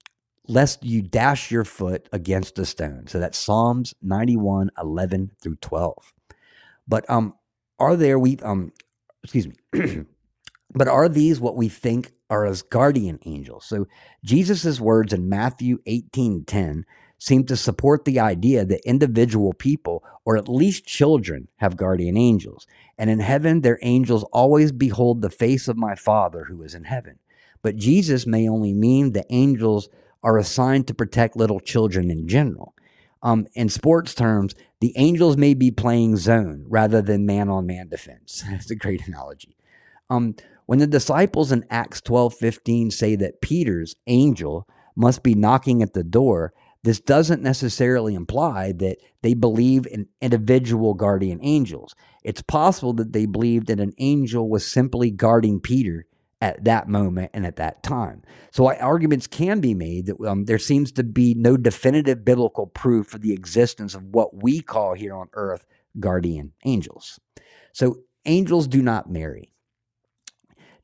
lest 0.49 0.85
you 0.85 1.03
dash 1.03 1.51
your 1.51 1.67
foot 1.67 2.09
against 2.15 2.59
a 2.59 2.65
stone. 2.65 3.09
So 3.09 3.21
that's 3.21 3.37
Psalms 3.37 3.93
91, 4.01 4.71
11 4.81 5.33
through 5.43 5.57
12. 5.57 6.15
But 6.89 7.09
um, 7.11 7.35
are 7.79 7.95
there, 7.95 8.19
we, 8.19 8.39
um, 8.39 8.73
excuse 9.23 9.49
me. 9.49 10.05
but 10.75 10.89
are 10.89 11.09
these 11.09 11.41
what 11.41 11.57
we 11.57 11.69
think 11.69 12.13
are 12.29 12.47
as 12.47 12.63
guardian 12.63 13.19
angels? 13.25 13.65
So 13.67 13.87
Jesus' 14.25 14.81
words 14.81 15.13
in 15.13 15.29
Matthew 15.29 15.79
18 15.87 16.45
10 16.45 16.85
seem 17.19 17.45
to 17.45 17.57
support 17.57 18.05
the 18.07 18.19
idea 18.19 18.65
that 18.65 18.81
individual 18.89 19.53
people, 19.53 20.03
or 20.25 20.37
at 20.37 20.49
least 20.49 20.87
children, 20.87 21.49
have 21.57 21.77
guardian 21.77 22.17
angels. 22.17 22.67
And 22.97 23.11
in 23.11 23.21
heaven, 23.21 23.61
their 23.61 23.79
angels 23.83 24.25
always 24.33 24.73
behold 24.73 25.21
the 25.21 25.31
face 25.31 25.69
of 25.69 25.77
my 25.77 25.95
Father 25.95 26.45
who 26.45 26.63
is 26.63 26.75
in 26.75 26.85
heaven. 26.85 27.19
But 27.63 27.77
Jesus 27.77 28.27
may 28.27 28.49
only 28.49 28.73
mean 28.73 29.13
the 29.13 29.27
angels 29.31 29.91
are 30.23 30.39
assigned 30.39 30.87
to 30.87 30.95
protect 30.95 31.37
little 31.37 31.61
children 31.61 32.11
in 32.11 32.27
general. 32.27 32.75
Um, 33.23 33.47
in 33.55 33.69
sports 33.69 34.15
terms, 34.15 34.55
the 34.81 34.95
Angels 34.97 35.37
may 35.37 35.55
be 35.55 35.71
playing 35.71 36.17
zone 36.17 36.65
rather 36.69 37.03
than 37.03 37.27
man 37.27 37.49
on 37.49 37.67
man 37.67 37.89
defense. 37.89 38.45
That's 38.51 38.71
a 38.71 38.77
great 38.77 39.07
analogy. 39.07 39.57
Um, 40.09 40.35
when 40.67 40.79
the 40.79 40.87
disciples 40.87 41.53
in 41.53 41.65
Acts 41.69 42.01
12 42.01 42.35
15 42.35 42.91
say 42.91 43.17
that 43.17 43.41
Peter's 43.41 43.97
angel 44.07 44.67
must 44.97 45.23
be 45.23 45.35
knocking 45.35 45.83
at 45.83 45.95
the 45.95 46.05
door, 46.05 46.53
this 46.83 47.01
doesn't 47.01 47.43
necessarily 47.43 48.15
imply 48.15 48.73
that 48.73 48.97
they 49.23 49.35
believe 49.35 49.87
in 49.87 50.09
individual 50.21 50.95
guardian 50.95 51.39
angels. 51.43 51.95
It's 52.25 52.43
possible 52.43 52.93
that 52.95 53.13
they 53.13 53.27
believed 53.27 53.67
that 53.67 53.81
an 53.81 53.93
angel 53.99 54.49
was 54.49 54.65
simply 54.67 55.11
guarding 55.11 55.61
Peter 55.61 56.07
at 56.41 56.65
that 56.65 56.89
moment 56.89 57.31
and 57.35 57.47
at 57.47 57.57
that 57.57 57.83
time. 57.83 58.23
So 58.51 58.73
arguments 58.73 59.27
can 59.27 59.61
be 59.61 59.75
made 59.75 60.07
that 60.07 60.21
um, 60.27 60.47
there 60.47 60.59
seems 60.59 60.91
to 60.93 61.05
be 61.05 61.35
no 61.35 61.57
definitive 61.57 62.25
biblical 62.25 62.67
proof 62.67 63.09
for 63.09 63.19
the 63.19 63.33
existence 63.33 63.95
of 63.95 64.05
what 64.05 64.43
we 64.43 64.61
call 64.61 64.95
here 64.95 65.15
on 65.15 65.29
earth 65.35 65.67
guardian 65.99 66.53
angels. 66.65 67.21
So 67.73 68.01
angels 68.25 68.67
do 68.67 68.83
not 68.83 69.11
marry. 69.11 69.53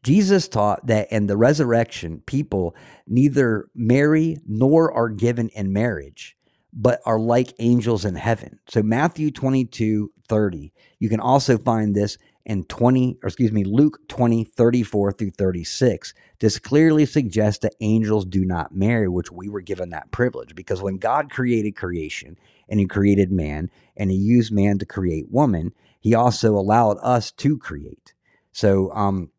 Jesus 0.02 0.46
taught 0.46 0.86
that 0.86 1.11
in 1.11 1.26
the 1.26 1.36
resurrection, 1.36 2.22
people 2.26 2.76
neither 3.09 3.68
marry 3.74 4.38
nor 4.46 4.92
are 4.92 5.09
given 5.09 5.48
in 5.48 5.72
marriage, 5.72 6.36
but 6.72 7.00
are 7.04 7.18
like 7.18 7.54
angels 7.59 8.04
in 8.04 8.14
heaven. 8.14 8.61
So 8.68 8.84
Matthew 8.84 9.32
22, 9.32 10.12
30. 10.28 10.72
You 10.98 11.09
can 11.09 11.20
also 11.20 11.59
find 11.59 11.94
this 11.94 12.18
in 12.47 12.62
20, 12.62 13.18
or 13.22 13.26
excuse 13.26 13.51
me, 13.51 13.64
Luke 13.64 13.99
20, 14.07 14.44
34 14.44 15.12
through 15.12 15.30
36, 15.30 16.14
this 16.38 16.61
clearly 16.61 17.05
suggests 17.05 17.61
that 17.62 17.74
angels 17.80 18.24
do 18.24 18.44
not 18.44 18.72
marry, 18.72 19.09
which 19.09 19.32
we 19.32 19.49
were 19.49 19.61
given 19.61 19.90
that 19.90 20.12
privilege. 20.12 20.55
Because 20.55 20.80
when 20.80 20.99
God 20.99 21.28
created 21.28 21.72
creation 21.72 22.38
and 22.68 22.78
he 22.78 22.86
created 22.86 23.32
man 23.32 23.68
and 23.97 24.12
he 24.12 24.16
used 24.16 24.53
man 24.53 24.78
to 24.78 24.86
create 24.86 25.28
woman, 25.28 25.72
he 26.01 26.14
also 26.14 26.55
allowed 26.55 26.99
us 27.03 27.32
to 27.32 27.59
create. 27.59 28.14
So, 28.53 28.92
um, 28.92 29.32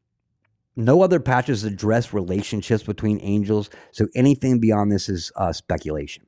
no 0.75 1.01
other 1.01 1.19
patches 1.19 1.63
address 1.63 2.13
relationships 2.13 2.83
between 2.83 3.19
angels. 3.21 3.71
So 3.91 4.09
anything 4.13 4.59
beyond 4.59 4.91
this 4.91 5.09
is 5.09 5.31
uh, 5.35 5.51
speculation 5.51 6.26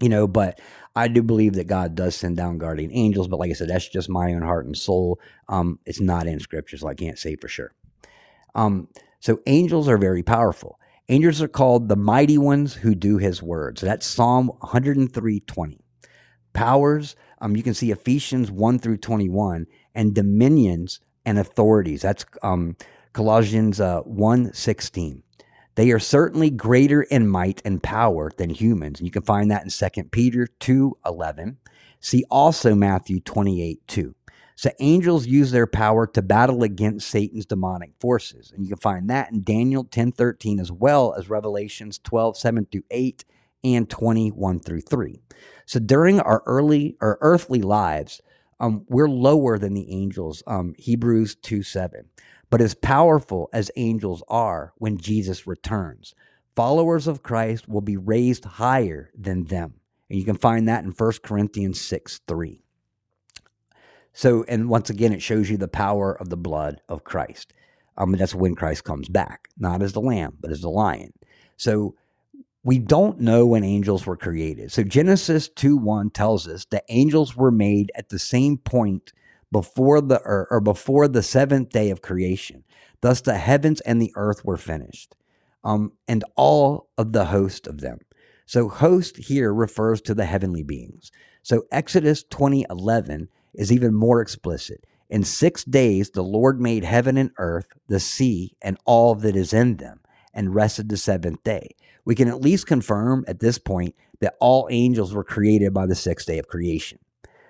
you 0.00 0.08
know 0.08 0.26
but 0.26 0.60
i 0.96 1.08
do 1.08 1.22
believe 1.22 1.54
that 1.54 1.66
god 1.66 1.94
does 1.94 2.14
send 2.14 2.36
down 2.36 2.58
guardian 2.58 2.90
angels 2.92 3.28
but 3.28 3.38
like 3.38 3.50
i 3.50 3.54
said 3.54 3.68
that's 3.68 3.88
just 3.88 4.08
my 4.08 4.32
own 4.32 4.42
heart 4.42 4.66
and 4.66 4.76
soul 4.76 5.20
um, 5.48 5.78
it's 5.86 6.00
not 6.00 6.26
in 6.26 6.40
scripture 6.40 6.76
so 6.76 6.88
i 6.88 6.94
can't 6.94 7.18
say 7.18 7.36
for 7.36 7.48
sure 7.48 7.72
um, 8.54 8.88
so 9.20 9.40
angels 9.46 9.88
are 9.88 9.98
very 9.98 10.22
powerful 10.22 10.78
angels 11.08 11.40
are 11.42 11.48
called 11.48 11.88
the 11.88 11.96
mighty 11.96 12.38
ones 12.38 12.74
who 12.74 12.94
do 12.94 13.18
his 13.18 13.42
word 13.42 13.78
so 13.78 13.86
that's 13.86 14.06
psalm 14.06 14.48
103 14.60 15.40
20 15.40 15.80
powers. 16.58 17.14
Um, 17.40 17.56
you 17.56 17.62
can 17.62 17.74
see 17.74 17.92
Ephesians 17.92 18.50
1 18.50 18.80
through 18.80 18.96
21 18.98 19.66
and 19.94 20.14
dominions 20.14 20.98
and 21.24 21.38
authorities. 21.38 22.02
That's 22.02 22.24
um, 22.42 22.76
Colossians 23.12 23.80
uh, 23.80 24.00
1 24.00 24.52
16. 24.52 25.22
They 25.78 25.92
are 25.92 26.00
certainly 26.00 26.50
greater 26.50 27.02
in 27.02 27.28
might 27.28 27.62
and 27.64 27.80
power 27.80 28.32
than 28.36 28.50
humans. 28.50 28.98
And 28.98 29.06
you 29.06 29.12
can 29.12 29.22
find 29.22 29.48
that 29.52 29.62
in 29.62 29.70
2 29.70 30.02
Peter 30.10 30.48
2 30.58 30.98
11. 31.06 31.58
See 32.00 32.24
also 32.28 32.74
Matthew 32.74 33.20
28 33.20 33.86
2. 33.86 34.16
So 34.56 34.70
angels 34.80 35.28
use 35.28 35.52
their 35.52 35.68
power 35.68 36.08
to 36.08 36.20
battle 36.20 36.64
against 36.64 37.06
Satan's 37.06 37.46
demonic 37.46 37.92
forces. 38.00 38.50
And 38.50 38.64
you 38.64 38.70
can 38.70 38.78
find 38.78 39.08
that 39.08 39.30
in 39.30 39.44
Daniel 39.44 39.84
10 39.84 40.10
13 40.10 40.58
as 40.58 40.72
well 40.72 41.14
as 41.16 41.30
Revelations 41.30 42.00
12 42.00 42.36
7 42.36 42.66
through 42.72 42.82
8 42.90 43.24
and 43.62 43.88
21 43.88 44.58
through 44.58 44.80
3. 44.80 45.20
So 45.64 45.78
during 45.78 46.18
our 46.18 46.42
early 46.44 46.96
or 47.00 47.18
earthly 47.20 47.62
lives, 47.62 48.20
um, 48.58 48.84
we're 48.88 49.08
lower 49.08 49.58
than 49.58 49.74
the 49.74 49.92
angels, 49.92 50.42
um, 50.48 50.74
Hebrews 50.76 51.36
2 51.36 51.62
7. 51.62 52.06
But 52.50 52.60
as 52.60 52.74
powerful 52.74 53.48
as 53.52 53.70
angels 53.76 54.22
are 54.28 54.72
when 54.76 54.96
Jesus 54.96 55.46
returns, 55.46 56.14
followers 56.56 57.06
of 57.06 57.22
Christ 57.22 57.68
will 57.68 57.82
be 57.82 57.96
raised 57.96 58.44
higher 58.44 59.10
than 59.16 59.44
them. 59.44 59.74
And 60.08 60.18
you 60.18 60.24
can 60.24 60.36
find 60.36 60.66
that 60.68 60.84
in 60.84 60.92
1 60.92 61.12
Corinthians 61.22 61.80
6 61.80 62.20
3. 62.26 62.62
So, 64.12 64.44
and 64.48 64.68
once 64.68 64.90
again, 64.90 65.12
it 65.12 65.22
shows 65.22 65.50
you 65.50 65.56
the 65.56 65.68
power 65.68 66.12
of 66.12 66.30
the 66.30 66.36
blood 66.36 66.80
of 66.88 67.04
Christ. 67.04 67.52
Um, 67.96 68.12
that's 68.12 68.34
when 68.34 68.54
Christ 68.54 68.84
comes 68.84 69.08
back, 69.08 69.48
not 69.58 69.82
as 69.82 69.92
the 69.92 70.00
lamb, 70.00 70.38
but 70.40 70.50
as 70.50 70.60
the 70.60 70.70
lion. 70.70 71.12
So, 71.56 71.94
we 72.64 72.78
don't 72.78 73.20
know 73.20 73.46
when 73.46 73.62
angels 73.64 74.06
were 74.06 74.16
created. 74.16 74.72
So, 74.72 74.82
Genesis 74.82 75.48
2 75.48 75.76
1 75.76 76.10
tells 76.10 76.48
us 76.48 76.64
that 76.70 76.84
angels 76.88 77.36
were 77.36 77.52
made 77.52 77.92
at 77.94 78.08
the 78.08 78.18
same 78.18 78.56
point 78.56 79.12
before 79.50 80.00
the 80.00 80.20
or, 80.24 80.46
or 80.50 80.60
before 80.60 81.08
the 81.08 81.22
seventh 81.22 81.70
day 81.70 81.90
of 81.90 82.02
creation. 82.02 82.64
Thus 83.00 83.20
the 83.20 83.38
heavens 83.38 83.80
and 83.82 84.02
the 84.02 84.12
earth 84.16 84.44
were 84.44 84.56
finished, 84.56 85.14
um, 85.62 85.92
and 86.06 86.24
all 86.36 86.88
of 86.98 87.12
the 87.12 87.26
host 87.26 87.66
of 87.66 87.80
them. 87.80 87.98
So 88.46 88.68
host 88.68 89.16
here 89.16 89.52
refers 89.54 90.00
to 90.02 90.14
the 90.14 90.24
heavenly 90.24 90.62
beings. 90.62 91.10
So 91.42 91.64
Exodus 91.70 92.24
20:11 92.24 93.28
is 93.54 93.72
even 93.72 93.94
more 93.94 94.20
explicit. 94.20 94.84
In 95.10 95.24
6 95.24 95.64
days 95.64 96.10
the 96.10 96.24
Lord 96.24 96.60
made 96.60 96.84
heaven 96.84 97.16
and 97.16 97.30
earth, 97.38 97.72
the 97.86 98.00
sea, 98.00 98.56
and 98.60 98.76
all 98.84 99.14
that 99.16 99.36
is 99.36 99.52
in 99.52 99.76
them, 99.76 100.00
and 100.34 100.54
rested 100.54 100.88
the 100.88 100.96
seventh 100.96 101.42
day. 101.42 101.70
We 102.04 102.14
can 102.14 102.28
at 102.28 102.40
least 102.40 102.66
confirm 102.66 103.24
at 103.26 103.40
this 103.40 103.58
point 103.58 103.94
that 104.20 104.34
all 104.40 104.68
angels 104.70 105.14
were 105.14 105.24
created 105.24 105.72
by 105.72 105.86
the 105.86 105.94
sixth 105.94 106.26
day 106.26 106.38
of 106.38 106.48
creation. 106.48 106.98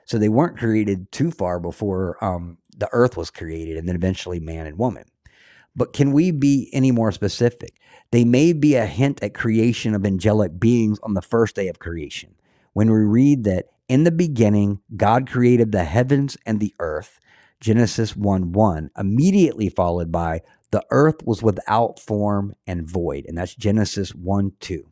So 0.09 0.16
they 0.16 0.30
weren't 0.30 0.56
created 0.56 1.12
too 1.12 1.30
far 1.30 1.61
before 1.61 2.22
um, 2.24 2.56
the 2.74 2.88
earth 2.92 3.14
was 3.14 3.30
created 3.30 3.76
and 3.76 3.86
then 3.86 3.94
eventually 3.94 4.40
man 4.40 4.66
and 4.66 4.78
woman. 4.78 5.04
But 5.76 5.92
can 5.92 6.12
we 6.12 6.30
be 6.30 6.70
any 6.72 6.90
more 6.90 7.12
specific? 7.12 7.78
They 8.11 8.24
may 8.24 8.54
be 8.54 8.74
a 8.74 8.86
hint 8.86 9.22
at 9.22 9.34
creation 9.34 9.94
of 9.94 10.06
angelic 10.06 10.59
beings 10.59 10.98
on 11.02 11.12
the 11.12 11.20
first 11.20 11.54
day 11.54 11.68
of 11.68 11.78
creation. 11.78 12.36
When 12.72 12.90
we 12.90 13.00
read 13.00 13.44
that 13.44 13.66
in 13.86 14.04
the 14.04 14.11
beginning, 14.11 14.80
God 14.96 15.28
created 15.28 15.72
the 15.72 15.84
heavens 15.84 16.38
and 16.46 16.59
the 16.59 16.74
earth, 16.78 17.20
Genesis 17.61 18.16
1 18.16 18.52
1, 18.52 18.90
immediately 18.96 19.68
followed 19.68 20.11
by 20.11 20.40
the 20.70 20.84
earth 20.90 21.22
was 21.26 21.42
without 21.42 22.00
form 22.00 22.54
and 22.66 22.86
void. 22.86 23.26
And 23.28 23.36
that's 23.36 23.54
Genesis 23.54 24.14
1 24.14 24.52
2. 24.59 24.88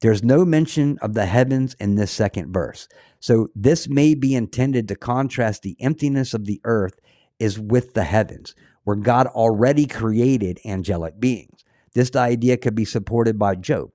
There's 0.00 0.22
no 0.22 0.44
mention 0.44 0.98
of 1.00 1.14
the 1.14 1.26
heavens 1.26 1.74
in 1.80 1.94
this 1.94 2.10
second 2.10 2.52
verse. 2.52 2.88
So 3.24 3.48
this 3.54 3.88
may 3.88 4.14
be 4.14 4.34
intended 4.34 4.86
to 4.88 4.96
contrast 4.96 5.62
the 5.62 5.78
emptiness 5.80 6.34
of 6.34 6.44
the 6.44 6.60
earth 6.64 7.00
is 7.38 7.58
with 7.58 7.94
the 7.94 8.04
heavens, 8.04 8.54
where 8.82 8.96
God 8.96 9.28
already 9.28 9.86
created 9.86 10.60
angelic 10.62 11.18
beings. 11.18 11.64
This 11.94 12.14
idea 12.14 12.58
could 12.58 12.74
be 12.74 12.84
supported 12.84 13.38
by 13.38 13.54
Job, 13.54 13.92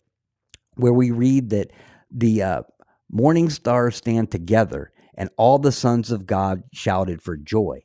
where 0.78 0.92
we 0.92 1.12
read 1.12 1.52
that 1.52 1.70
the 2.10 2.42
uh, 2.42 2.64
morning 3.08 3.52
stars 3.52 3.98
stand 3.98 4.32
together 4.32 4.92
and 5.14 5.30
all 5.38 5.60
the 5.60 5.72
sons 5.72 6.10
of 6.10 6.26
God 6.26 6.64
shouted 6.74 7.22
for 7.22 7.38
joy. 7.38 7.84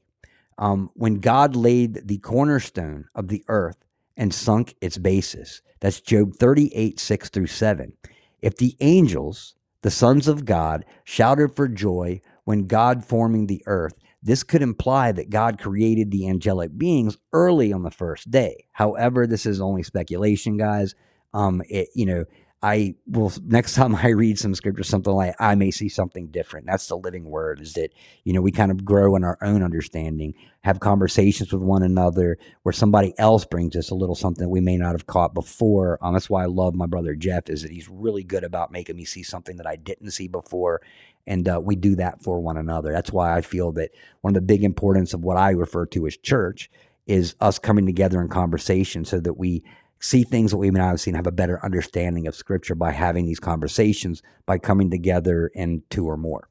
Um, 0.56 0.88
when 0.94 1.16
God 1.16 1.54
laid 1.54 2.08
the 2.08 2.20
cornerstone 2.20 3.04
of 3.14 3.28
the 3.28 3.44
earth 3.48 3.84
and 4.16 4.32
sunk 4.32 4.76
its 4.80 4.96
basis. 4.96 5.60
That's 5.80 6.00
Job 6.00 6.36
38, 6.36 6.98
6 6.98 7.28
through 7.28 7.48
7. 7.48 7.92
If 8.40 8.56
the 8.56 8.78
angels, 8.80 9.56
the 9.84 9.90
sons 9.90 10.28
of 10.28 10.46
God, 10.46 10.86
shouted 11.04 11.54
for 11.54 11.68
joy 11.68 12.22
when 12.44 12.66
God 12.66 13.04
forming 13.04 13.48
the 13.48 13.62
earth, 13.66 13.92
this 14.22 14.42
could 14.42 14.62
imply 14.62 15.12
that 15.12 15.28
God 15.28 15.58
created 15.58 16.10
the 16.10 16.26
angelic 16.26 16.78
beings 16.78 17.18
early 17.34 17.70
on 17.70 17.82
the 17.82 17.90
first 17.90 18.30
day. 18.30 18.64
However, 18.72 19.26
this 19.26 19.44
is 19.44 19.60
only 19.60 19.82
speculation, 19.82 20.56
guys. 20.56 20.94
Um, 21.34 21.60
it, 21.68 21.88
you 21.94 22.06
know, 22.06 22.24
I 22.64 22.94
will 23.06 23.30
next 23.44 23.74
time 23.74 23.94
I 23.94 24.08
read 24.08 24.38
some 24.38 24.54
scripture, 24.54 24.84
something 24.84 25.12
like 25.12 25.34
I 25.38 25.54
may 25.54 25.70
see 25.70 25.90
something 25.90 26.28
different. 26.28 26.64
That's 26.66 26.86
the 26.86 26.96
living 26.96 27.26
word, 27.26 27.60
is 27.60 27.74
that, 27.74 27.90
you 28.24 28.32
know, 28.32 28.40
we 28.40 28.52
kind 28.52 28.70
of 28.70 28.86
grow 28.86 29.16
in 29.16 29.22
our 29.22 29.36
own 29.42 29.62
understanding, 29.62 30.32
have 30.62 30.80
conversations 30.80 31.52
with 31.52 31.60
one 31.60 31.82
another 31.82 32.38
where 32.62 32.72
somebody 32.72 33.12
else 33.18 33.44
brings 33.44 33.76
us 33.76 33.90
a 33.90 33.94
little 33.94 34.14
something 34.14 34.48
we 34.48 34.62
may 34.62 34.78
not 34.78 34.92
have 34.92 35.06
caught 35.06 35.34
before. 35.34 35.98
Um, 36.00 36.14
that's 36.14 36.30
why 36.30 36.44
I 36.44 36.46
love 36.46 36.74
my 36.74 36.86
brother 36.86 37.14
Jeff, 37.14 37.50
is 37.50 37.60
that 37.60 37.70
he's 37.70 37.90
really 37.90 38.24
good 38.24 38.44
about 38.44 38.72
making 38.72 38.96
me 38.96 39.04
see 39.04 39.22
something 39.22 39.58
that 39.58 39.66
I 39.66 39.76
didn't 39.76 40.12
see 40.12 40.26
before. 40.26 40.80
And 41.26 41.46
uh, 41.46 41.60
we 41.62 41.76
do 41.76 41.96
that 41.96 42.22
for 42.22 42.40
one 42.40 42.56
another. 42.56 42.92
That's 42.92 43.12
why 43.12 43.36
I 43.36 43.42
feel 43.42 43.72
that 43.72 43.90
one 44.22 44.30
of 44.30 44.34
the 44.36 44.40
big 44.40 44.64
importance 44.64 45.12
of 45.12 45.22
what 45.22 45.36
I 45.36 45.50
refer 45.50 45.84
to 45.88 46.06
as 46.06 46.16
church 46.16 46.70
is 47.06 47.34
us 47.42 47.58
coming 47.58 47.84
together 47.84 48.22
in 48.22 48.28
conversation 48.28 49.04
so 49.04 49.20
that 49.20 49.34
we 49.34 49.62
see 50.00 50.22
things 50.22 50.50
that 50.50 50.58
we 50.58 50.70
may 50.70 50.80
not 50.80 50.88
have 50.88 51.00
seen, 51.00 51.14
have 51.14 51.26
a 51.26 51.32
better 51.32 51.64
understanding 51.64 52.26
of 52.26 52.34
Scripture 52.34 52.74
by 52.74 52.92
having 52.92 53.26
these 53.26 53.40
conversations, 53.40 54.22
by 54.46 54.58
coming 54.58 54.90
together 54.90 55.50
in 55.54 55.82
two 55.90 56.06
or 56.06 56.16
more. 56.16 56.48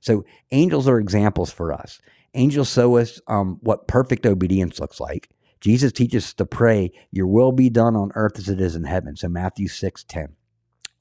So, 0.00 0.24
angels 0.52 0.88
are 0.88 0.98
examples 0.98 1.50
for 1.50 1.72
us. 1.72 2.00
Angels 2.34 2.72
show 2.72 2.96
us 2.96 3.20
um, 3.26 3.58
what 3.62 3.88
perfect 3.88 4.26
obedience 4.26 4.80
looks 4.80 5.00
like. 5.00 5.30
Jesus 5.60 5.92
teaches 5.92 6.26
us 6.26 6.34
to 6.34 6.46
pray, 6.46 6.92
Your 7.10 7.26
will 7.26 7.52
be 7.52 7.70
done 7.70 7.96
on 7.96 8.10
earth 8.14 8.38
as 8.38 8.48
it 8.48 8.60
is 8.60 8.76
in 8.76 8.84
heaven. 8.84 9.16
So, 9.16 9.28
Matthew 9.28 9.68
6 9.68 10.04
10. 10.04 10.36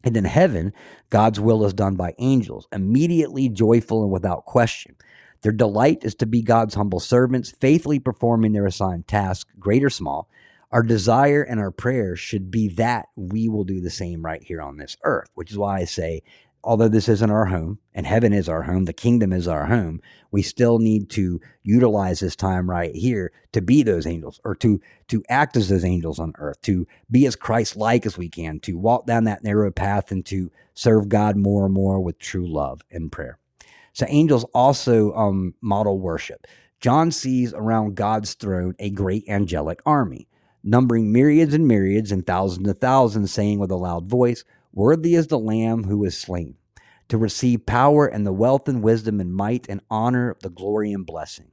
And 0.06 0.18
in 0.18 0.26
heaven, 0.26 0.74
God's 1.10 1.40
will 1.40 1.66
is 1.66 1.74
done 1.74 1.96
by 1.96 2.14
angels, 2.20 2.68
immediately 2.72 3.48
joyful 3.50 4.04
and 4.04 4.12
without 4.12 4.46
question. 4.46 4.96
Their 5.42 5.52
delight 5.52 6.00
is 6.04 6.16
to 6.16 6.26
be 6.26 6.42
God's 6.42 6.76
humble 6.76 7.00
servants, 7.00 7.52
faithfully 7.52 8.00
performing 8.00 8.54
their 8.54 8.66
assigned 8.66 9.08
task, 9.08 9.48
great 9.60 9.84
or 9.84 9.90
small, 9.90 10.30
our 10.74 10.82
desire 10.82 11.44
and 11.44 11.60
our 11.60 11.70
prayer 11.70 12.16
should 12.16 12.50
be 12.50 12.68
that 12.68 13.08
we 13.16 13.48
will 13.48 13.64
do 13.64 13.80
the 13.80 13.92
same 13.92 14.26
right 14.26 14.42
here 14.42 14.60
on 14.60 14.78
this 14.78 14.98
earth, 15.04 15.30
which 15.36 15.52
is 15.52 15.58
why 15.58 15.78
I 15.78 15.86
say, 15.86 16.24
although 16.64 16.88
this 16.88 17.08
isn't 17.08 17.30
our 17.30 17.46
home 17.46 17.78
and 17.94 18.08
heaven 18.08 18.34
is 18.34 18.50
our 18.50 18.64
home, 18.64 18.86
the 18.86 18.92
kingdom 18.92 19.32
is 19.32 19.48
our 19.48 19.68
home, 19.68 20.02
we 20.32 20.42
still 20.42 20.80
need 20.80 21.12
to 21.12 21.40
utilize 21.62 22.22
this 22.22 22.36
time 22.36 22.72
right 22.72 22.96
here 22.96 23.32
to 23.52 23.62
be 23.62 23.84
those 23.84 24.08
angels 24.08 24.42
or 24.44 24.56
to 24.56 24.82
to 25.10 25.24
act 25.30 25.56
as 25.56 25.70
those 25.70 25.86
angels 25.86 26.18
on 26.18 26.34
earth, 26.40 26.60
to 26.64 26.88
be 27.12 27.28
as 27.28 27.36
Christ 27.36 27.76
like 27.76 28.08
as 28.08 28.18
we 28.18 28.28
can, 28.28 28.60
to 28.62 28.76
walk 28.76 29.06
down 29.06 29.26
that 29.26 29.44
narrow 29.44 29.70
path 29.70 30.12
and 30.12 30.26
to 30.26 30.52
serve 30.74 31.08
God 31.08 31.38
more 31.38 31.66
and 31.66 31.74
more 31.74 32.00
with 32.00 32.18
true 32.18 32.48
love 32.48 32.82
and 32.90 33.12
prayer. 33.12 33.38
So 33.94 34.08
angels 34.10 34.44
also 34.56 35.14
um, 35.14 35.54
model 35.62 36.00
worship. 36.00 36.48
John 36.80 37.12
sees 37.12 37.54
around 37.54 37.94
God's 37.94 38.34
throne 38.34 38.74
a 38.80 38.90
great 38.90 39.30
angelic 39.30 39.80
army 39.86 40.28
numbering 40.64 41.12
myriads 41.12 41.54
and 41.54 41.68
myriads 41.68 42.12
and 42.12 42.26
thousands 42.26 42.68
of 42.68 42.80
thousands, 42.80 43.32
saying 43.32 43.60
with 43.60 43.72
a 43.72 43.76
loud 43.76 44.08
voice, 44.08 44.44
Worthy 44.72 45.16
is 45.16 45.28
the 45.28 45.40
Lamb 45.40 45.84
who 45.84 46.04
is 46.04 46.18
slain, 46.18 46.56
to 47.10 47.18
receive 47.18 47.66
power 47.66 48.08
and 48.08 48.26
the 48.26 48.34
wealth 48.34 48.68
and 48.68 48.82
wisdom 48.82 49.20
and 49.20 49.34
might 49.34 49.68
and 49.70 49.82
honor, 49.90 50.36
the 50.42 50.50
glory 50.50 50.92
and 50.94 51.06
blessing. 51.06 51.52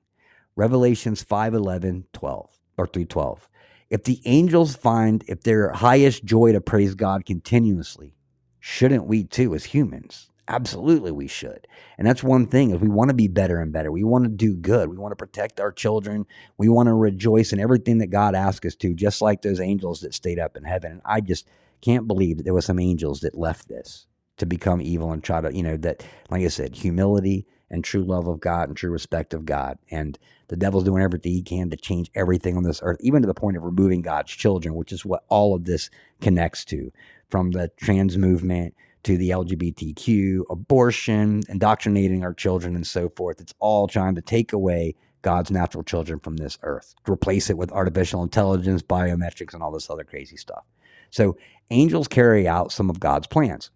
Revelations 0.57 1.23
5 1.23 1.55
11, 1.55 2.07
12, 2.13 2.51
or 2.79 2.87
3 2.87 3.05
12. 3.05 3.49
If 3.91 4.05
the 4.05 4.21
angels 4.25 4.77
find 4.77 5.25
if 5.27 5.43
their 5.43 5.73
highest 5.73 6.25
joy 6.25 6.53
to 6.53 6.61
praise 6.61 6.95
God 6.95 7.27
continuously, 7.27 8.15
shouldn't 8.61 9.07
we 9.07 9.25
too 9.25 9.55
as 9.55 9.65
humans? 9.65 10.30
Absolutely, 10.51 11.13
we 11.13 11.29
should. 11.29 11.69
And 11.97 12.05
that's 12.09 12.25
one 12.25 12.45
thing 12.49 12.73
is 12.73 12.81
we 12.81 12.89
want 12.89 13.09
to 13.11 13.15
be 13.15 13.29
better 13.29 13.61
and 13.61 13.73
better. 13.73 13.93
We 13.93 14.03
want 14.03 14.25
to 14.25 14.29
do 14.29 14.57
good. 14.57 14.89
We 14.89 14.97
want 14.97 15.13
to 15.13 15.17
protect 15.17 15.61
our 15.61 15.71
children. 15.71 16.27
We 16.59 16.69
want 16.69 16.89
to 16.89 16.93
rejoice 16.95 17.53
in 17.53 17.61
everything 17.61 17.99
that 17.99 18.09
God 18.09 18.35
asks 18.35 18.67
us 18.67 18.75
to, 18.77 18.93
just 18.93 19.23
like 19.23 19.43
those 19.43 19.61
angels 19.61 20.01
that 20.01 20.13
stayed 20.13 20.41
up 20.41 20.57
in 20.57 20.65
heaven. 20.65 20.91
And 20.91 21.03
I 21.05 21.21
just 21.21 21.47
can't 21.83 22.09
believe 22.09 22.37
that 22.37 22.43
there 22.43 22.53
were 22.53 22.63
some 22.63 22.81
angels 22.81 23.21
that 23.21 23.39
left 23.39 23.69
this 23.69 24.07
to 24.39 24.47
become 24.47 24.83
evil 24.83 25.13
and 25.13 25.23
try 25.23 25.41
to, 25.41 25.55
you 25.55 25.63
know, 25.63 25.77
that, 25.77 26.05
like 26.31 26.43
I 26.43 26.49
said, 26.49 26.75
humility 26.75 27.47
and 27.71 27.85
true 27.85 28.03
love 28.03 28.27
of 28.27 28.41
God 28.41 28.67
and 28.67 28.77
true 28.77 28.91
respect 28.91 29.33
of 29.33 29.45
God. 29.47 29.79
And 29.89 30.19
the 30.49 30.57
devil's 30.57 30.83
doing 30.83 31.01
everything 31.01 31.31
he 31.31 31.43
can 31.43 31.71
to 31.71 31.77
change 31.77 32.11
everything 32.17 32.57
on 32.57 32.65
this 32.65 32.81
earth, 32.83 32.99
even 33.03 33.23
to 33.23 33.29
the 33.29 33.35
point 33.35 33.57
of 33.57 33.63
removing 33.63 34.03
God's 34.03 34.33
children, 34.33 34.75
which 34.75 34.91
is 34.91 35.05
what 35.05 35.23
all 35.29 35.55
of 35.55 35.63
this 35.63 35.91
connects 36.21 36.65
to 36.65 36.91
from 37.29 37.53
the 37.53 37.71
trans 37.77 38.19
movement 38.19 38.75
to 39.05 39.17
the 39.17 39.31
LGBTQ, 39.31 40.43
abortion, 40.51 41.43
indoctrinating 41.49 42.23
our 42.25 42.35
children, 42.35 42.77
and 42.77 42.87
so 42.87 43.09
forth. 43.09 43.41
It's 43.41 43.55
all 43.59 43.87
trying 43.87 44.15
to 44.17 44.23
take 44.23 44.53
away 44.53 44.95
God's 45.23 45.51
natural 45.51 45.85
children 45.85 46.19
from 46.19 46.37
this 46.37 46.59
earth, 46.63 46.95
replace 47.09 47.51
it 47.51 47.59
with 47.59 47.73
artificial 47.73 48.23
intelligence, 48.23 48.83
biometrics, 48.83 49.55
and 49.55 49.63
all 49.63 49.73
this 49.73 49.91
other 49.91 50.05
crazy 50.05 50.37
stuff. 50.37 50.65
So, 51.11 51.37
angels 51.71 52.09
carry 52.09 52.47
out 52.47 52.73
some 52.73 52.89
of 52.89 53.01
God's 53.01 53.27
plans. 53.27 53.71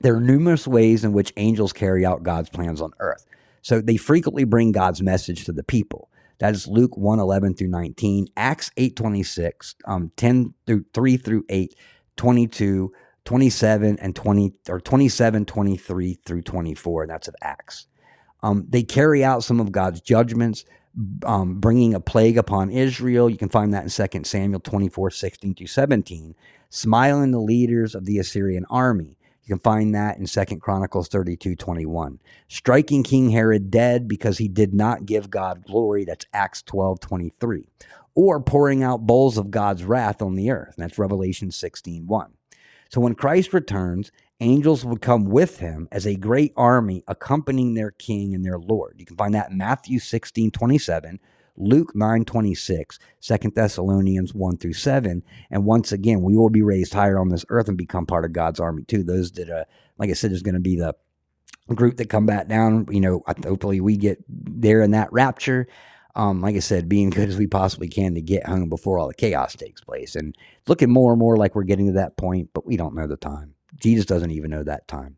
There 0.00 0.14
are 0.14 0.20
numerous 0.20 0.66
ways 0.66 1.04
in 1.04 1.12
which 1.12 1.32
angels 1.36 1.72
carry 1.72 2.04
out 2.04 2.22
God's 2.22 2.50
plans 2.50 2.80
on 2.80 2.92
earth. 3.00 3.24
So, 3.62 3.80
they 3.80 3.96
frequently 3.96 4.44
bring 4.44 4.72
God's 4.72 5.02
message 5.02 5.44
to 5.44 5.52
the 5.52 5.64
people. 5.64 6.10
That 6.38 6.54
is 6.54 6.68
Luke 6.68 6.96
1 6.96 7.18
11 7.18 7.54
through 7.54 7.68
19, 7.68 8.28
Acts 8.36 8.70
8 8.76 8.94
26, 8.94 9.74
um, 9.86 10.12
10 10.16 10.54
through 10.66 10.84
3 10.94 11.16
through 11.16 11.44
8, 11.48 11.74
22, 12.16 12.92
27, 13.28 13.98
and 13.98 14.16
20, 14.16 14.54
or 14.70 14.80
27, 14.80 15.44
23 15.44 16.14
through 16.24 16.40
24. 16.40 17.02
And 17.02 17.10
that's 17.10 17.28
of 17.28 17.36
Acts. 17.42 17.86
Um, 18.42 18.64
they 18.66 18.82
carry 18.82 19.22
out 19.22 19.44
some 19.44 19.60
of 19.60 19.70
God's 19.70 20.00
judgments, 20.00 20.64
um, 21.26 21.60
bringing 21.60 21.92
a 21.92 22.00
plague 22.00 22.38
upon 22.38 22.70
Israel. 22.70 23.28
You 23.28 23.36
can 23.36 23.50
find 23.50 23.74
that 23.74 23.82
in 23.84 24.08
2 24.08 24.24
Samuel 24.24 24.60
24, 24.60 25.10
16 25.10 25.54
through 25.56 25.66
17. 25.66 26.36
Smiling 26.70 27.30
the 27.32 27.38
leaders 27.38 27.94
of 27.94 28.06
the 28.06 28.18
Assyrian 28.18 28.64
army. 28.70 29.18
You 29.42 29.56
can 29.56 29.58
find 29.58 29.94
that 29.94 30.16
in 30.16 30.24
2 30.24 30.56
Chronicles 30.56 31.08
32, 31.08 31.54
21. 31.54 32.20
Striking 32.48 33.02
King 33.02 33.28
Herod 33.28 33.70
dead 33.70 34.08
because 34.08 34.38
he 34.38 34.48
did 34.48 34.72
not 34.72 35.04
give 35.04 35.28
God 35.28 35.66
glory. 35.66 36.06
That's 36.06 36.24
Acts 36.32 36.62
12, 36.62 36.98
23. 37.00 37.66
Or 38.14 38.40
pouring 38.40 38.82
out 38.82 39.06
bowls 39.06 39.36
of 39.36 39.50
God's 39.50 39.84
wrath 39.84 40.22
on 40.22 40.34
the 40.34 40.50
earth. 40.50 40.72
And 40.78 40.82
that's 40.82 40.98
Revelation 40.98 41.50
16, 41.50 42.06
1. 42.06 42.32
So 42.88 43.00
when 43.00 43.14
Christ 43.14 43.52
returns, 43.52 44.10
angels 44.40 44.84
will 44.84 44.96
come 44.96 45.24
with 45.26 45.58
him 45.58 45.88
as 45.92 46.06
a 46.06 46.16
great 46.16 46.52
army 46.56 47.04
accompanying 47.06 47.74
their 47.74 47.90
king 47.90 48.34
and 48.34 48.44
their 48.44 48.58
Lord. 48.58 48.96
You 48.98 49.06
can 49.06 49.16
find 49.16 49.34
that 49.34 49.50
in 49.50 49.58
Matthew 49.58 49.98
16, 49.98 50.50
27, 50.50 51.20
Luke 51.56 51.94
9, 51.94 52.24
26, 52.24 52.98
2 53.20 53.36
Thessalonians 53.54 54.32
1 54.32 54.56
through 54.58 54.72
7. 54.74 55.22
And 55.50 55.64
once 55.64 55.92
again, 55.92 56.22
we 56.22 56.36
will 56.36 56.50
be 56.50 56.62
raised 56.62 56.94
higher 56.94 57.18
on 57.18 57.28
this 57.28 57.44
earth 57.48 57.68
and 57.68 57.76
become 57.76 58.06
part 58.06 58.24
of 58.24 58.32
God's 58.32 58.60
army 58.60 58.84
too. 58.84 59.02
Those 59.02 59.32
that, 59.32 59.50
uh, 59.50 59.64
like 59.98 60.10
I 60.10 60.14
said, 60.14 60.32
is 60.32 60.42
going 60.42 60.54
to 60.54 60.60
be 60.60 60.76
the 60.76 60.94
group 61.74 61.96
that 61.96 62.08
come 62.08 62.26
back 62.26 62.48
down. 62.48 62.86
You 62.90 63.00
know, 63.00 63.22
hopefully 63.26 63.80
we 63.80 63.96
get 63.96 64.24
there 64.28 64.80
in 64.82 64.92
that 64.92 65.12
rapture. 65.12 65.66
Um, 66.18 66.42
like 66.42 66.56
I 66.56 66.58
said, 66.58 66.88
being 66.88 67.10
good 67.18 67.30
as 67.30 67.38
we 67.38 67.46
possibly 67.46 67.88
can 67.88 68.14
to 68.14 68.20
get 68.20 68.46
home 68.46 68.68
before 68.68 68.98
all 68.98 69.08
the 69.08 69.14
chaos 69.14 69.54
takes 69.54 69.80
place. 69.80 70.14
And 70.14 70.36
looking 70.66 70.90
more 70.90 71.12
and 71.12 71.18
more 71.18 71.36
like 71.36 71.54
we're 71.54 71.62
getting 71.62 71.86
to 71.86 71.92
that 71.92 72.18
point, 72.18 72.50
but 72.52 72.66
we 72.66 72.76
don't 72.76 72.94
know 72.94 73.06
the 73.06 73.16
time. 73.16 73.54
Jesus 73.80 74.04
doesn't 74.04 74.32
even 74.32 74.50
know 74.50 74.64
that 74.64 74.88
time. 74.88 75.16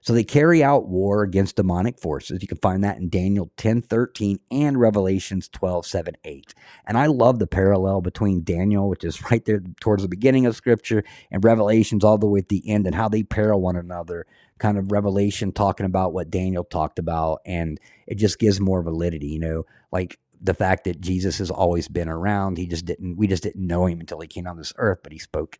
So 0.00 0.12
they 0.12 0.24
carry 0.24 0.62
out 0.62 0.88
war 0.88 1.22
against 1.22 1.56
demonic 1.56 1.98
forces. 2.00 2.40
You 2.40 2.48
can 2.48 2.58
find 2.58 2.84
that 2.84 2.98
in 2.98 3.08
Daniel 3.08 3.50
10 3.56 3.82
13 3.82 4.38
and 4.50 4.78
Revelations 4.78 5.48
12 5.48 5.86
7 5.86 6.14
8. 6.24 6.54
And 6.86 6.96
I 6.96 7.06
love 7.06 7.38
the 7.38 7.46
parallel 7.46 8.00
between 8.00 8.44
Daniel, 8.44 8.88
which 8.88 9.04
is 9.04 9.22
right 9.30 9.44
there 9.44 9.60
towards 9.80 10.02
the 10.02 10.08
beginning 10.08 10.46
of 10.46 10.56
scripture, 10.56 11.02
and 11.30 11.44
Revelations 11.44 12.04
all 12.04 12.18
the 12.18 12.28
way 12.28 12.38
at 12.38 12.48
the 12.48 12.68
end, 12.68 12.86
and 12.86 12.94
how 12.94 13.08
they 13.08 13.22
parallel 13.22 13.60
one 13.60 13.76
another. 13.76 14.26
Kind 14.58 14.78
of 14.78 14.90
Revelation 14.90 15.52
talking 15.52 15.86
about 15.86 16.12
what 16.12 16.30
Daniel 16.30 16.64
talked 16.64 16.98
about, 16.98 17.40
and 17.44 17.78
it 18.06 18.16
just 18.16 18.38
gives 18.38 18.60
more 18.60 18.82
validity, 18.82 19.28
you 19.28 19.38
know, 19.38 19.64
like 19.92 20.18
the 20.40 20.54
fact 20.54 20.84
that 20.84 21.00
Jesus 21.00 21.38
has 21.38 21.50
always 21.50 21.88
been 21.88 22.08
around. 22.08 22.58
He 22.58 22.66
just 22.66 22.84
didn't, 22.84 23.16
we 23.16 23.26
just 23.26 23.42
didn't 23.42 23.66
know 23.66 23.86
him 23.86 24.00
until 24.00 24.20
he 24.20 24.28
came 24.28 24.46
on 24.46 24.56
this 24.56 24.72
earth, 24.76 25.00
but 25.02 25.12
he 25.12 25.18
spoke 25.18 25.58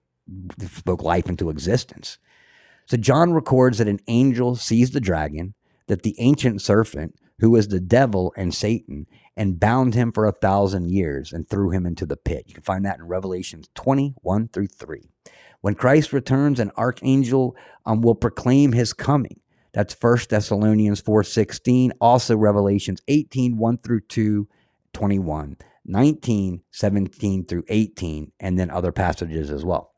spoke 0.60 1.02
life 1.02 1.28
into 1.28 1.50
existence. 1.50 2.18
So 2.86 2.96
John 2.96 3.32
records 3.32 3.78
that 3.78 3.88
an 3.88 4.00
angel 4.08 4.56
sees 4.56 4.90
the 4.90 5.00
dragon, 5.00 5.54
that 5.86 6.02
the 6.02 6.14
ancient 6.18 6.62
serpent, 6.62 7.14
who 7.40 7.50
was 7.50 7.68
the 7.68 7.80
devil 7.80 8.32
and 8.36 8.54
Satan, 8.54 9.06
and 9.36 9.60
bound 9.60 9.94
him 9.94 10.10
for 10.10 10.26
a 10.26 10.32
thousand 10.32 10.90
years 10.90 11.32
and 11.32 11.48
threw 11.48 11.70
him 11.70 11.86
into 11.86 12.06
the 12.06 12.16
pit. 12.16 12.44
You 12.46 12.54
can 12.54 12.62
find 12.62 12.84
that 12.84 12.98
in 12.98 13.06
Revelations 13.06 13.68
21 13.74 14.48
through 14.48 14.66
3. 14.66 15.10
When 15.60 15.74
Christ 15.74 16.12
returns, 16.12 16.60
an 16.60 16.72
archangel 16.76 17.56
um, 17.84 18.00
will 18.00 18.14
proclaim 18.14 18.72
his 18.72 18.92
coming. 18.92 19.40
That's 19.72 19.96
1 20.00 20.18
Thessalonians 20.30 21.02
4.16, 21.02 21.90
also 22.00 22.36
Revelations 22.36 23.02
18, 23.06 23.56
1 23.58 23.78
through 23.78 24.00
2, 24.02 24.48
21, 24.98 25.56
19, 25.84 26.62
17 26.72 27.44
through 27.44 27.62
18, 27.68 28.32
and 28.40 28.58
then 28.58 28.68
other 28.68 28.90
passages 28.90 29.48
as 29.48 29.64
well. 29.64 29.92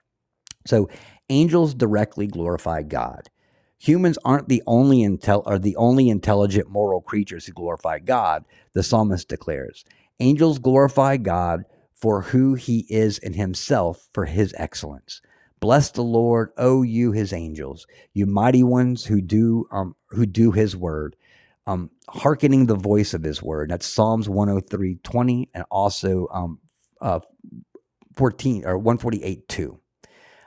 So 0.66 0.90
angels 1.30 1.72
directly 1.72 2.26
glorify 2.26 2.82
God. 2.82 3.30
Humans 3.78 4.18
aren't 4.26 4.50
the 4.50 4.62
only 4.66 4.98
intel 4.98 5.42
are 5.46 5.58
the 5.58 5.74
only 5.76 6.10
intelligent 6.10 6.68
moral 6.68 7.00
creatures 7.00 7.46
who 7.46 7.52
glorify 7.52 7.98
God, 7.98 8.44
the 8.74 8.82
psalmist 8.82 9.26
declares. 9.26 9.86
Angels 10.18 10.58
glorify 10.58 11.16
God 11.16 11.64
for 11.94 12.20
who 12.20 12.52
he 12.56 12.84
is 12.90 13.16
in 13.16 13.32
himself 13.32 14.10
for 14.12 14.26
his 14.26 14.54
excellence. 14.58 15.22
Bless 15.60 15.90
the 15.90 16.02
Lord, 16.02 16.50
O 16.58 16.82
you 16.82 17.12
his 17.12 17.32
angels, 17.32 17.86
you 18.12 18.26
mighty 18.26 18.62
ones 18.62 19.06
who 19.06 19.22
do 19.22 19.64
um, 19.70 19.96
who 20.10 20.26
do 20.26 20.52
his 20.52 20.76
word, 20.76 21.16
um, 21.66 21.90
hearkening 22.08 22.66
the 22.66 22.74
voice 22.74 23.14
of 23.14 23.22
his 23.22 23.42
word. 23.42 23.70
That's 23.70 23.86
Psalms 23.86 24.28
103, 24.28 24.96
20, 25.02 25.50
and 25.54 25.64
also 25.70 26.28
um, 26.32 26.58
uh, 27.00 27.20
14 28.16 28.64
or 28.66 28.76
148, 28.78 29.48
2. 29.48 29.80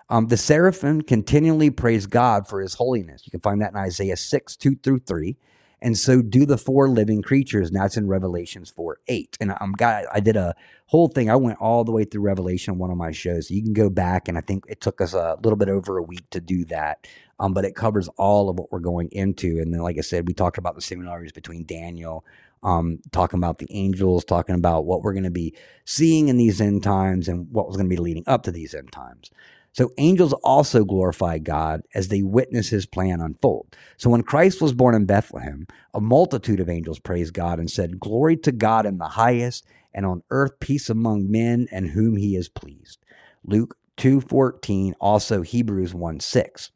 Um, 0.10 0.28
the 0.28 0.38
seraphim 0.38 1.02
continually 1.02 1.70
praise 1.70 2.06
God 2.06 2.48
for 2.48 2.62
his 2.62 2.76
holiness. 2.76 3.24
You 3.26 3.32
can 3.32 3.40
find 3.40 3.62
that 3.62 3.72
in 3.72 3.78
Isaiah 3.78 4.18
6, 4.18 4.56
2 4.58 4.76
through 4.76 5.00
3. 5.00 5.38
And 5.82 5.98
so 5.98 6.22
do 6.22 6.46
the 6.46 6.58
four 6.58 6.88
living 6.88 7.22
creatures. 7.22 7.68
And 7.68 7.78
that's 7.78 7.98
in 7.98 8.08
Revelations 8.08 8.70
4, 8.70 9.00
8. 9.08 9.38
And 9.42 9.54
I'm 9.60 9.74
got 9.74 10.06
I 10.14 10.22
did 10.22 10.38
a 10.38 10.56
whole 10.88 11.10
thing. 11.10 11.30
I 11.30 11.36
went 11.36 11.60
all 11.60 11.84
the 11.84 11.92
way 11.92 12.06
through 12.06 12.22
Revelation, 12.22 12.78
one 12.78 12.90
of 12.90 12.98
my 12.98 13.12
shows. 13.12 13.52
You 13.52 13.62
can 13.62 13.74
go 13.74 13.90
back, 13.90 14.28
and 14.28 14.38
I 14.38 14.42
think 14.42 14.64
it 14.70 14.80
took 14.80 15.02
us 15.02 15.14
a 15.14 15.38
little 15.44 15.58
bit 15.58 15.68
over 15.68 15.98
a 15.98 16.04
week 16.04 16.30
to 16.30 16.40
do 16.40 16.64
that. 16.66 17.06
Um, 17.40 17.54
but 17.54 17.66
it 17.66 17.76
covers 17.76 18.08
all 18.18 18.50
of 18.50 18.58
what 18.58 18.72
we're 18.72 18.80
going 18.80 19.10
into. 19.12 19.60
And 19.60 19.74
then, 19.74 19.82
like 19.82 19.98
I 19.98 20.02
said, 20.02 20.28
we 20.28 20.34
talked 20.34 20.58
about 20.58 20.76
the 20.76 20.82
similarities 20.82 21.32
between 21.32 21.66
Daniel, 21.66 22.24
um, 22.62 23.00
talking 23.12 23.40
about 23.40 23.58
the 23.58 23.68
angels, 23.72 24.24
talking 24.24 24.56
about 24.56 24.86
what 24.86 25.02
we're 25.02 25.14
going 25.14 25.24
to 25.24 25.32
be 25.32 25.54
seeing 25.84 26.30
in 26.30 26.38
these 26.38 26.62
end 26.62 26.84
times 26.84 27.28
and 27.28 27.52
what 27.52 27.68
was 27.68 27.76
going 27.76 27.90
to 27.90 27.96
be 27.96 28.02
leading 28.02 28.24
up 28.28 28.44
to 28.44 28.52
these 28.52 28.74
end 28.74 28.92
times. 28.92 29.32
So 29.74 29.92
angels 29.98 30.34
also 30.44 30.86
glorify 30.86 31.40
God 31.40 31.82
as 31.96 32.10
they 32.10 32.22
witness 32.22 32.70
his 32.70 32.86
plan 32.86 33.20
unfold. 33.20 33.76
So 33.98 34.10
when 34.12 34.22
Christ 34.22 34.62
was 34.62 34.72
born 34.72 34.94
in 34.94 35.06
Bethlehem, 35.06 35.66
a 35.96 36.00
multitude 36.00 36.60
of 36.60 36.70
angels 36.70 37.00
praised 37.00 37.34
God 37.34 37.58
and 37.58 37.70
said, 37.70 38.00
Glory 38.00 38.38
to 38.38 38.52
God 38.52 38.86
in 38.86 39.00
the 39.00 39.10
highest, 39.10 39.66
and 39.92 40.06
on 40.06 40.24
earth 40.30 40.60
peace 40.60 40.90
among 40.90 41.30
men 41.30 41.68
and 41.72 41.90
whom 41.90 42.18
he 42.18 42.36
is 42.36 42.50
pleased. 42.50 43.00
Luke 43.44 43.76
2:14, 43.98 44.94
also 45.00 45.42
Hebrews 45.42 45.94
1 45.94 46.20
6. 46.20 46.72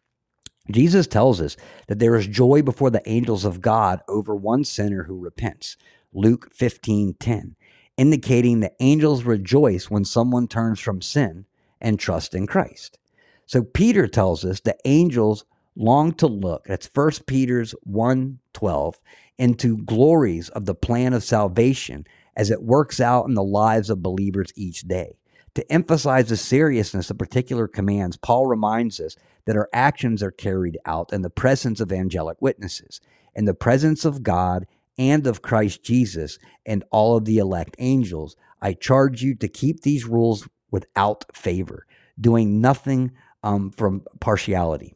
Jesus 0.70 1.08
tells 1.08 1.40
us 1.42 1.56
that 1.88 2.00
there 2.00 2.16
is 2.16 2.28
joy 2.28 2.62
before 2.62 2.90
the 2.90 3.08
angels 3.10 3.46
of 3.46 3.62
God 3.62 4.02
over 4.08 4.36
one 4.36 4.64
sinner 4.64 5.04
who 5.04 5.18
repents. 5.18 5.78
Luke 6.14 6.52
15:10, 6.54 7.56
indicating 7.98 8.60
that 8.62 8.76
angels 8.80 9.24
rejoice 9.24 9.90
when 9.90 10.06
someone 10.06 10.48
turns 10.48 10.80
from 10.80 11.02
sin 11.02 11.46
and 11.80 12.00
trusts 12.00 12.36
in 12.36 12.48
Christ. 12.48 12.98
So 13.46 13.64
Peter 13.64 14.08
tells 14.08 14.44
us 14.44 14.60
that 14.62 14.82
angels 14.84 15.46
long 15.76 16.12
to 16.14 16.28
look, 16.28 16.66
that's 16.66 16.88
1 16.88 17.26
Peter's 17.28 17.74
1 17.84 18.40
12, 18.54 19.00
into 19.38 19.78
glories 19.78 20.50
of 20.50 20.66
the 20.66 20.76
plan 20.76 21.14
of 21.14 21.24
salvation 21.24 22.06
as 22.36 22.52
it 22.52 22.64
works 22.64 23.00
out 23.00 23.26
in 23.26 23.36
the 23.36 23.44
lives 23.44 23.90
of 23.90 24.02
believers 24.02 24.52
each 24.56 24.82
day. 24.82 25.18
To 25.56 25.72
emphasize 25.72 26.30
the 26.30 26.38
seriousness 26.38 27.10
of 27.10 27.18
particular 27.18 27.68
commands, 27.68 28.18
Paul 28.18 28.46
reminds 28.46 29.00
us 29.00 29.16
that 29.48 29.56
our 29.56 29.70
actions 29.74 30.22
are 30.22 30.30
carried 30.30 30.78
out 30.86 31.12
in 31.14 31.22
the 31.22 31.30
presence 31.30 31.80
of 31.80 31.92
angelic 31.92 32.38
witnesses, 32.42 33.00
in 33.34 33.46
the 33.46 33.54
presence 33.54 34.04
of 34.04 34.22
God 34.22 34.68
and 34.98 35.26
of 35.26 35.42
Christ 35.42 35.82
Jesus 35.84 36.38
and 36.66 36.84
all 36.92 37.16
of 37.16 37.24
the 37.24 37.38
elect 37.38 37.76
angels. 37.80 38.36
I 38.62 38.74
charge 38.74 39.24
you 39.24 39.36
to 39.36 39.48
keep 39.48 39.82
these 39.82 40.06
rules 40.06 40.50
without 40.70 41.26
favor, 41.34 41.88
doing 42.20 42.60
nothing 42.60 43.14
um, 43.42 43.72
from 43.72 44.04
partiality. 44.20 44.96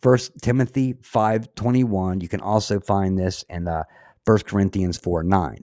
First 0.00 0.40
Timothy 0.40 0.94
5:21, 0.94 2.22
you 2.22 2.28
can 2.28 2.40
also 2.40 2.80
find 2.80 3.18
this 3.18 3.44
in 3.50 3.68
uh, 3.68 3.84
1 4.24 4.38
Corinthians 4.40 4.96
4 4.96 5.24
9. 5.24 5.62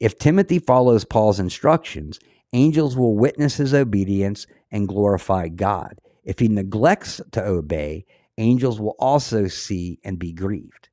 If 0.00 0.18
Timothy 0.18 0.58
follows 0.58 1.04
Paul's 1.04 1.38
instructions, 1.38 2.18
angels 2.52 2.96
will 2.96 3.14
witness 3.14 3.58
his 3.58 3.72
obedience 3.72 4.46
and 4.72 4.88
glorify 4.88 5.48
God. 5.48 6.00
If 6.24 6.38
he 6.38 6.48
neglects 6.48 7.20
to 7.32 7.44
obey, 7.44 8.06
angels 8.38 8.80
will 8.80 8.96
also 8.98 9.46
see 9.46 9.98
and 10.04 10.18
be 10.18 10.32
grieved. 10.32 10.88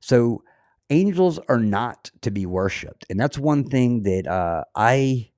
So, 0.00 0.42
angels 0.90 1.38
are 1.48 1.58
not 1.58 2.10
to 2.22 2.30
be 2.30 2.44
worshiped. 2.44 3.06
And 3.08 3.18
that's 3.18 3.38
one 3.38 3.64
thing 3.64 4.02
that 4.02 4.26
uh, 4.26 4.64
I 4.74 5.30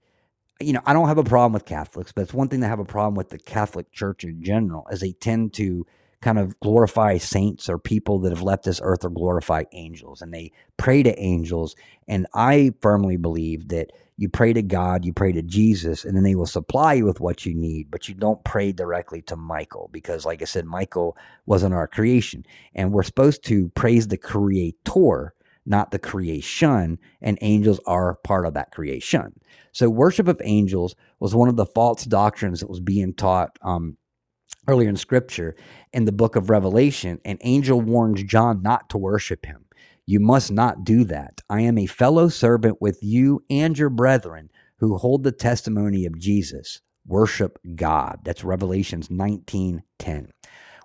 you 0.60 0.72
know, 0.72 0.80
I 0.86 0.92
don't 0.92 1.08
have 1.08 1.18
a 1.18 1.24
problem 1.24 1.52
with 1.52 1.64
Catholics, 1.64 2.12
but 2.12 2.22
it's 2.22 2.34
one 2.34 2.48
thing 2.48 2.60
to 2.60 2.68
have 2.68 2.78
a 2.78 2.84
problem 2.84 3.14
with 3.14 3.30
the 3.30 3.38
Catholic 3.38 3.90
Church 3.92 4.24
in 4.24 4.42
general, 4.42 4.86
as 4.90 5.00
they 5.00 5.12
tend 5.12 5.52
to 5.54 5.84
kind 6.24 6.38
of 6.38 6.58
glorify 6.60 7.18
saints 7.18 7.68
or 7.68 7.78
people 7.78 8.18
that 8.20 8.32
have 8.32 8.40
left 8.40 8.64
this 8.64 8.80
earth 8.82 9.04
or 9.04 9.10
glorify 9.10 9.64
angels 9.72 10.22
and 10.22 10.32
they 10.32 10.50
pray 10.78 11.02
to 11.02 11.16
angels. 11.20 11.76
And 12.08 12.26
I 12.32 12.72
firmly 12.80 13.18
believe 13.18 13.68
that 13.68 13.90
you 14.16 14.28
pray 14.28 14.52
to 14.52 14.62
God, 14.62 15.04
you 15.04 15.12
pray 15.12 15.32
to 15.32 15.42
Jesus, 15.42 16.04
and 16.04 16.16
then 16.16 16.22
they 16.22 16.36
will 16.36 16.46
supply 16.46 16.94
you 16.94 17.04
with 17.04 17.20
what 17.20 17.44
you 17.44 17.54
need, 17.54 17.90
but 17.90 18.08
you 18.08 18.14
don't 18.14 18.44
pray 18.44 18.70
directly 18.70 19.22
to 19.22 19.36
Michael 19.36 19.90
because, 19.92 20.24
like 20.24 20.40
I 20.40 20.44
said, 20.44 20.66
Michael 20.66 21.16
wasn't 21.46 21.74
our 21.74 21.88
creation. 21.88 22.44
And 22.74 22.92
we're 22.92 23.02
supposed 23.02 23.44
to 23.46 23.70
praise 23.70 24.08
the 24.08 24.16
creator, 24.16 25.34
not 25.66 25.90
the 25.90 25.98
creation, 25.98 26.98
and 27.20 27.38
angels 27.40 27.80
are 27.86 28.14
part 28.14 28.46
of 28.46 28.54
that 28.54 28.70
creation. 28.70 29.40
So, 29.72 29.90
worship 29.90 30.28
of 30.28 30.40
angels 30.44 30.94
was 31.18 31.34
one 31.34 31.48
of 31.48 31.56
the 31.56 31.66
false 31.66 32.04
doctrines 32.04 32.60
that 32.60 32.70
was 32.70 32.80
being 32.80 33.14
taught 33.14 33.58
um, 33.62 33.96
earlier 34.68 34.88
in 34.88 34.96
scripture 34.96 35.56
in 35.92 36.04
the 36.04 36.12
book 36.12 36.36
of 36.36 36.50
Revelation. 36.50 37.20
An 37.24 37.38
angel 37.40 37.80
warns 37.80 38.22
John 38.22 38.62
not 38.62 38.88
to 38.90 38.98
worship 38.98 39.46
him. 39.46 39.63
You 40.06 40.20
must 40.20 40.52
not 40.52 40.84
do 40.84 41.04
that. 41.04 41.40
I 41.48 41.60
am 41.62 41.78
a 41.78 41.86
fellow 41.86 42.28
servant 42.28 42.80
with 42.80 42.98
you 43.02 43.44
and 43.48 43.76
your 43.78 43.90
brethren 43.90 44.50
who 44.78 44.98
hold 44.98 45.22
the 45.22 45.32
testimony 45.32 46.04
of 46.04 46.18
Jesus. 46.18 46.80
Worship 47.06 47.58
God. 47.74 48.20
That's 48.24 48.44
Revelations 48.44 49.10
19:10. 49.10 50.30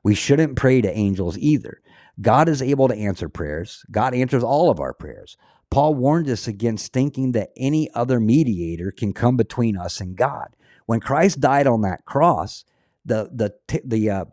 We 0.03 0.15
shouldn't 0.15 0.55
pray 0.55 0.81
to 0.81 0.97
angels 0.97 1.37
either. 1.37 1.81
God 2.21 2.49
is 2.49 2.61
able 2.61 2.87
to 2.87 2.95
answer 2.95 3.29
prayers. 3.29 3.83
God 3.91 4.13
answers 4.13 4.43
all 4.43 4.69
of 4.69 4.79
our 4.79 4.93
prayers. 4.93 5.37
Paul 5.69 5.95
warned 5.95 6.29
us 6.29 6.47
against 6.47 6.91
thinking 6.91 7.31
that 7.33 7.51
any 7.55 7.89
other 7.93 8.19
mediator 8.19 8.91
can 8.91 9.13
come 9.13 9.37
between 9.37 9.77
us 9.77 10.01
and 10.01 10.15
God. 10.15 10.55
When 10.85 10.99
Christ 10.99 11.39
died 11.39 11.67
on 11.67 11.81
that 11.81 12.05
cross, 12.05 12.65
the 13.05 13.29
the 13.33 13.53
the 13.85 14.09
uh, 14.09 14.25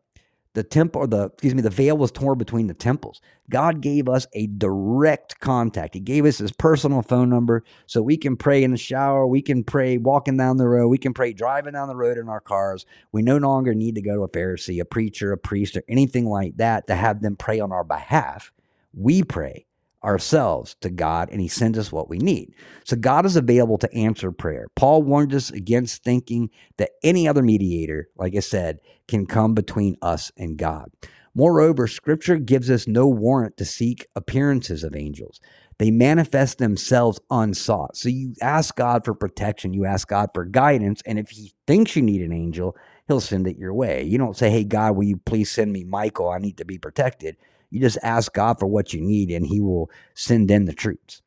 the 0.57 0.65
temple 0.65 1.03
or 1.03 1.07
the 1.07 1.25
excuse 1.27 1.55
me 1.55 1.61
the 1.61 1.69
veil 1.69 1.99
was 1.99 2.11
torn 2.11 2.39
between 2.39 2.67
the 2.67 2.75
temples. 2.75 3.21
God 3.51 3.83
gave 3.83 4.09
us 4.09 4.27
a 4.33 4.47
direct 4.47 5.39
contact. 5.39 5.93
He 5.93 6.01
gave 6.01 6.25
us 6.25 6.39
his 6.39 6.51
personal 6.51 7.03
phone 7.03 7.29
number 7.29 7.63
so 7.85 8.01
we 8.01 8.17
can 8.17 8.39
pray 8.39 8.65
in 8.65 8.71
the 8.71 8.79
shower. 8.79 9.27
We 9.27 9.43
can 9.43 9.65
pray 9.65 9.99
walking 9.99 10.39
down 10.39 10.57
the 10.57 10.67
road. 10.67 10.89
We 10.89 10.97
can 10.97 11.13
pray 11.13 11.35
driving 11.35 11.75
down 11.75 11.89
the 11.89 11.95
road 11.95 12.17
in 12.17 12.31
our 12.31 12.41
cars. 12.41 12.87
We 13.13 13.21
no 13.21 13.37
longer 13.37 13.75
need 13.75 13.97
to 13.97 14.03
go 14.03 14.17
to 14.17 14.23
a 14.23 14.29
pharisee 14.31 14.81
a 14.81 14.87
preacher 14.87 15.31
a 15.31 15.37
priest 15.37 15.77
or 15.77 15.85
anything 15.91 16.25
like 16.25 16.57
that 16.57 16.87
to 16.87 16.95
have 16.95 17.21
them 17.21 17.37
pray 17.37 17.61
on 17.61 17.71
our 17.71 17.85
behalf. 17.85 18.51
We 18.95 19.25
pray 19.25 19.66
ourselves 20.05 20.77
to 20.81 20.91
God 20.91 21.29
and 21.31 21.41
he 21.41 21.49
sends 21.49 21.79
us 21.79 21.93
what 21.93 22.09
we 22.09 22.19
need. 22.19 22.55
So 22.85 22.97
God 22.97 23.27
is 23.27 23.37
available 23.37 23.79
to 23.79 23.93
answer 23.95 24.31
prayer. 24.33 24.67
Paul 24.77 25.03
warned 25.03 25.35
us 25.35 25.51
against 25.51 26.05
thinking 26.05 26.51
that 26.77 26.91
any 27.03 27.27
other 27.27 27.43
mediator, 27.43 28.09
like 28.17 28.37
I 28.37 28.41
said, 28.41 28.81
can 29.09 29.27
come 29.27 29.55
between 29.55 29.97
us 30.03 30.33
and 30.37 30.57
God. 30.57 30.91
Moreover, 31.35 31.87
scripture 31.87 32.37
gives 32.39 32.71
us 32.71 32.87
no 32.87 33.07
warrant 33.07 33.59
to 33.59 33.65
seek 33.67 34.07
appearances 34.17 34.83
of 34.83 34.97
angels. 34.97 35.41
They 35.79 35.91
manifest 35.91 36.57
themselves 36.57 37.21
unsought. 37.31 37.97
So 37.97 38.09
you 38.09 38.35
ask 38.41 38.75
God 38.75 39.05
for 39.05 39.15
protection, 39.15 39.75
you 39.75 39.85
ask 39.85 40.09
God 40.09 40.31
for 40.33 40.47
guidance, 40.47 41.03
and 41.05 41.19
if 41.19 41.31
he 41.31 41.53
thinks 41.67 41.95
you 41.95 42.01
need 42.01 42.23
an 42.23 42.33
angel, 42.33 42.75
he'll 43.07 43.21
send 43.21 43.47
it 43.47 43.59
your 43.59 43.75
way. 43.75 44.03
You 44.03 44.17
don't 44.17 44.37
say, 44.37 44.51
Hey, 44.51 44.65
God, 44.65 44.97
will 44.97 45.05
you 45.05 45.19
please 45.19 45.51
send 45.51 45.73
me 45.73 45.85
Michael? 45.85 46.31
I 46.31 46.39
need 46.39 46.57
to 46.57 46.65
be 46.65 46.79
protected. 46.79 47.37
You 47.77 47.83
just 47.83 47.99
ask 48.03 48.33
God 48.33 48.59
for 48.59 48.67
what 48.67 48.95
you 48.95 49.03
need, 49.03 49.31
and 49.31 49.47
He 49.47 49.61
will 49.61 49.91
send 50.15 50.51
in 50.51 50.65
the 50.65 50.73
troops. 50.73 51.21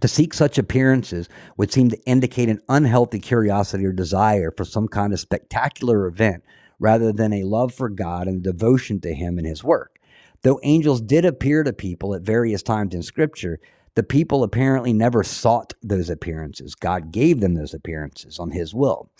To 0.00 0.06
seek 0.06 0.32
such 0.32 0.56
appearances 0.58 1.28
would 1.56 1.72
seem 1.72 1.90
to 1.90 2.00
indicate 2.04 2.48
an 2.48 2.62
unhealthy 2.68 3.18
curiosity 3.18 3.84
or 3.84 3.92
desire 3.92 4.52
for 4.56 4.64
some 4.64 4.86
kind 4.86 5.12
of 5.12 5.18
spectacular 5.18 6.06
event 6.06 6.44
rather 6.78 7.12
than 7.12 7.32
a 7.32 7.42
love 7.42 7.74
for 7.74 7.88
God 7.88 8.28
and 8.28 8.44
devotion 8.44 9.00
to 9.00 9.12
Him 9.12 9.38
and 9.38 9.46
His 9.46 9.64
work. 9.64 9.98
Though 10.42 10.60
angels 10.62 11.00
did 11.00 11.24
appear 11.24 11.64
to 11.64 11.72
people 11.72 12.14
at 12.14 12.22
various 12.22 12.62
times 12.62 12.94
in 12.94 13.02
Scripture, 13.02 13.58
the 13.96 14.04
people 14.04 14.44
apparently 14.44 14.92
never 14.92 15.24
sought 15.24 15.74
those 15.82 16.08
appearances. 16.08 16.76
God 16.76 17.10
gave 17.10 17.40
them 17.40 17.54
those 17.54 17.74
appearances 17.74 18.38
on 18.38 18.52
His 18.52 18.72
will. 18.72 19.10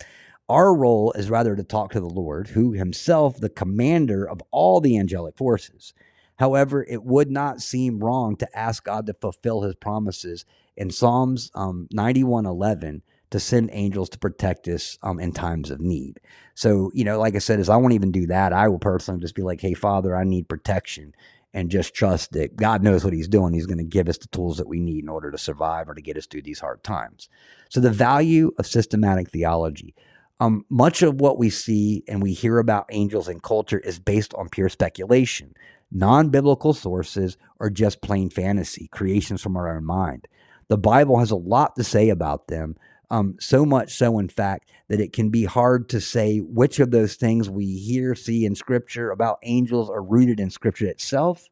Our 0.47 0.73
role 0.73 1.11
is 1.11 1.29
rather 1.29 1.57
to 1.57 1.63
talk 1.65 1.91
to 1.91 1.99
the 1.99 2.07
Lord, 2.07 2.49
who 2.49 2.71
Himself, 2.71 3.35
the 3.35 3.49
commander 3.49 4.25
of 4.25 4.41
all 4.51 4.79
the 4.79 4.97
angelic 4.97 5.35
forces. 5.37 5.93
However, 6.37 6.85
it 6.87 7.03
would 7.03 7.29
not 7.29 7.61
seem 7.61 7.99
wrong 7.99 8.35
to 8.37 8.57
ask 8.57 8.83
God 8.83 9.05
to 9.07 9.13
fulfill 9.13 9.61
his 9.61 9.75
promises 9.75 10.45
in 10.75 10.89
Psalms 10.89 11.51
um, 11.55 11.87
91:11 11.93 13.01
to 13.29 13.39
send 13.39 13.69
angels 13.73 14.09
to 14.09 14.19
protect 14.19 14.67
us 14.67 14.99
um, 15.01 15.19
in 15.19 15.31
times 15.31 15.71
of 15.71 15.81
need. 15.81 16.19
So, 16.53 16.91
you 16.93 17.03
know, 17.03 17.19
like 17.19 17.35
I 17.35 17.39
said, 17.39 17.59
is 17.59 17.67
I 17.67 17.77
won't 17.77 17.93
even 17.93 18.11
do 18.11 18.27
that, 18.27 18.53
I 18.53 18.67
will 18.67 18.79
personally 18.79 19.21
just 19.21 19.33
be 19.33 19.41
like, 19.41 19.59
hey, 19.59 19.73
Father, 19.73 20.15
I 20.15 20.23
need 20.23 20.47
protection 20.47 21.15
and 21.51 21.71
just 21.71 21.95
trust 21.95 22.33
that 22.33 22.55
God 22.55 22.83
knows 22.83 23.03
what 23.03 23.13
he's 23.13 23.27
doing. 23.27 23.53
He's 23.53 23.65
going 23.65 23.79
to 23.79 23.83
give 23.83 24.07
us 24.07 24.19
the 24.19 24.27
tools 24.27 24.57
that 24.57 24.67
we 24.67 24.79
need 24.79 25.03
in 25.03 25.09
order 25.09 25.31
to 25.31 25.37
survive 25.37 25.89
or 25.89 25.95
to 25.95 26.01
get 26.01 26.17
us 26.17 26.27
through 26.27 26.43
these 26.43 26.59
hard 26.59 26.83
times. 26.83 27.27
So, 27.69 27.79
the 27.79 27.89
value 27.91 28.51
of 28.57 28.67
systematic 28.67 29.29
theology. 29.29 29.95
Um, 30.39 30.65
much 30.67 31.03
of 31.03 31.21
what 31.21 31.37
we 31.37 31.49
see 31.49 32.03
and 32.07 32.21
we 32.21 32.33
hear 32.33 32.57
about 32.57 32.87
angels 32.89 33.29
in 33.29 33.39
culture 33.39 33.79
is 33.79 33.97
based 33.97 34.33
on 34.33 34.49
pure 34.49 34.67
speculation 34.67 35.53
non 35.93 36.29
biblical 36.29 36.73
sources, 36.73 37.37
or 37.59 37.69
just 37.69 38.01
plain 38.01 38.29
fantasy, 38.29 38.87
creations 38.91 39.41
from 39.41 39.55
our 39.55 39.73
own 39.73 39.85
mind. 39.85 40.27
The 40.67 40.77
Bible 40.77 41.19
has 41.19 41.31
a 41.31 41.35
lot 41.35 41.75
to 41.75 41.83
say 41.83 42.09
about 42.09 42.47
them, 42.47 42.75
um, 43.13 43.35
so 43.39 43.63
much 43.63 43.93
so, 43.93 44.17
in 44.17 44.27
fact, 44.27 44.71
that 44.87 44.99
it 44.99 45.13
can 45.13 45.29
be 45.29 45.45
hard 45.45 45.87
to 45.89 46.01
say 46.01 46.39
which 46.39 46.79
of 46.79 46.89
those 46.89 47.15
things 47.15 47.47
we 47.47 47.77
hear, 47.77 48.15
see 48.15 48.43
in 48.43 48.55
Scripture 48.55 49.11
about 49.11 49.37
angels 49.43 49.89
are 49.89 50.01
rooted 50.01 50.39
in 50.39 50.49
Scripture 50.49 50.87
itself 50.87 51.49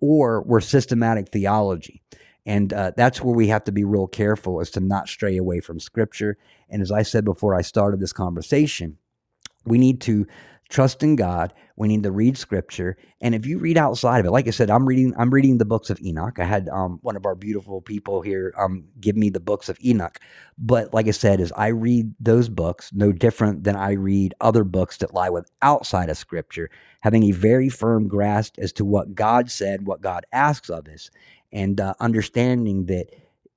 or 0.00 0.42
were 0.42 0.60
systematic 0.60 1.28
theology. 1.28 2.02
And 2.46 2.72
uh, 2.72 2.92
that's 2.96 3.22
where 3.22 3.34
we 3.34 3.46
have 3.46 3.62
to 3.64 3.72
be 3.72 3.84
real 3.84 4.08
careful 4.08 4.60
as 4.60 4.70
to 4.72 4.80
not 4.80 5.08
stray 5.08 5.36
away 5.36 5.60
from 5.60 5.78
Scripture. 5.78 6.36
And 6.68 6.82
as 6.82 6.90
I 6.90 7.02
said 7.02 7.24
before 7.24 7.54
I 7.54 7.62
started 7.62 8.00
this 8.00 8.12
conversation, 8.12 8.98
we 9.64 9.78
need 9.78 10.00
to 10.02 10.26
trust 10.68 11.02
in 11.02 11.16
God. 11.16 11.52
We 11.76 11.88
need 11.88 12.02
to 12.04 12.12
read 12.12 12.38
scripture. 12.38 12.96
And 13.20 13.34
if 13.34 13.46
you 13.46 13.58
read 13.58 13.76
outside 13.76 14.20
of 14.20 14.26
it, 14.26 14.30
like 14.30 14.46
I 14.46 14.50
said, 14.50 14.70
I'm 14.70 14.86
reading, 14.86 15.12
I'm 15.18 15.32
reading 15.32 15.58
the 15.58 15.64
books 15.64 15.90
of 15.90 16.00
Enoch. 16.00 16.38
I 16.38 16.44
had 16.44 16.68
um, 16.68 16.98
one 17.02 17.16
of 17.16 17.26
our 17.26 17.34
beautiful 17.34 17.80
people 17.80 18.22
here 18.22 18.54
um, 18.58 18.84
give 19.00 19.16
me 19.16 19.30
the 19.30 19.40
books 19.40 19.68
of 19.68 19.78
Enoch. 19.84 20.18
But 20.56 20.94
like 20.94 21.08
I 21.08 21.12
said, 21.12 21.40
is 21.40 21.52
I 21.56 21.68
read 21.68 22.14
those 22.20 22.48
books 22.48 22.90
no 22.92 23.12
different 23.12 23.64
than 23.64 23.76
I 23.76 23.92
read 23.92 24.34
other 24.40 24.64
books 24.64 24.98
that 24.98 25.14
lie 25.14 25.30
with 25.30 25.50
outside 25.62 26.08
of 26.10 26.16
scripture, 26.16 26.70
having 27.00 27.24
a 27.24 27.32
very 27.32 27.68
firm 27.68 28.08
grasp 28.08 28.58
as 28.58 28.72
to 28.74 28.84
what 28.84 29.14
God 29.14 29.50
said, 29.50 29.86
what 29.86 30.00
God 30.00 30.24
asks 30.32 30.70
of 30.70 30.88
us, 30.88 31.10
and 31.52 31.80
uh, 31.80 31.94
understanding 32.00 32.86
that 32.86 33.06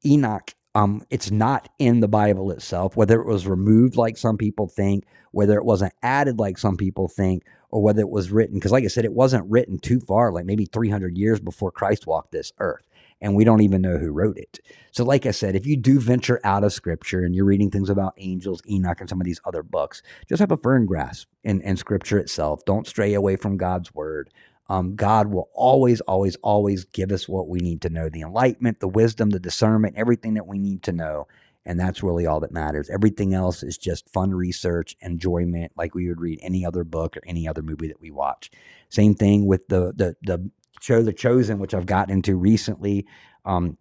Enoch 0.06 0.56
um, 0.78 1.02
it's 1.10 1.32
not 1.32 1.70
in 1.80 2.02
the 2.02 2.08
Bible 2.08 2.52
itself, 2.52 2.96
whether 2.96 3.20
it 3.20 3.26
was 3.26 3.48
removed 3.48 3.96
like 3.96 4.16
some 4.16 4.38
people 4.38 4.68
think, 4.68 5.06
whether 5.32 5.58
it 5.58 5.66
wasn't 5.66 5.94
added 6.04 6.38
like 6.38 6.60
some 6.60 6.78
people 6.78 7.08
think, 7.08 7.44
or 7.72 7.82
whether 7.82 8.02
it 8.02 8.12
was 8.12 8.30
written. 8.32 8.58
Because, 8.58 8.72
like 8.72 8.84
I 8.84 8.88
said, 8.88 9.04
it 9.04 9.14
wasn't 9.14 9.50
written 9.50 9.80
too 9.80 10.00
far, 10.00 10.32
like 10.32 10.46
maybe 10.46 10.66
300 10.66 11.18
years 11.18 11.40
before 11.40 11.72
Christ 11.72 12.06
walked 12.06 12.32
this 12.32 12.54
earth. 12.60 12.88
And 13.20 13.36
we 13.36 13.44
don't 13.44 13.64
even 13.64 13.82
know 13.82 13.98
who 13.98 14.12
wrote 14.12 14.38
it. 14.38 14.60
So, 14.92 15.04
like 15.04 15.26
I 15.26 15.32
said, 15.32 15.56
if 15.56 15.66
you 15.66 15.78
do 15.78 16.00
venture 16.00 16.40
out 16.44 16.64
of 16.64 16.72
scripture 16.72 17.24
and 17.24 17.34
you're 17.34 17.46
reading 17.46 17.72
things 17.72 17.90
about 17.90 18.14
angels, 18.18 18.62
Enoch, 18.70 19.02
and 19.02 19.10
some 19.10 19.20
of 19.20 19.26
these 19.26 19.42
other 19.46 19.64
books, 19.64 20.04
just 20.30 20.42
have 20.42 20.52
a 20.52 20.58
firm 20.58 20.86
grasp 20.86 21.28
in, 21.44 21.60
in 21.62 21.78
scripture 21.78 22.20
itself. 22.20 22.64
Don't 22.66 22.86
stray 22.86 23.16
away 23.16 23.36
from 23.36 23.58
God's 23.58 23.96
word. 23.96 24.30
Um, 24.70 24.96
God 24.96 25.28
will 25.28 25.50
always, 25.54 26.02
always, 26.02 26.36
always 26.38 26.84
give 26.86 27.12
us 27.12 27.28
what 27.28 27.48
we 27.48 27.60
need 27.60 27.82
to 27.82 27.90
know 27.90 28.10
the 28.10 28.22
enlightenment, 28.22 28.80
the 28.80 28.88
wisdom, 28.88 29.30
the 29.30 29.40
discernment, 29.40 29.96
everything 29.98 30.34
that 30.34 30.48
we 30.48 30.58
need 30.58 30.84
to 30.84 30.92
know. 30.92 31.28
And 31.66 31.80
that's 31.80 32.04
really 32.04 32.26
all 32.26 32.40
that 32.42 32.52
matters. 32.52 32.90
Everything 32.90 33.34
else 33.34 33.62
is 33.62 33.78
just 33.78 34.10
fun 34.10 34.34
research, 34.34 34.96
enjoyment, 35.02 35.74
like 35.76 35.94
we 35.94 36.08
would 36.08 36.22
read 36.22 36.40
any 36.42 36.66
other 36.66 36.86
book 36.86 37.18
or 37.18 37.22
any 37.26 37.48
other 37.48 37.62
movie 37.62 37.88
that 37.90 38.00
we 38.00 38.10
watch. 38.10 38.50
Same 38.90 39.16
thing 39.16 39.46
with 39.46 39.68
the 39.68 39.94
the 39.96 40.16
the 40.22 40.50
show 40.80 41.02
The 41.02 41.12
Chosen, 41.12 41.60
which 41.60 41.74
I've 41.74 41.86
gotten 41.86 42.14
into 42.14 42.38
recently. 42.38 43.06
Um, 43.44 43.78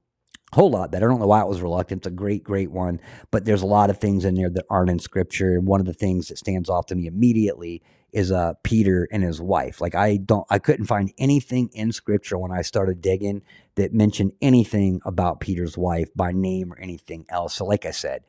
whole 0.53 0.70
lot 0.70 0.91
better. 0.91 1.07
I 1.07 1.12
don't 1.12 1.20
know 1.20 1.26
why 1.26 1.43
it 1.43 1.49
was 1.49 1.61
reluctant. 1.61 2.01
It's 2.01 2.07
a 2.07 2.11
great, 2.11 2.43
great 2.43 2.70
one, 2.70 3.01
but 3.30 3.45
there's 3.45 3.62
a 3.62 3.66
lot 3.66 3.91
of 3.91 3.99
things 3.99 4.24
in 4.24 4.34
there 4.34 4.51
that 4.51 4.64
aren't 4.70 4.91
in 4.91 4.99
scripture. 4.99 5.53
And 5.53 5.66
one 5.66 5.80
of 5.80 5.87
the 5.87 5.93
things 5.93 6.28
that 6.28 6.39
stands 6.39 6.68
off 6.68 6.87
to 6.87 6.95
me 6.95 7.07
immediately 7.07 7.82
is 8.13 8.33
uh 8.33 8.55
Peter 8.63 9.09
and 9.11 9.23
his 9.23 9.41
wife. 9.41 9.81
Like 9.81 9.95
I 9.95 10.17
don't 10.17 10.47
I 10.51 10.59
couldn't 10.59 10.87
find 10.87 11.13
anything 11.19 11.71
in 11.73 11.93
scripture 11.93 12.39
when 12.39 12.53
I 12.53 12.63
started 12.63 13.01
digging 13.01 13.43
that 13.75 13.93
mentioned 13.93 14.33
anything 14.41 15.01
about 15.05 15.41
Peter's 15.41 15.77
wife 15.77 16.09
by 16.15 16.33
name 16.33 16.73
or 16.73 16.79
anything 16.79 17.27
else. 17.29 17.55
So 17.55 17.65
like 17.65 17.85
I 17.85 17.91
said, 17.91 18.23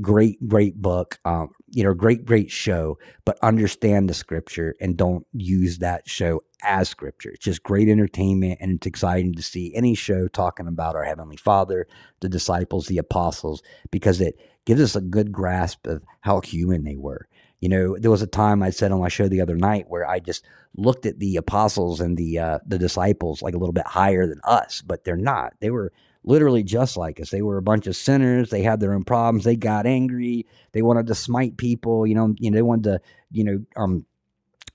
great 0.00 0.48
great 0.48 0.80
book 0.80 1.18
um 1.26 1.50
you 1.68 1.84
know 1.84 1.92
great 1.92 2.24
great 2.24 2.50
show 2.50 2.98
but 3.26 3.38
understand 3.42 4.08
the 4.08 4.14
scripture 4.14 4.74
and 4.80 4.96
don't 4.96 5.26
use 5.34 5.78
that 5.78 6.08
show 6.08 6.40
as 6.62 6.88
scripture 6.88 7.30
it's 7.30 7.44
just 7.44 7.62
great 7.62 7.88
entertainment 7.88 8.56
and 8.60 8.72
it's 8.76 8.86
exciting 8.86 9.34
to 9.34 9.42
see 9.42 9.74
any 9.74 9.94
show 9.94 10.28
talking 10.28 10.66
about 10.66 10.96
our 10.96 11.04
heavenly 11.04 11.36
father 11.36 11.86
the 12.20 12.28
disciples 12.28 12.86
the 12.86 12.96
apostles 12.96 13.62
because 13.90 14.18
it 14.20 14.34
gives 14.64 14.80
us 14.80 14.96
a 14.96 15.00
good 15.02 15.30
grasp 15.30 15.86
of 15.86 16.02
how 16.22 16.40
human 16.40 16.84
they 16.84 16.96
were 16.96 17.28
You 17.62 17.68
know, 17.68 17.96
there 17.96 18.10
was 18.10 18.22
a 18.22 18.26
time 18.26 18.60
I 18.60 18.70
said 18.70 18.90
on 18.90 19.00
my 19.00 19.08
show 19.08 19.28
the 19.28 19.40
other 19.40 19.54
night 19.54 19.86
where 19.88 20.04
I 20.04 20.18
just 20.18 20.44
looked 20.76 21.06
at 21.06 21.20
the 21.20 21.36
apostles 21.36 22.00
and 22.00 22.16
the 22.16 22.38
uh, 22.40 22.58
the 22.66 22.76
disciples 22.76 23.40
like 23.40 23.54
a 23.54 23.58
little 23.58 23.72
bit 23.72 23.86
higher 23.86 24.26
than 24.26 24.40
us, 24.42 24.82
but 24.82 25.04
they're 25.04 25.16
not. 25.16 25.54
They 25.60 25.70
were 25.70 25.92
literally 26.24 26.64
just 26.64 26.96
like 26.96 27.20
us. 27.20 27.30
They 27.30 27.40
were 27.40 27.58
a 27.58 27.62
bunch 27.62 27.86
of 27.86 27.94
sinners. 27.94 28.50
They 28.50 28.62
had 28.62 28.80
their 28.80 28.92
own 28.92 29.04
problems. 29.04 29.44
They 29.44 29.54
got 29.54 29.86
angry. 29.86 30.44
They 30.72 30.82
wanted 30.82 31.06
to 31.06 31.14
smite 31.14 31.56
people. 31.56 32.04
You 32.04 32.16
know, 32.16 32.34
you 32.36 32.50
know, 32.50 32.56
they 32.56 32.62
wanted 32.62 32.84
to, 32.84 33.00
you 33.30 33.44
know, 33.44 33.64
um, 33.76 34.06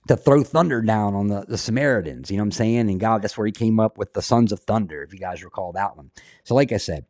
to 0.08 0.16
throw 0.16 0.42
thunder 0.42 0.80
down 0.80 1.14
on 1.14 1.28
the, 1.28 1.44
the 1.46 1.58
Samaritans. 1.58 2.30
You 2.30 2.38
know 2.38 2.44
what 2.44 2.46
I'm 2.46 2.52
saying? 2.52 2.90
And 2.90 2.98
God, 2.98 3.20
that's 3.20 3.36
where 3.36 3.46
he 3.46 3.52
came 3.52 3.78
up 3.78 3.98
with 3.98 4.14
the 4.14 4.22
sons 4.22 4.50
of 4.50 4.60
thunder, 4.60 5.02
if 5.02 5.12
you 5.12 5.18
guys 5.18 5.44
recall 5.44 5.72
that 5.72 5.94
one. 5.94 6.10
So, 6.44 6.54
like 6.54 6.72
I 6.72 6.78
said, 6.78 7.04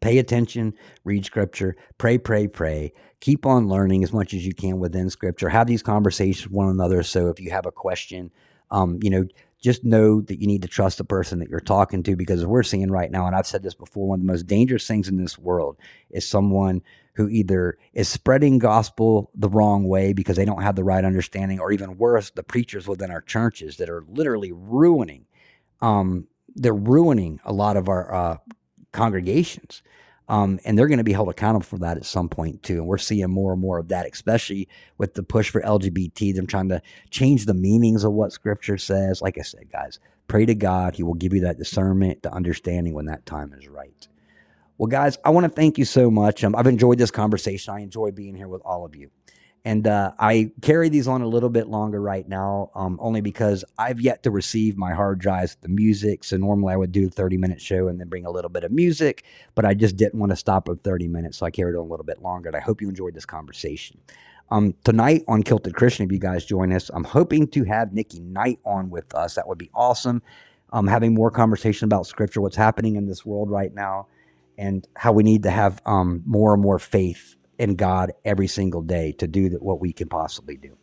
pay 0.00 0.18
attention, 0.18 0.74
read 1.04 1.24
scripture, 1.24 1.76
pray, 1.98 2.18
pray, 2.18 2.46
pray. 2.46 2.92
Keep 3.20 3.44
on 3.44 3.68
learning 3.68 4.02
as 4.02 4.12
much 4.12 4.32
as 4.32 4.46
you 4.46 4.54
can 4.54 4.78
within 4.78 5.10
scripture. 5.10 5.48
Have 5.48 5.66
these 5.66 5.82
conversations 5.82 6.46
with 6.46 6.54
one 6.54 6.68
another. 6.68 7.02
So 7.02 7.28
if 7.28 7.38
you 7.38 7.50
have 7.50 7.66
a 7.66 7.72
question, 7.72 8.30
um, 8.70 8.98
you 9.02 9.10
know, 9.10 9.26
just 9.60 9.84
know 9.84 10.22
that 10.22 10.40
you 10.40 10.46
need 10.46 10.62
to 10.62 10.68
trust 10.68 10.98
the 10.98 11.04
person 11.04 11.38
that 11.38 11.50
you're 11.50 11.60
talking 11.60 12.02
to 12.04 12.16
because 12.16 12.46
we're 12.46 12.62
seeing 12.62 12.90
right 12.90 13.10
now, 13.10 13.26
and 13.26 13.36
I've 13.36 13.46
said 13.46 13.62
this 13.62 13.74
before, 13.74 14.08
one 14.08 14.20
of 14.20 14.26
the 14.26 14.32
most 14.32 14.46
dangerous 14.46 14.86
things 14.86 15.08
in 15.08 15.18
this 15.18 15.38
world 15.38 15.76
is 16.10 16.26
someone 16.26 16.80
who 17.14 17.28
either 17.28 17.76
is 17.92 18.08
spreading 18.08 18.58
gospel 18.58 19.30
the 19.34 19.48
wrong 19.48 19.86
way 19.86 20.14
because 20.14 20.36
they 20.36 20.46
don't 20.46 20.62
have 20.62 20.76
the 20.76 20.84
right 20.84 21.04
understanding, 21.04 21.60
or 21.60 21.72
even 21.72 21.98
worse, 21.98 22.30
the 22.30 22.42
preachers 22.42 22.88
within 22.88 23.10
our 23.10 23.20
churches 23.20 23.76
that 23.76 23.90
are 23.90 24.04
literally 24.08 24.52
ruining, 24.52 25.26
um, 25.82 26.26
they're 26.54 26.72
ruining 26.72 27.38
a 27.44 27.52
lot 27.52 27.76
of 27.76 27.88
our 27.88 28.14
uh, 28.14 28.36
congregations. 28.92 29.82
Um, 30.28 30.60
and 30.64 30.78
they're 30.78 30.86
going 30.86 30.98
to 30.98 31.04
be 31.04 31.12
held 31.12 31.28
accountable 31.28 31.64
for 31.64 31.78
that 31.78 31.96
at 31.96 32.04
some 32.04 32.28
point 32.28 32.62
too. 32.62 32.74
And 32.74 32.86
we're 32.86 32.98
seeing 32.98 33.28
more 33.30 33.52
and 33.52 33.60
more 33.60 33.78
of 33.78 33.88
that, 33.88 34.06
especially 34.06 34.68
with 34.96 35.14
the 35.14 35.24
push 35.24 35.50
for 35.50 35.60
LGBT, 35.60 36.34
them 36.36 36.46
trying 36.46 36.68
to 36.68 36.80
change 37.10 37.46
the 37.46 37.54
meanings 37.54 38.04
of 38.04 38.12
what 38.12 38.32
scripture 38.32 38.78
says. 38.78 39.20
Like 39.20 39.38
I 39.38 39.42
said, 39.42 39.72
guys, 39.72 39.98
pray 40.28 40.46
to 40.46 40.54
God. 40.54 40.94
He 40.94 41.02
will 41.02 41.14
give 41.14 41.34
you 41.34 41.40
that 41.40 41.58
discernment, 41.58 42.22
the 42.22 42.32
understanding 42.32 42.94
when 42.94 43.06
that 43.06 43.26
time 43.26 43.52
is 43.58 43.66
right. 43.66 44.06
Well, 44.78 44.86
guys, 44.86 45.18
I 45.24 45.30
want 45.30 45.44
to 45.44 45.50
thank 45.50 45.78
you 45.78 45.84
so 45.84 46.10
much. 46.12 46.44
Um, 46.44 46.54
I've 46.54 46.68
enjoyed 46.68 46.98
this 46.98 47.10
conversation. 47.10 47.74
I 47.74 47.80
enjoy 47.80 48.12
being 48.12 48.36
here 48.36 48.48
with 48.48 48.62
all 48.64 48.84
of 48.84 48.94
you. 48.94 49.10
And 49.64 49.86
uh, 49.86 50.12
I 50.18 50.52
carry 50.62 50.88
these 50.88 51.06
on 51.06 51.20
a 51.20 51.26
little 51.26 51.50
bit 51.50 51.68
longer 51.68 52.00
right 52.00 52.26
now, 52.26 52.70
um, 52.74 52.98
only 53.00 53.20
because 53.20 53.62
I've 53.78 54.00
yet 54.00 54.22
to 54.22 54.30
receive 54.30 54.78
my 54.78 54.94
hard 54.94 55.18
drives, 55.18 55.52
with 55.52 55.60
the 55.60 55.68
music. 55.68 56.24
So 56.24 56.38
normally 56.38 56.72
I 56.72 56.76
would 56.76 56.92
do 56.92 57.08
a 57.08 57.10
30 57.10 57.36
minute 57.36 57.60
show 57.60 57.88
and 57.88 58.00
then 58.00 58.08
bring 58.08 58.24
a 58.24 58.30
little 58.30 58.48
bit 58.48 58.64
of 58.64 58.72
music, 58.72 59.24
but 59.54 59.66
I 59.66 59.74
just 59.74 59.96
didn't 59.96 60.18
want 60.18 60.30
to 60.30 60.36
stop 60.36 60.68
at 60.68 60.82
30 60.82 61.08
minutes. 61.08 61.38
So 61.38 61.46
I 61.46 61.50
carried 61.50 61.74
on 61.74 61.82
a 61.82 61.88
little 61.88 62.06
bit 62.06 62.22
longer. 62.22 62.48
And 62.48 62.56
I 62.56 62.60
hope 62.60 62.80
you 62.80 62.88
enjoyed 62.88 63.14
this 63.14 63.26
conversation. 63.26 64.00
Um, 64.50 64.74
tonight 64.82 65.24
on 65.28 65.42
Kilted 65.42 65.74
Christian, 65.74 66.06
if 66.06 66.12
you 66.12 66.18
guys 66.18 66.44
join 66.44 66.72
us, 66.72 66.90
I'm 66.92 67.04
hoping 67.04 67.46
to 67.48 67.64
have 67.64 67.92
Nikki 67.92 68.20
Knight 68.20 68.58
on 68.64 68.90
with 68.90 69.14
us. 69.14 69.34
That 69.34 69.46
would 69.46 69.58
be 69.58 69.70
awesome. 69.74 70.22
Um, 70.72 70.86
having 70.86 71.14
more 71.14 71.30
conversation 71.30 71.84
about 71.84 72.06
scripture, 72.06 72.40
what's 72.40 72.56
happening 72.56 72.96
in 72.96 73.06
this 73.06 73.26
world 73.26 73.50
right 73.50 73.72
now, 73.74 74.06
and 74.56 74.86
how 74.96 75.12
we 75.12 75.22
need 75.22 75.42
to 75.44 75.50
have 75.50 75.80
um, 75.86 76.22
more 76.26 76.54
and 76.54 76.62
more 76.62 76.78
faith 76.78 77.36
in 77.60 77.74
God 77.74 78.12
every 78.24 78.46
single 78.46 78.80
day 78.80 79.12
to 79.18 79.28
do 79.28 79.50
what 79.60 79.80
we 79.80 79.92
can 79.92 80.08
possibly 80.08 80.56
do. 80.56 80.78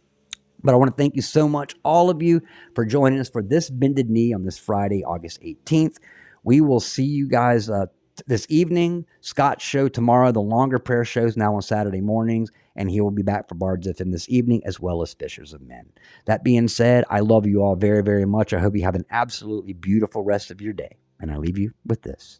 But 0.64 0.74
I 0.74 0.78
want 0.78 0.96
to 0.96 1.02
thank 1.02 1.16
you 1.16 1.24
so 1.24 1.48
much, 1.48 1.76
all 1.84 2.12
of 2.12 2.22
you, 2.22 2.42
for 2.76 2.86
joining 2.86 3.20
us 3.20 3.30
for 3.30 3.42
this 3.42 3.72
Bended 3.72 4.12
Knee 4.12 4.32
on 4.32 4.44
this 4.44 4.60
Friday, 4.60 5.04
August 5.04 5.42
18th. 5.42 5.98
We 6.44 6.62
will 6.62 6.80
see 6.80 7.04
you 7.04 7.28
guys 7.28 7.68
uh, 7.68 7.88
this 8.28 8.46
evening. 8.48 9.06
Scott's 9.22 9.64
show 9.64 9.88
tomorrow. 9.88 10.32
The 10.32 10.40
longer 10.40 10.78
prayer 10.78 11.04
shows 11.04 11.36
now 11.36 11.56
on 11.56 11.64
Saturday 11.64 12.02
mornings, 12.02 12.52
and 12.76 12.92
he 12.92 13.02
will 13.02 13.12
be 13.12 13.24
back 13.24 13.50
for 13.50 13.56
Bards 13.56 13.88
FM 13.88 14.12
this 14.12 14.30
evening 14.30 14.62
as 14.64 14.80
well 14.80 15.02
as 15.02 15.16
Fishers 15.16 15.54
of 15.54 15.62
Men. 15.62 15.90
That 16.26 16.44
being 16.44 16.68
said, 16.68 17.06
I 17.10 17.22
love 17.22 17.48
you 17.48 17.64
all 17.64 17.76
very, 17.76 18.04
very 18.04 18.26
much. 18.26 18.54
I 18.54 18.60
hope 18.60 18.76
you 18.76 18.84
have 18.84 18.96
an 18.96 19.06
absolutely 19.10 19.74
beautiful 19.74 20.24
rest 20.24 20.52
of 20.52 20.62
your 20.62 20.74
day. 20.74 20.98
And 21.20 21.32
I 21.32 21.38
leave 21.38 21.58
you 21.58 21.72
with 21.84 22.04
this. 22.04 22.40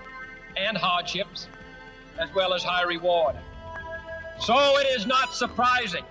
and 0.57 0.77
hardships, 0.77 1.47
as 2.17 2.29
well 2.35 2.53
as 2.53 2.63
high 2.63 2.83
reward. 2.83 3.35
So 4.39 4.55
it 4.79 4.87
is 4.87 5.05
not 5.05 5.33
surprising 5.33 6.03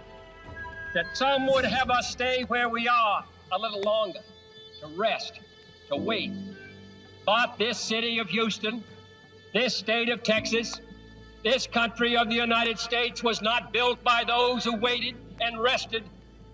that 0.95 1.16
some 1.16 1.47
would 1.47 1.64
have 1.64 1.91
us 1.91 2.11
stay 2.11 2.45
where 2.49 2.68
we 2.68 2.88
are 2.88 3.24
a 3.53 3.59
little 3.59 3.80
longer, 3.82 4.20
to 4.80 4.86
rest, 4.97 5.41
to 5.88 5.97
wait. 5.97 6.32
But 7.26 7.59
this 7.59 7.78
city 7.78 8.18
of 8.18 8.28
Houston, 8.28 8.84
this 9.53 9.76
state 9.76 10.09
of 10.09 10.22
Texas, 10.22 10.80
this 11.43 11.66
country 11.66 12.16
of 12.16 12.28
the 12.28 12.34
United 12.34 12.78
States 12.78 13.22
was 13.22 13.43
not 13.43 13.72
built 13.72 14.03
by 14.05 14.24
those 14.26 14.64
who 14.64 14.76
waited 14.76 15.16
and 15.41 15.61
rested 15.61 16.05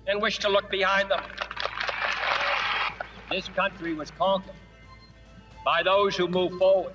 and 0.07 0.23
wished 0.23 0.43
to 0.43 0.49
look 0.49 0.71
behind 0.71 1.11
them. 1.11 1.23
This 3.31 3.49
country 3.49 3.95
was 3.95 4.11
conquered 4.13 4.55
by 5.65 5.83
those 5.83 6.17
who 6.17 6.29
moved 6.29 6.59
forward 6.59 6.95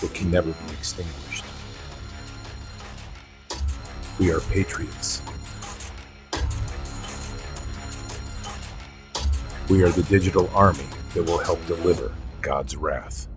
that 0.00 0.14
can 0.14 0.30
never 0.30 0.50
be 0.50 0.72
extinguished. 0.72 1.44
We 4.18 4.32
are 4.32 4.40
patriots. 4.40 5.22
We 9.68 9.82
are 9.82 9.90
the 9.90 10.04
digital 10.08 10.50
army 10.54 10.86
that 11.14 11.22
will 11.22 11.38
help 11.38 11.64
deliver 11.66 12.12
God's 12.40 12.76
wrath. 12.76 13.28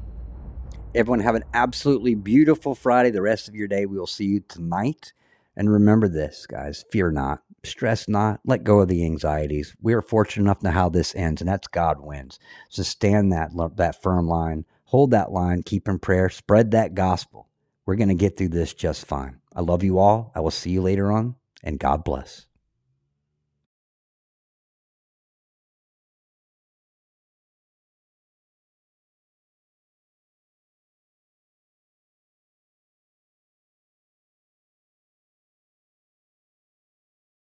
Everyone 0.94 1.20
have 1.20 1.36
an 1.36 1.44
absolutely 1.54 2.16
beautiful 2.16 2.76
Friday. 2.76 3.12
The 3.12 3.22
rest 3.22 3.48
of 3.48 3.56
your 3.56 3.68
day, 3.68 3.86
we 3.86 3.98
will 3.98 4.08
see 4.08 4.26
you 4.26 4.40
tonight. 4.42 5.14
And 5.56 5.72
remember 5.72 6.08
this, 6.08 6.48
guys 6.48 6.86
fear 6.92 7.12
not, 7.12 7.44
stress 7.64 8.08
not, 8.08 8.40
let 8.46 8.64
go 8.64 8.80
of 8.80 8.88
the 8.88 9.06
anxieties. 9.06 9.76
We 9.82 9.94
are 9.94 10.02
fortunate 10.02 10.44
enough 10.44 10.60
to 10.60 10.66
know 10.66 10.72
how 10.72 10.90
this 10.90 11.14
ends, 11.16 11.42
and 11.42 11.50
that's 11.50 11.68
God 11.68 12.00
wins. 12.00 12.40
So 12.70 12.84
stand 12.84 13.32
that, 13.32 13.52
that 13.76 14.02
firm 14.02 14.28
line, 14.28 14.66
hold 14.92 15.12
that 15.12 15.32
line, 15.32 15.64
keep 15.64 15.88
in 15.88 16.00
prayer, 16.00 16.30
spread 16.30 16.72
that 16.72 16.94
gospel. 16.94 17.48
We're 17.86 17.96
going 17.96 18.10
to 18.10 18.14
get 18.14 18.38
through 18.38 18.50
this 18.50 18.74
just 18.74 19.06
fine. 19.06 19.40
I 19.56 19.62
love 19.62 19.84
you 19.84 20.00
all. 20.00 20.34
I 20.36 20.42
will 20.42 20.52
see 20.52 20.72
you 20.72 20.82
later 20.82 21.14
on, 21.14 21.36
and 21.64 21.80
God 21.80 22.04
bless. 22.04 22.46